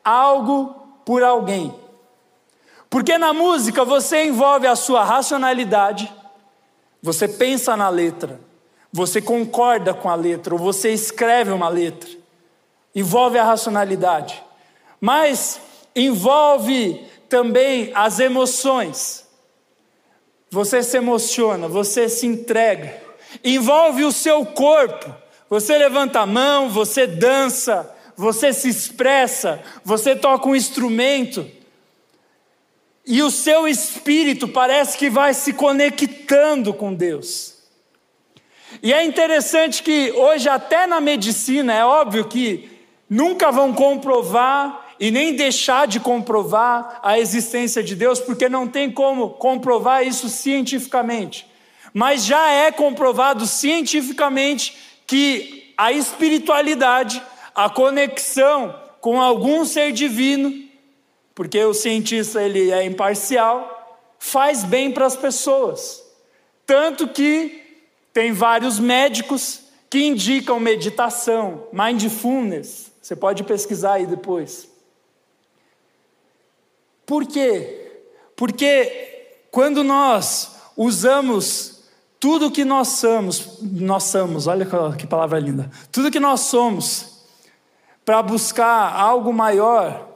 algo 0.03 0.76
por 1.05 1.24
alguém. 1.24 1.74
Porque 2.89 3.17
na 3.17 3.34
música 3.34 3.86
você 3.86 4.26
envolve 4.26 4.65
a 4.65 4.76
sua 4.76 5.03
racionalidade, 5.03 6.11
você 7.01 7.28
pensa 7.28 7.78
na 7.78 7.89
letra, 7.89 8.39
você 8.91 9.22
concorda 9.22 9.93
com 9.93 10.09
a 10.09 10.15
letra, 10.15 10.53
ou 10.53 10.59
você 10.59 10.91
escreve 10.91 11.51
uma 11.51 11.70
letra, 11.70 12.09
envolve 12.95 13.38
a 13.38 13.43
racionalidade, 13.43 14.43
mas 14.99 15.61
envolve 15.95 17.05
também 17.30 17.91
as 17.93 18.20
emoções. 18.20 19.28
Você 20.49 20.82
se 20.82 20.97
emociona, 20.97 21.67
você 21.67 22.09
se 22.09 22.26
entrega, 22.26 23.09
envolve 23.43 24.03
o 24.03 24.11
seu 24.11 24.45
corpo, 24.45 25.13
você 25.49 25.77
levanta 25.77 26.21
a 26.21 26.25
mão, 26.25 26.69
você 26.69 27.07
dança, 27.07 27.95
você 28.15 28.53
se 28.53 28.69
expressa, 28.69 29.61
você 29.84 30.15
toca 30.15 30.47
um 30.47 30.55
instrumento 30.55 31.49
e 33.05 33.23
o 33.23 33.32
seu 33.32 33.67
espírito 33.67 34.47
parece 34.47 34.97
que 34.97 35.09
vai 35.09 35.34
se 35.34 35.53
conectando 35.53 36.73
com 36.73 36.93
Deus. 36.93 37.55
E 38.84 38.93
é 38.93 39.03
interessante 39.03 39.82
que 39.82 40.11
hoje, 40.11 40.47
até 40.47 40.86
na 40.86 41.01
medicina, 41.01 41.73
é 41.73 41.84
óbvio 41.84 42.25
que 42.25 42.69
nunca 43.09 43.51
vão 43.51 43.73
comprovar 43.73 44.93
e 44.99 45.09
nem 45.09 45.36
deixar 45.36 45.88
de 45.88 45.99
comprovar 45.99 46.99
a 47.01 47.17
existência 47.17 47.82
de 47.82 47.95
Deus, 47.95 48.19
porque 48.19 48.47
não 48.47 48.67
tem 48.67 48.91
como 48.91 49.32
comprovar 49.32 50.05
isso 50.05 50.30
cientificamente. 50.30 51.49
Mas 51.94 52.26
já 52.26 52.50
é 52.50 52.72
comprovado 52.72 53.46
cientificamente 53.46 54.78
que 55.08 55.74
a 55.78 55.92
espiritualidade, 55.92 57.22
a 57.56 57.70
conexão 57.70 58.80
com 59.02 59.22
algum 59.22 59.66
ser 59.66 59.92
divino, 59.92 60.68
porque 61.34 61.64
o 61.64 61.74
cientista 61.74 62.42
ele 62.44 62.70
é 62.70 62.84
imparcial, 62.84 63.80
faz 64.20 64.64
bem 64.64 64.92
para 64.92 65.06
as 65.06 65.16
pessoas. 65.16 66.04
Tanto 66.66 67.08
que 67.08 67.64
tem 68.14 68.34
vários 68.34 68.78
médicos 68.78 69.62
que 69.90 70.06
indicam 70.06 70.60
meditação, 70.60 71.68
mindfulness. 71.72 72.92
Você 73.02 73.16
pode 73.16 73.44
pesquisar 73.44 73.94
aí 73.94 74.06
depois. 74.06 74.68
Por 77.06 77.26
quê? 77.26 78.04
Porque 78.36 79.40
quando 79.50 79.84
nós 79.84 80.52
usamos 80.78 81.78
tudo 82.20 82.51
que 82.51 82.65
nós 82.65 82.89
somos, 82.89 83.59
nós 83.61 84.03
somos, 84.03 84.45
olha 84.45 84.67
que 84.97 85.07
palavra 85.07 85.39
linda, 85.39 85.72
tudo 85.91 86.11
que 86.11 86.20
nós 86.20 86.41
somos 86.41 87.20
para 88.03 88.22
buscar 88.22 88.93
algo 88.93 89.32
maior, 89.32 90.09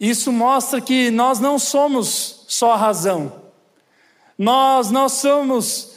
isso 0.00 0.32
mostra 0.32 0.80
que 0.80 1.10
nós 1.10 1.38
não 1.38 1.58
somos 1.58 2.44
só 2.48 2.74
razão. 2.74 3.32
Nós 4.36 4.90
não 4.90 5.08
somos 5.08 5.92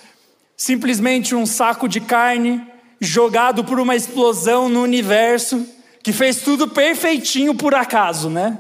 simplesmente 0.58 1.34
um 1.34 1.46
saco 1.46 1.88
de 1.88 2.02
carne 2.02 2.62
jogado 3.00 3.64
por 3.64 3.80
uma 3.80 3.96
explosão 3.96 4.68
no 4.68 4.82
universo 4.82 5.66
que 6.04 6.12
fez 6.12 6.42
tudo 6.42 6.68
perfeitinho 6.68 7.56
por 7.56 7.74
acaso, 7.74 8.30
né? 8.30 8.60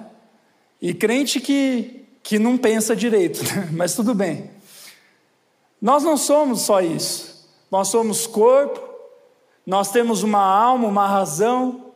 E 0.81 0.93
crente 0.93 1.41
que, 1.41 2.05
que 2.23 2.39
não 2.39 2.57
pensa 2.57 2.95
direito, 2.95 3.43
né? 3.53 3.69
mas 3.73 3.93
tudo 3.93 4.15
bem. 4.15 4.52
Nós 5.83 6.01
não 6.01 6.15
somos 6.15 6.61
só 6.61 6.79
isso. 6.79 7.45
Nós 7.69 7.89
somos 7.89 8.25
corpo, 8.25 8.79
nós 9.65 9.91
temos 9.91 10.23
uma 10.23 10.39
alma, 10.39 10.87
uma 10.87 11.05
razão, 11.05 11.87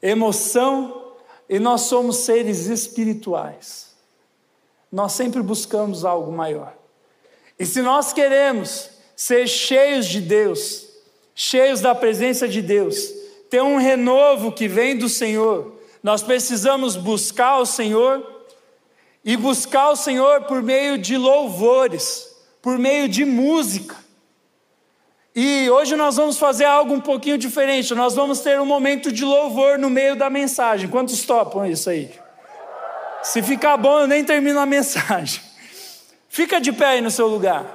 emoção, 0.00 1.14
e 1.48 1.58
nós 1.58 1.80
somos 1.80 2.18
seres 2.18 2.66
espirituais. 2.66 3.96
Nós 4.92 5.12
sempre 5.12 5.42
buscamos 5.42 6.04
algo 6.04 6.30
maior. 6.30 6.72
E 7.58 7.66
se 7.66 7.82
nós 7.82 8.12
queremos 8.12 8.88
ser 9.16 9.48
cheios 9.48 10.06
de 10.06 10.20
Deus, 10.20 10.86
cheios 11.34 11.80
da 11.80 11.96
presença 11.96 12.46
de 12.46 12.62
Deus, 12.62 13.10
ter 13.50 13.62
um 13.62 13.78
renovo 13.78 14.52
que 14.52 14.68
vem 14.68 14.96
do 14.96 15.08
Senhor, 15.08 15.72
nós 16.04 16.22
precisamos 16.22 16.94
buscar 16.94 17.58
o 17.58 17.66
Senhor 17.66 18.44
e 19.24 19.36
buscar 19.36 19.90
o 19.90 19.96
Senhor 19.96 20.42
por 20.42 20.62
meio 20.62 20.96
de 20.96 21.16
louvores, 21.16 22.27
por 22.68 22.78
meio 22.78 23.08
de 23.08 23.24
música. 23.24 23.96
E 25.34 25.70
hoje 25.70 25.96
nós 25.96 26.16
vamos 26.16 26.38
fazer 26.38 26.66
algo 26.66 26.92
um 26.92 27.00
pouquinho 27.00 27.38
diferente. 27.38 27.94
Nós 27.94 28.14
vamos 28.14 28.40
ter 28.40 28.60
um 28.60 28.66
momento 28.66 29.10
de 29.10 29.24
louvor 29.24 29.78
no 29.78 29.88
meio 29.88 30.14
da 30.14 30.28
mensagem. 30.28 30.86
Quantos 30.86 31.22
topam 31.22 31.64
isso 31.64 31.88
aí? 31.88 32.12
Se 33.22 33.42
ficar 33.42 33.78
bom, 33.78 34.00
eu 34.00 34.06
nem 34.06 34.22
termino 34.22 34.60
a 34.60 34.66
mensagem. 34.66 35.40
Fica 36.28 36.60
de 36.60 36.70
pé 36.70 36.88
aí 36.88 37.00
no 37.00 37.10
seu 37.10 37.26
lugar. 37.26 37.74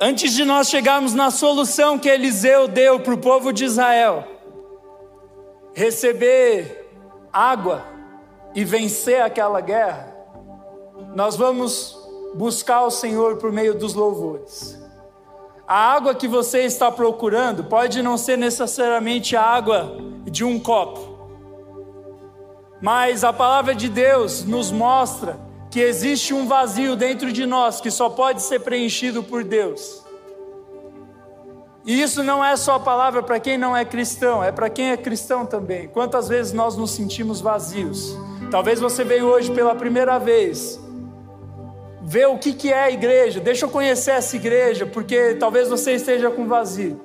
Antes 0.00 0.32
de 0.32 0.42
nós 0.42 0.70
chegarmos 0.70 1.12
na 1.12 1.30
solução 1.30 1.98
que 1.98 2.08
Eliseu 2.08 2.66
deu 2.66 3.00
para 3.00 3.12
o 3.12 3.18
povo 3.18 3.52
de 3.52 3.66
Israel, 3.66 4.26
receber 5.74 6.88
água 7.30 7.84
e 8.54 8.64
vencer 8.64 9.20
aquela 9.20 9.60
guerra, 9.60 10.10
nós 11.14 11.36
vamos 11.36 11.99
buscar 12.34 12.82
o 12.82 12.90
Senhor 12.90 13.36
por 13.36 13.52
meio 13.52 13.74
dos 13.74 13.94
louvores. 13.94 14.78
A 15.66 15.92
água 15.92 16.14
que 16.14 16.26
você 16.26 16.60
está 16.60 16.90
procurando 16.90 17.64
pode 17.64 18.02
não 18.02 18.16
ser 18.16 18.36
necessariamente 18.36 19.36
a 19.36 19.42
água 19.42 19.96
de 20.24 20.44
um 20.44 20.58
copo, 20.58 21.18
mas 22.80 23.22
a 23.22 23.32
palavra 23.32 23.74
de 23.74 23.88
Deus 23.88 24.44
nos 24.44 24.72
mostra 24.72 25.38
que 25.70 25.78
existe 25.78 26.34
um 26.34 26.48
vazio 26.48 26.96
dentro 26.96 27.32
de 27.32 27.46
nós 27.46 27.80
que 27.80 27.90
só 27.90 28.08
pode 28.08 28.42
ser 28.42 28.60
preenchido 28.60 29.22
por 29.22 29.44
Deus. 29.44 30.04
E 31.86 32.02
isso 32.02 32.22
não 32.22 32.44
é 32.44 32.56
só 32.56 32.78
palavra 32.78 33.22
para 33.22 33.38
quem 33.38 33.56
não 33.56 33.76
é 33.76 33.84
cristão, 33.84 34.42
é 34.42 34.50
para 34.50 34.68
quem 34.68 34.90
é 34.90 34.96
cristão 34.96 35.46
também. 35.46 35.88
Quantas 35.88 36.28
vezes 36.28 36.52
nós 36.52 36.76
nos 36.76 36.90
sentimos 36.90 37.40
vazios? 37.40 38.16
Talvez 38.50 38.80
você 38.80 39.04
veio 39.04 39.26
hoje 39.26 39.50
pela 39.52 39.74
primeira 39.74 40.18
vez 40.18 40.78
ver 42.10 42.26
o 42.26 42.36
que, 42.36 42.52
que 42.52 42.72
é 42.72 42.82
a 42.86 42.90
igreja, 42.90 43.38
deixa 43.38 43.66
eu 43.66 43.70
conhecer 43.70 44.10
essa 44.10 44.34
igreja, 44.34 44.84
porque 44.84 45.36
talvez 45.38 45.68
você 45.68 45.92
esteja 45.92 46.28
com 46.28 46.44
vazio. 46.48 47.00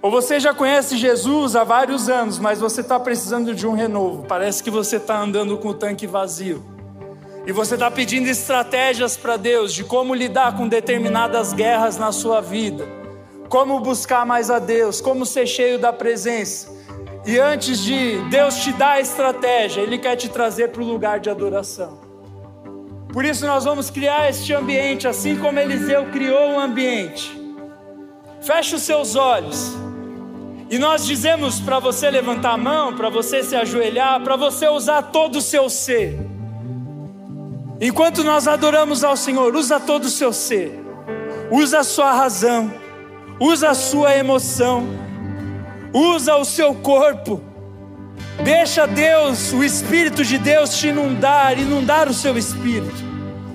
Ou 0.00 0.10
você 0.10 0.40
já 0.40 0.54
conhece 0.54 0.96
Jesus 0.96 1.54
há 1.54 1.62
vários 1.62 2.08
anos, 2.08 2.38
mas 2.38 2.58
você 2.58 2.80
está 2.80 2.98
precisando 2.98 3.54
de 3.54 3.66
um 3.66 3.74
renovo. 3.74 4.24
Parece 4.26 4.62
que 4.62 4.70
você 4.70 4.96
está 4.96 5.20
andando 5.20 5.58
com 5.58 5.68
o 5.68 5.74
tanque 5.74 6.06
vazio. 6.06 6.64
E 7.46 7.52
você 7.52 7.74
está 7.74 7.90
pedindo 7.90 8.26
estratégias 8.26 9.14
para 9.14 9.36
Deus 9.36 9.74
de 9.74 9.84
como 9.84 10.14
lidar 10.14 10.56
com 10.56 10.66
determinadas 10.66 11.52
guerras 11.52 11.98
na 11.98 12.10
sua 12.10 12.40
vida, 12.40 12.88
como 13.50 13.78
buscar 13.80 14.24
mais 14.24 14.50
a 14.50 14.58
Deus, 14.58 15.02
como 15.02 15.26
ser 15.26 15.46
cheio 15.46 15.78
da 15.78 15.92
presença. 15.92 16.72
E 17.26 17.38
antes 17.38 17.78
de 17.78 18.16
Deus 18.30 18.56
te 18.56 18.72
dar 18.72 18.92
a 18.92 19.00
estratégia, 19.00 19.82
Ele 19.82 19.98
quer 19.98 20.16
te 20.16 20.30
trazer 20.30 20.68
para 20.68 20.80
o 20.80 20.86
lugar 20.86 21.20
de 21.20 21.28
adoração. 21.28 22.03
Por 23.14 23.24
isso 23.24 23.46
nós 23.46 23.64
vamos 23.64 23.88
criar 23.88 24.28
este 24.28 24.52
ambiente, 24.52 25.08
assim 25.08 25.36
como 25.36 25.58
Eliseu 25.58 26.06
criou 26.06 26.50
um 26.50 26.60
ambiente. 26.60 27.30
Feche 28.42 28.74
os 28.74 28.82
seus 28.82 29.16
olhos. 29.16 29.72
E 30.68 30.78
nós 30.78 31.06
dizemos 31.06 31.60
para 31.60 31.78
você 31.78 32.10
levantar 32.10 32.52
a 32.52 32.58
mão, 32.58 32.94
para 32.94 33.08
você 33.08 33.42
se 33.42 33.56
ajoelhar, 33.56 34.20
para 34.22 34.34
você 34.34 34.68
usar 34.68 35.00
todo 35.00 35.36
o 35.36 35.40
seu 35.40 35.70
ser. 35.70 36.18
Enquanto 37.80 38.24
nós 38.24 38.48
adoramos 38.48 39.04
ao 39.04 39.16
Senhor, 39.16 39.54
usa 39.54 39.78
todo 39.78 40.04
o 40.04 40.10
seu 40.10 40.32
ser. 40.32 40.78
Usa 41.50 41.78
a 41.78 41.84
sua 41.84 42.12
razão. 42.12 42.70
Usa 43.40 43.70
a 43.70 43.74
sua 43.74 44.14
emoção 44.16 45.04
usa 45.94 46.34
o 46.36 46.44
seu 46.44 46.74
corpo, 46.74 47.40
deixa 48.42 48.86
Deus, 48.86 49.52
o 49.52 49.62
Espírito 49.62 50.24
de 50.24 50.38
Deus 50.38 50.76
te 50.76 50.88
inundar, 50.88 51.58
inundar 51.58 52.08
o 52.08 52.14
seu 52.14 52.36
espírito. 52.36 53.04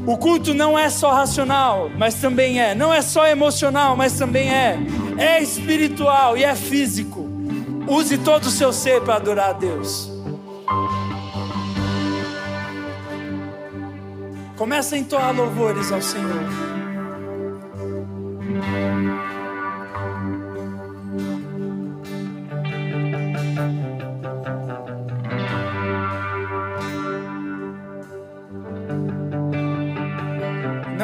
O 0.05 0.17
culto 0.17 0.53
não 0.53 0.77
é 0.77 0.89
só 0.89 1.11
racional, 1.11 1.91
mas 1.97 2.15
também 2.15 2.59
é, 2.59 2.73
não 2.73 2.93
é 2.93 3.01
só 3.01 3.27
emocional, 3.27 3.95
mas 3.95 4.17
também 4.17 4.49
é, 4.51 4.79
é 5.17 5.41
espiritual 5.41 6.37
e 6.37 6.43
é 6.43 6.55
físico. 6.55 7.29
Use 7.87 8.17
todo 8.17 8.45
o 8.45 8.49
seu 8.49 8.71
ser 8.71 9.01
para 9.01 9.15
adorar 9.15 9.49
a 9.49 9.53
Deus. 9.53 10.11
Começa 14.55 14.95
a 14.95 14.97
entoar 14.97 15.35
louvores 15.35 15.91
ao 15.91 16.01
Senhor. 16.01 16.43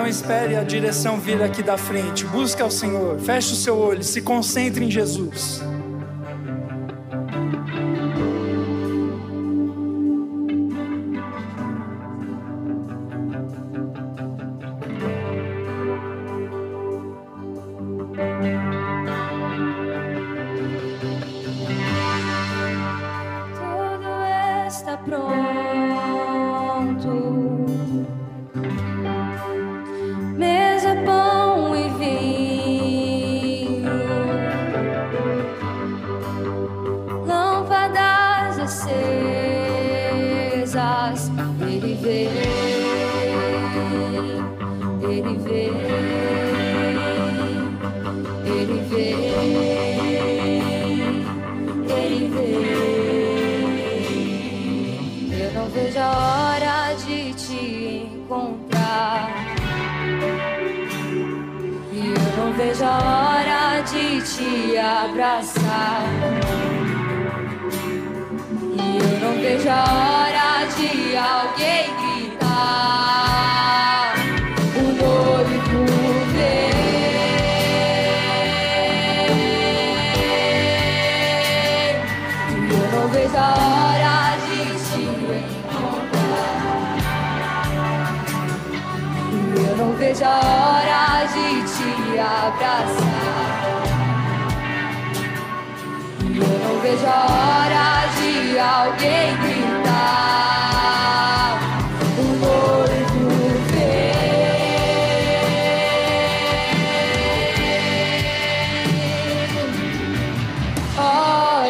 Não 0.06 0.12
espere 0.12 0.56
a 0.56 0.64
direção 0.64 1.20
vir 1.20 1.41
aqui 1.41 1.64
da 1.64 1.80
frente. 1.80 2.26
Busca 2.26 2.64
o 2.64 2.70
Senhor. 2.70 3.20
Feche 3.20 3.53
o 3.53 3.56
seu 3.56 3.76
olho. 3.76 4.03
Se 4.03 4.22
concentre 4.22 4.86
em 4.86 4.91
Jesus. 4.91 5.64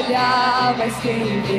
Te 0.07 0.15
amo. 0.15 1.55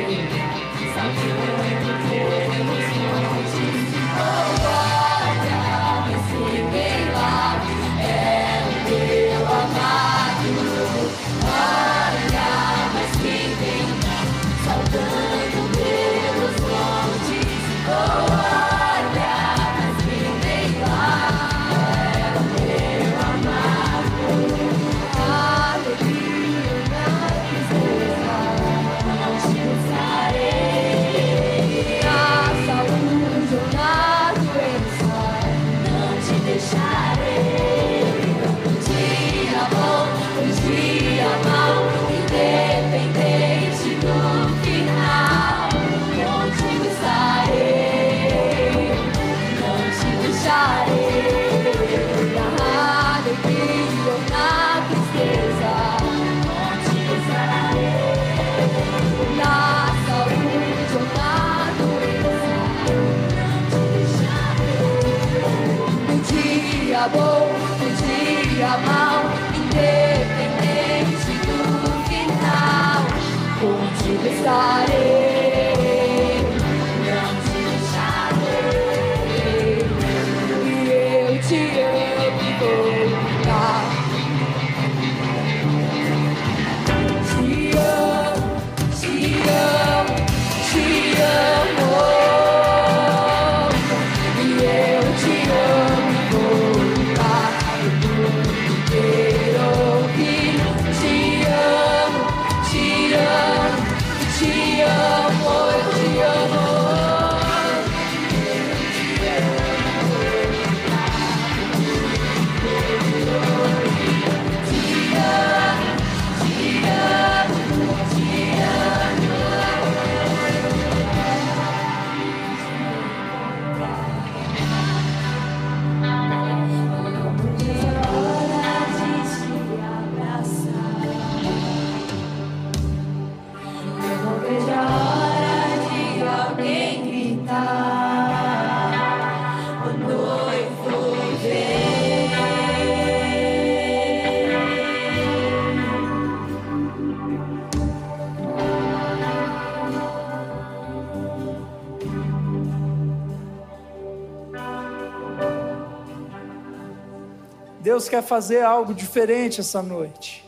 Deus 157.97 158.07
quer 158.07 158.21
fazer 158.21 158.61
algo 158.61 158.93
diferente 158.93 159.59
essa 159.59 159.81
noite. 159.81 160.45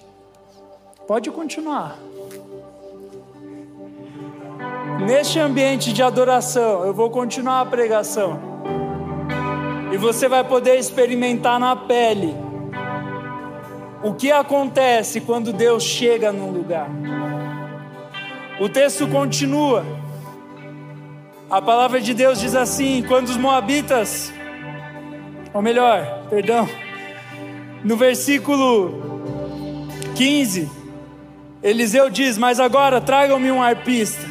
Pode 1.08 1.32
continuar. 1.32 1.97
Neste 5.04 5.39
ambiente 5.39 5.91
de 5.91 6.04
adoração, 6.04 6.86
eu 6.86 6.93
vou 6.93 7.10
continuar 7.10 7.62
a 7.62 7.66
pregação. 7.66 8.39
E 9.91 9.97
você 9.97 10.28
vai 10.30 10.43
poder 10.43 10.78
experimentar 10.78 11.60
na 11.60 11.76
pele 11.76 12.36
o 14.04 14.14
que 14.14 14.32
acontece 14.32 15.20
quando 15.20 15.52
Deus 15.52 15.82
chega 15.82 16.32
num 16.32 16.52
lugar. 16.52 16.88
O 18.60 18.70
texto 18.70 19.08
continua. 19.08 19.84
A 21.50 21.60
palavra 21.60 22.00
de 22.00 22.14
Deus 22.14 22.39
diz 22.39 22.54
assim: 22.54 23.04
quando 23.08 23.30
os 23.30 23.38
moabitas, 23.38 24.32
ou 25.52 25.64
melhor, 25.64 26.28
perdão, 26.30 26.70
no 27.84 27.96
versículo 27.96 29.30
15, 30.16 30.70
Eliseu 31.64 32.10
diz: 32.10 32.38
Mas 32.38 32.60
agora 32.60 33.00
tragam-me 33.00 33.52
um 33.52 33.62
arpista. 33.62 34.26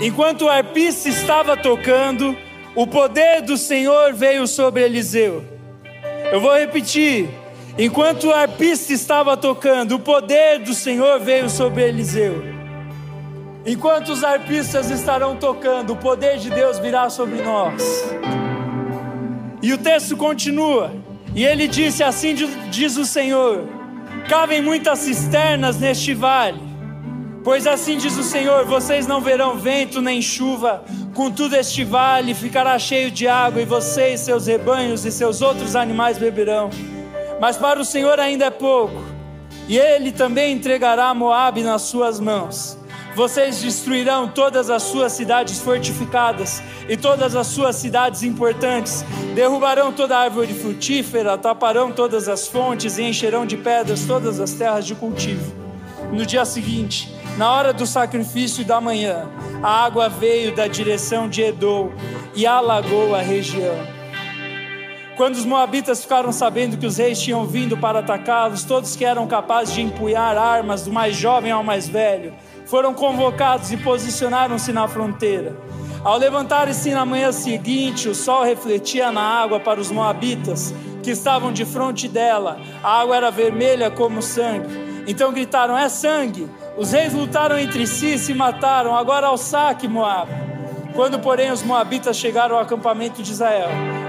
Enquanto 0.00 0.46
o 0.46 0.48
arpista 0.48 1.08
estava 1.08 1.56
tocando, 1.56 2.36
o 2.74 2.86
poder 2.86 3.42
do 3.42 3.56
Senhor 3.56 4.14
veio 4.14 4.46
sobre 4.46 4.82
Eliseu. 4.84 5.44
Eu 6.32 6.40
vou 6.40 6.56
repetir. 6.56 7.28
Enquanto 7.78 8.28
o 8.28 8.32
arpista 8.32 8.92
estava 8.92 9.36
tocando, 9.36 9.96
o 9.96 9.98
poder 9.98 10.58
do 10.58 10.74
Senhor 10.74 11.20
veio 11.20 11.48
sobre 11.48 11.86
Eliseu. 11.86 12.42
Enquanto 13.64 14.10
os 14.10 14.24
arpistas 14.24 14.90
estarão 14.90 15.36
tocando, 15.36 15.92
o 15.92 15.96
poder 15.96 16.38
de 16.38 16.50
Deus 16.50 16.78
virá 16.78 17.10
sobre 17.10 17.42
nós. 17.42 18.04
E 19.62 19.72
o 19.72 19.78
texto 19.78 20.16
continua. 20.16 20.92
E 21.34 21.44
ele 21.44 21.68
disse: 21.68 22.02
Assim 22.02 22.34
diz 22.70 22.96
o 22.96 23.04
Senhor: 23.04 23.68
Cavem 24.28 24.62
muitas 24.62 24.98
cisternas 25.00 25.78
neste 25.78 26.14
vale 26.14 26.70
Pois 27.42 27.66
assim 27.66 27.96
diz 27.96 28.16
o 28.16 28.22
Senhor: 28.22 28.66
vocês 28.66 29.06
não 29.06 29.20
verão 29.20 29.56
vento 29.56 30.00
nem 30.00 30.20
chuva, 30.20 30.84
contudo 31.14 31.56
este 31.56 31.84
vale 31.84 32.34
ficará 32.34 32.78
cheio 32.78 33.10
de 33.10 33.26
água, 33.26 33.62
e 33.62 33.64
vocês, 33.64 34.20
seus 34.20 34.46
rebanhos 34.46 35.04
e 35.04 35.12
seus 35.12 35.40
outros 35.40 35.74
animais 35.74 36.18
beberão. 36.18 36.70
Mas 37.40 37.56
para 37.56 37.80
o 37.80 37.84
Senhor 37.84 38.20
ainda 38.20 38.46
é 38.46 38.50
pouco, 38.50 39.02
e 39.66 39.78
ele 39.78 40.12
também 40.12 40.52
entregará 40.52 41.14
Moabe 41.14 41.62
nas 41.62 41.82
suas 41.82 42.20
mãos. 42.20 42.78
Vocês 43.14 43.60
destruirão 43.60 44.28
todas 44.28 44.70
as 44.70 44.84
suas 44.84 45.12
cidades 45.12 45.58
fortificadas 45.58 46.62
e 46.88 46.96
todas 46.96 47.34
as 47.34 47.48
suas 47.48 47.74
cidades 47.76 48.22
importantes, 48.22 49.04
derrubarão 49.34 49.92
toda 49.92 50.16
árvore 50.16 50.54
frutífera, 50.54 51.36
taparão 51.36 51.90
todas 51.90 52.28
as 52.28 52.46
fontes 52.46 52.98
e 52.98 53.02
encherão 53.02 53.44
de 53.44 53.56
pedras 53.56 54.04
todas 54.04 54.38
as 54.38 54.52
terras 54.52 54.86
de 54.86 54.94
cultivo. 54.94 55.52
No 56.12 56.24
dia 56.24 56.44
seguinte, 56.44 57.12
na 57.36 57.52
hora 57.52 57.72
do 57.72 57.86
sacrifício 57.86 58.64
da 58.64 58.80
manhã, 58.80 59.28
a 59.62 59.84
água 59.84 60.08
veio 60.08 60.54
da 60.54 60.66
direção 60.66 61.28
de 61.28 61.42
Edom 61.42 61.92
e 62.34 62.46
alagou 62.46 63.14
a 63.14 63.20
região. 63.20 64.00
Quando 65.16 65.34
os 65.34 65.44
moabitas 65.44 66.02
ficaram 66.02 66.32
sabendo 66.32 66.78
que 66.78 66.86
os 66.86 66.96
reis 66.96 67.20
tinham 67.20 67.44
vindo 67.44 67.76
para 67.76 67.98
atacá-los, 67.98 68.64
todos 68.64 68.96
que 68.96 69.04
eram 69.04 69.26
capazes 69.26 69.74
de 69.74 69.82
empunhar 69.82 70.36
armas, 70.38 70.84
do 70.84 70.92
mais 70.92 71.14
jovem 71.14 71.52
ao 71.52 71.62
mais 71.62 71.86
velho, 71.86 72.32
foram 72.70 72.94
convocados 72.94 73.72
e 73.72 73.76
posicionaram-se 73.76 74.72
na 74.72 74.86
fronteira. 74.86 75.56
Ao 76.04 76.16
levantarem-se 76.16 76.92
na 76.92 77.04
manhã 77.04 77.32
seguinte, 77.32 78.08
o 78.08 78.14
sol 78.14 78.44
refletia 78.44 79.10
na 79.10 79.20
água 79.20 79.58
para 79.58 79.80
os 79.80 79.90
moabitas 79.90 80.72
que 81.02 81.10
estavam 81.10 81.52
de 81.52 81.64
frente 81.64 82.06
dela. 82.06 82.60
A 82.82 83.00
água 83.00 83.16
era 83.16 83.30
vermelha 83.30 83.90
como 83.90 84.22
sangue. 84.22 84.68
Então 85.06 85.32
gritaram: 85.32 85.76
É 85.76 85.88
sangue! 85.88 86.48
Os 86.78 86.92
reis 86.92 87.12
lutaram 87.12 87.58
entre 87.58 87.86
si 87.88 88.14
e 88.14 88.18
se 88.18 88.32
mataram, 88.32 88.94
agora 88.94 89.26
ao 89.26 89.36
saque, 89.36 89.88
Moab. 89.88 90.30
Quando, 90.94 91.18
porém, 91.18 91.50
os 91.50 91.62
moabitas 91.62 92.16
chegaram 92.16 92.54
ao 92.54 92.62
acampamento 92.62 93.22
de 93.22 93.32
Israel, 93.32 93.68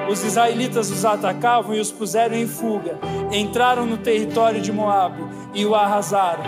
os 0.10 0.24
israelitas 0.24 0.90
os 0.92 1.04
atacavam 1.04 1.74
e 1.74 1.80
os 1.80 1.92
puseram 1.92 2.36
em 2.36 2.48
fuga. 2.48 3.00
Entraram 3.32 3.86
no 3.88 3.98
território 3.98 4.62
de 4.62 4.72
Moab 4.72 5.16
e 5.54 5.66
o 5.66 5.74
arrasaram. 5.74 6.44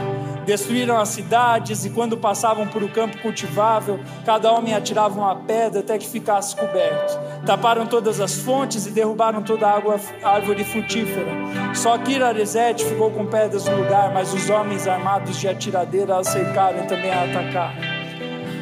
Destruíram 0.45 0.99
as 0.99 1.09
cidades 1.09 1.85
e, 1.85 1.89
quando 1.89 2.17
passavam 2.17 2.67
por 2.67 2.83
o 2.83 2.85
um 2.85 2.89
campo 2.89 3.17
cultivável, 3.19 3.99
cada 4.25 4.51
homem 4.51 4.73
atirava 4.73 5.19
uma 5.19 5.35
pedra 5.35 5.79
até 5.79 5.97
que 5.97 6.07
ficasse 6.07 6.55
coberto. 6.55 7.17
Taparam 7.45 7.85
todas 7.85 8.19
as 8.19 8.35
fontes 8.35 8.85
e 8.85 8.91
derrubaram 8.91 9.41
toda 9.41 9.67
a 9.67 9.77
água, 9.77 9.99
árvore 10.21 10.63
frutífera. 10.63 11.31
Só 11.73 11.97
Kiraresete 11.97 12.83
ficou 12.85 13.09
com 13.11 13.25
pedras 13.25 13.65
no 13.65 13.77
lugar, 13.77 14.13
mas 14.13 14.33
os 14.33 14.49
homens 14.49 14.87
armados 14.87 15.39
de 15.39 15.47
atiradeira 15.47 16.17
a 16.17 16.23
cercaram 16.23 16.83
e 16.83 16.87
também 16.87 17.11
a 17.11 17.23
atacaram. 17.23 18.03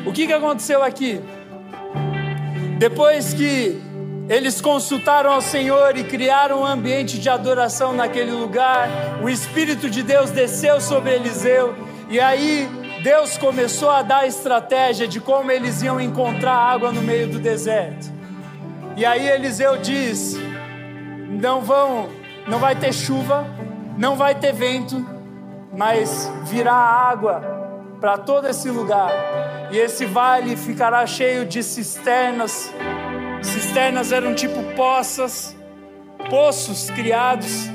O 0.05 0.11
que, 0.11 0.27
que 0.27 0.33
aconteceu 0.33 0.83
aqui? 0.83 1.21
Depois 2.77 3.33
que 3.33 3.90
eles 4.31 4.61
consultaram 4.61 5.29
ao 5.29 5.41
Senhor 5.41 5.97
e 5.97 6.05
criaram 6.05 6.61
um 6.61 6.65
ambiente 6.65 7.19
de 7.19 7.29
adoração 7.29 7.91
naquele 7.91 8.31
lugar. 8.31 8.87
O 9.21 9.27
Espírito 9.27 9.89
de 9.89 10.01
Deus 10.01 10.31
desceu 10.31 10.79
sobre 10.79 11.15
Eliseu 11.15 11.75
e 12.09 12.17
aí 12.17 12.65
Deus 13.03 13.37
começou 13.37 13.89
a 13.91 14.01
dar 14.01 14.19
a 14.19 14.25
estratégia 14.25 15.05
de 15.05 15.19
como 15.19 15.51
eles 15.51 15.81
iam 15.81 15.99
encontrar 15.99 16.53
água 16.53 16.93
no 16.93 17.01
meio 17.01 17.27
do 17.27 17.39
deserto. 17.39 18.09
E 18.95 19.05
aí 19.05 19.27
Eliseu 19.27 19.75
diz: 19.75 20.37
não 21.27 21.59
vão, 21.59 22.07
não 22.47 22.57
vai 22.57 22.73
ter 22.73 22.93
chuva, 22.93 23.45
não 23.97 24.15
vai 24.15 24.33
ter 24.33 24.53
vento, 24.53 25.05
mas 25.75 26.31
virá 26.45 26.71
água 26.71 27.41
para 27.99 28.17
todo 28.17 28.47
esse 28.47 28.69
lugar. 28.69 29.11
E 29.73 29.77
esse 29.77 30.05
vale 30.05 30.55
ficará 30.55 31.05
cheio 31.05 31.45
de 31.45 31.61
cisternas 31.61 32.71
Cisternas 33.41 34.11
eram 34.11 34.35
tipo 34.35 34.61
poças, 34.75 35.55
poços 36.29 36.89
criados 36.91 37.67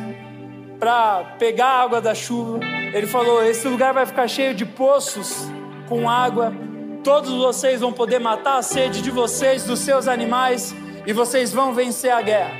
para 0.78 1.36
pegar 1.38 1.66
a 1.66 1.82
água 1.82 2.00
da 2.00 2.14
chuva. 2.14 2.60
Ele 2.64 3.06
falou: 3.06 3.42
Esse 3.44 3.66
lugar 3.66 3.92
vai 3.92 4.06
ficar 4.06 4.28
cheio 4.28 4.54
de 4.54 4.64
poços 4.64 5.48
com 5.88 6.08
água. 6.08 6.52
Todos 7.02 7.30
vocês 7.30 7.80
vão 7.80 7.92
poder 7.92 8.18
matar 8.18 8.58
a 8.58 8.62
sede 8.62 9.02
de 9.02 9.10
vocês, 9.10 9.64
dos 9.64 9.80
seus 9.80 10.08
animais, 10.08 10.74
e 11.06 11.12
vocês 11.12 11.52
vão 11.52 11.72
vencer 11.72 12.10
a 12.10 12.20
guerra. 12.20 12.54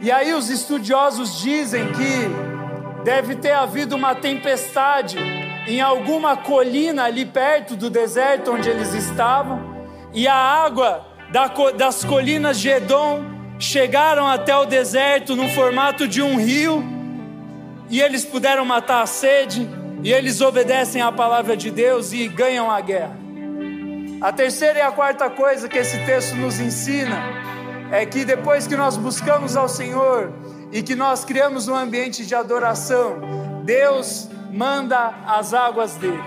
E 0.00 0.12
aí 0.12 0.32
os 0.32 0.48
estudiosos 0.48 1.40
dizem 1.40 1.86
que 1.92 3.02
deve 3.04 3.34
ter 3.34 3.52
havido 3.52 3.96
uma 3.96 4.14
tempestade 4.14 5.18
em 5.66 5.80
alguma 5.80 6.36
colina 6.36 7.04
ali 7.04 7.24
perto 7.26 7.74
do 7.74 7.90
deserto 7.90 8.52
onde 8.52 8.68
eles 8.68 8.94
estavam, 8.94 9.60
e 10.14 10.28
a 10.28 10.34
água 10.34 11.04
das 11.30 12.04
colinas 12.04 12.58
de 12.58 12.68
Edom 12.70 13.22
chegaram 13.58 14.26
até 14.26 14.56
o 14.56 14.64
deserto 14.64 15.36
no 15.36 15.48
formato 15.48 16.06
de 16.06 16.22
um 16.22 16.36
rio, 16.36 16.82
e 17.90 18.00
eles 18.00 18.24
puderam 18.24 18.64
matar 18.64 19.02
a 19.02 19.06
sede, 19.06 19.68
e 20.02 20.12
eles 20.12 20.40
obedecem 20.40 21.02
à 21.02 21.10
palavra 21.10 21.56
de 21.56 21.70
Deus 21.70 22.12
e 22.12 22.28
ganham 22.28 22.70
a 22.70 22.80
guerra. 22.80 23.16
A 24.20 24.32
terceira 24.32 24.78
e 24.78 24.82
a 24.82 24.90
quarta 24.90 25.28
coisa 25.28 25.68
que 25.68 25.78
esse 25.78 25.98
texto 26.04 26.34
nos 26.36 26.58
ensina 26.58 27.22
é 27.90 28.04
que 28.06 28.24
depois 28.24 28.66
que 28.66 28.76
nós 28.76 28.96
buscamos 28.96 29.56
ao 29.56 29.68
Senhor 29.68 30.32
e 30.72 30.82
que 30.82 30.94
nós 30.94 31.24
criamos 31.24 31.68
um 31.68 31.74
ambiente 31.74 32.26
de 32.26 32.34
adoração, 32.34 33.20
Deus 33.64 34.28
manda 34.52 35.14
as 35.26 35.54
águas 35.54 35.94
dele. 35.96 36.22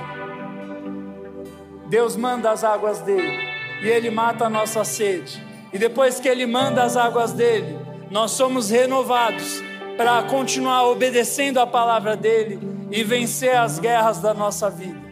Deus 1.88 2.16
manda 2.16 2.52
as 2.52 2.64
águas 2.64 2.99
dele 2.99 3.51
e 3.82 3.88
ele 3.88 4.10
mata 4.10 4.46
a 4.46 4.50
nossa 4.50 4.84
sede. 4.84 5.44
E 5.74 5.78
depois 5.78 6.20
que 6.20 6.28
ele 6.28 6.46
manda 6.46 6.84
as 6.84 6.96
águas 6.96 7.34
dele, 7.34 7.80
nós 8.10 8.32
somos 8.32 8.70
renovados 8.70 9.62
para 9.98 10.24
continuar 10.24 10.88
obedecendo 10.88 11.60
a 11.60 11.68
palavra 11.68 12.16
dele 12.16 12.60
e 12.92 13.04
vencer 13.04 13.56
as 13.56 13.80
guerras 13.80 14.20
da 14.20 14.34
nossa 14.34 14.70
vida. 14.70 15.12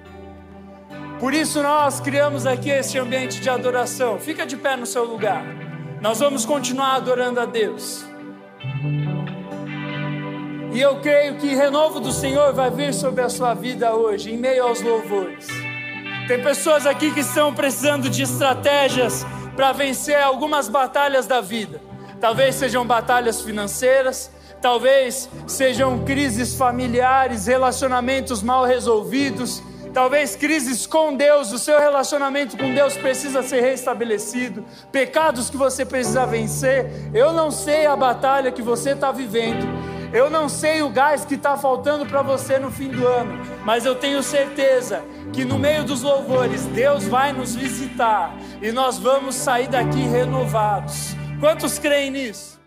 Por 1.20 1.34
isso 1.34 1.62
nós 1.62 2.00
criamos 2.00 2.46
aqui 2.46 2.70
este 2.70 2.98
ambiente 2.98 3.42
de 3.42 3.50
adoração. 3.50 4.20
Fica 4.20 4.46
de 4.46 4.56
pé 4.56 4.76
no 4.76 4.86
seu 4.86 5.04
lugar. 5.04 5.44
Nós 6.02 6.20
vamos 6.20 6.46
continuar 6.46 6.96
adorando 6.96 7.40
a 7.40 7.46
Deus. 7.46 8.06
E 10.72 10.80
eu 10.80 10.98
creio 11.02 11.36
que 11.36 11.48
renovo 11.48 12.00
do 12.00 12.12
Senhor 12.12 12.54
vai 12.54 12.70
vir 12.70 12.94
sobre 12.94 13.22
a 13.22 13.30
sua 13.30 13.54
vida 13.54 13.94
hoje, 13.94 14.32
em 14.32 14.38
meio 14.38 14.64
aos 14.64 14.82
louvores. 14.82 15.69
Tem 16.30 16.40
pessoas 16.44 16.86
aqui 16.86 17.12
que 17.12 17.22
estão 17.22 17.52
precisando 17.52 18.08
de 18.08 18.22
estratégias 18.22 19.26
para 19.56 19.72
vencer 19.72 20.22
algumas 20.22 20.70
batalhas 20.70 21.26
da 21.26 21.42
vida. 21.42 21.82
Talvez 22.22 22.54
sejam 22.54 22.86
batalhas 22.86 23.42
financeiras, 23.42 24.30
talvez 24.62 25.28
sejam 25.48 26.06
crises 26.06 26.54
familiares, 26.54 27.48
relacionamentos 27.48 28.44
mal 28.44 28.64
resolvidos, 28.64 29.64
talvez 29.92 30.36
crises 30.36 30.86
com 30.86 31.16
Deus, 31.16 31.52
o 31.52 31.58
seu 31.58 31.80
relacionamento 31.80 32.56
com 32.56 32.76
Deus 32.76 32.96
precisa 32.96 33.42
ser 33.42 33.62
restabelecido, 33.62 34.64
pecados 34.92 35.50
que 35.50 35.58
você 35.58 35.84
precisa 35.84 36.28
vencer. 36.28 37.10
Eu 37.12 37.34
não 37.34 37.50
sei 37.50 37.88
a 37.88 37.96
batalha 37.96 38.52
que 38.52 38.62
você 38.62 38.92
está 38.92 39.12
vivendo, 39.12 39.66
Eu 40.12 40.30
não 40.30 40.50
sei 40.50 40.82
o 40.82 40.90
gás 40.90 41.24
que 41.24 41.36
está 41.36 41.56
faltando 41.56 42.06
para 42.06 42.24
você 42.24 42.58
no 42.58 42.72
fim 42.72 42.90
do 42.90 43.08
ano, 43.08 43.40
mas 43.64 43.86
eu 43.86 43.94
tenho 43.94 44.24
certeza 44.24 45.04
que 45.32 45.46
no 45.46 45.60
meio 45.60 45.84
dos 45.84 46.02
louvores 46.02 46.66
Deus 46.66 47.08
vai 47.08 47.32
nos 47.32 47.56
visitar 47.56 48.36
e 48.62 48.72
nós 48.72 48.98
vamos 48.98 49.36
sair 49.36 49.68
daqui 49.68 50.02
renovados. 50.02 51.16
Quantos 51.40 51.78
creem 51.78 52.10
nisso? 52.10 52.59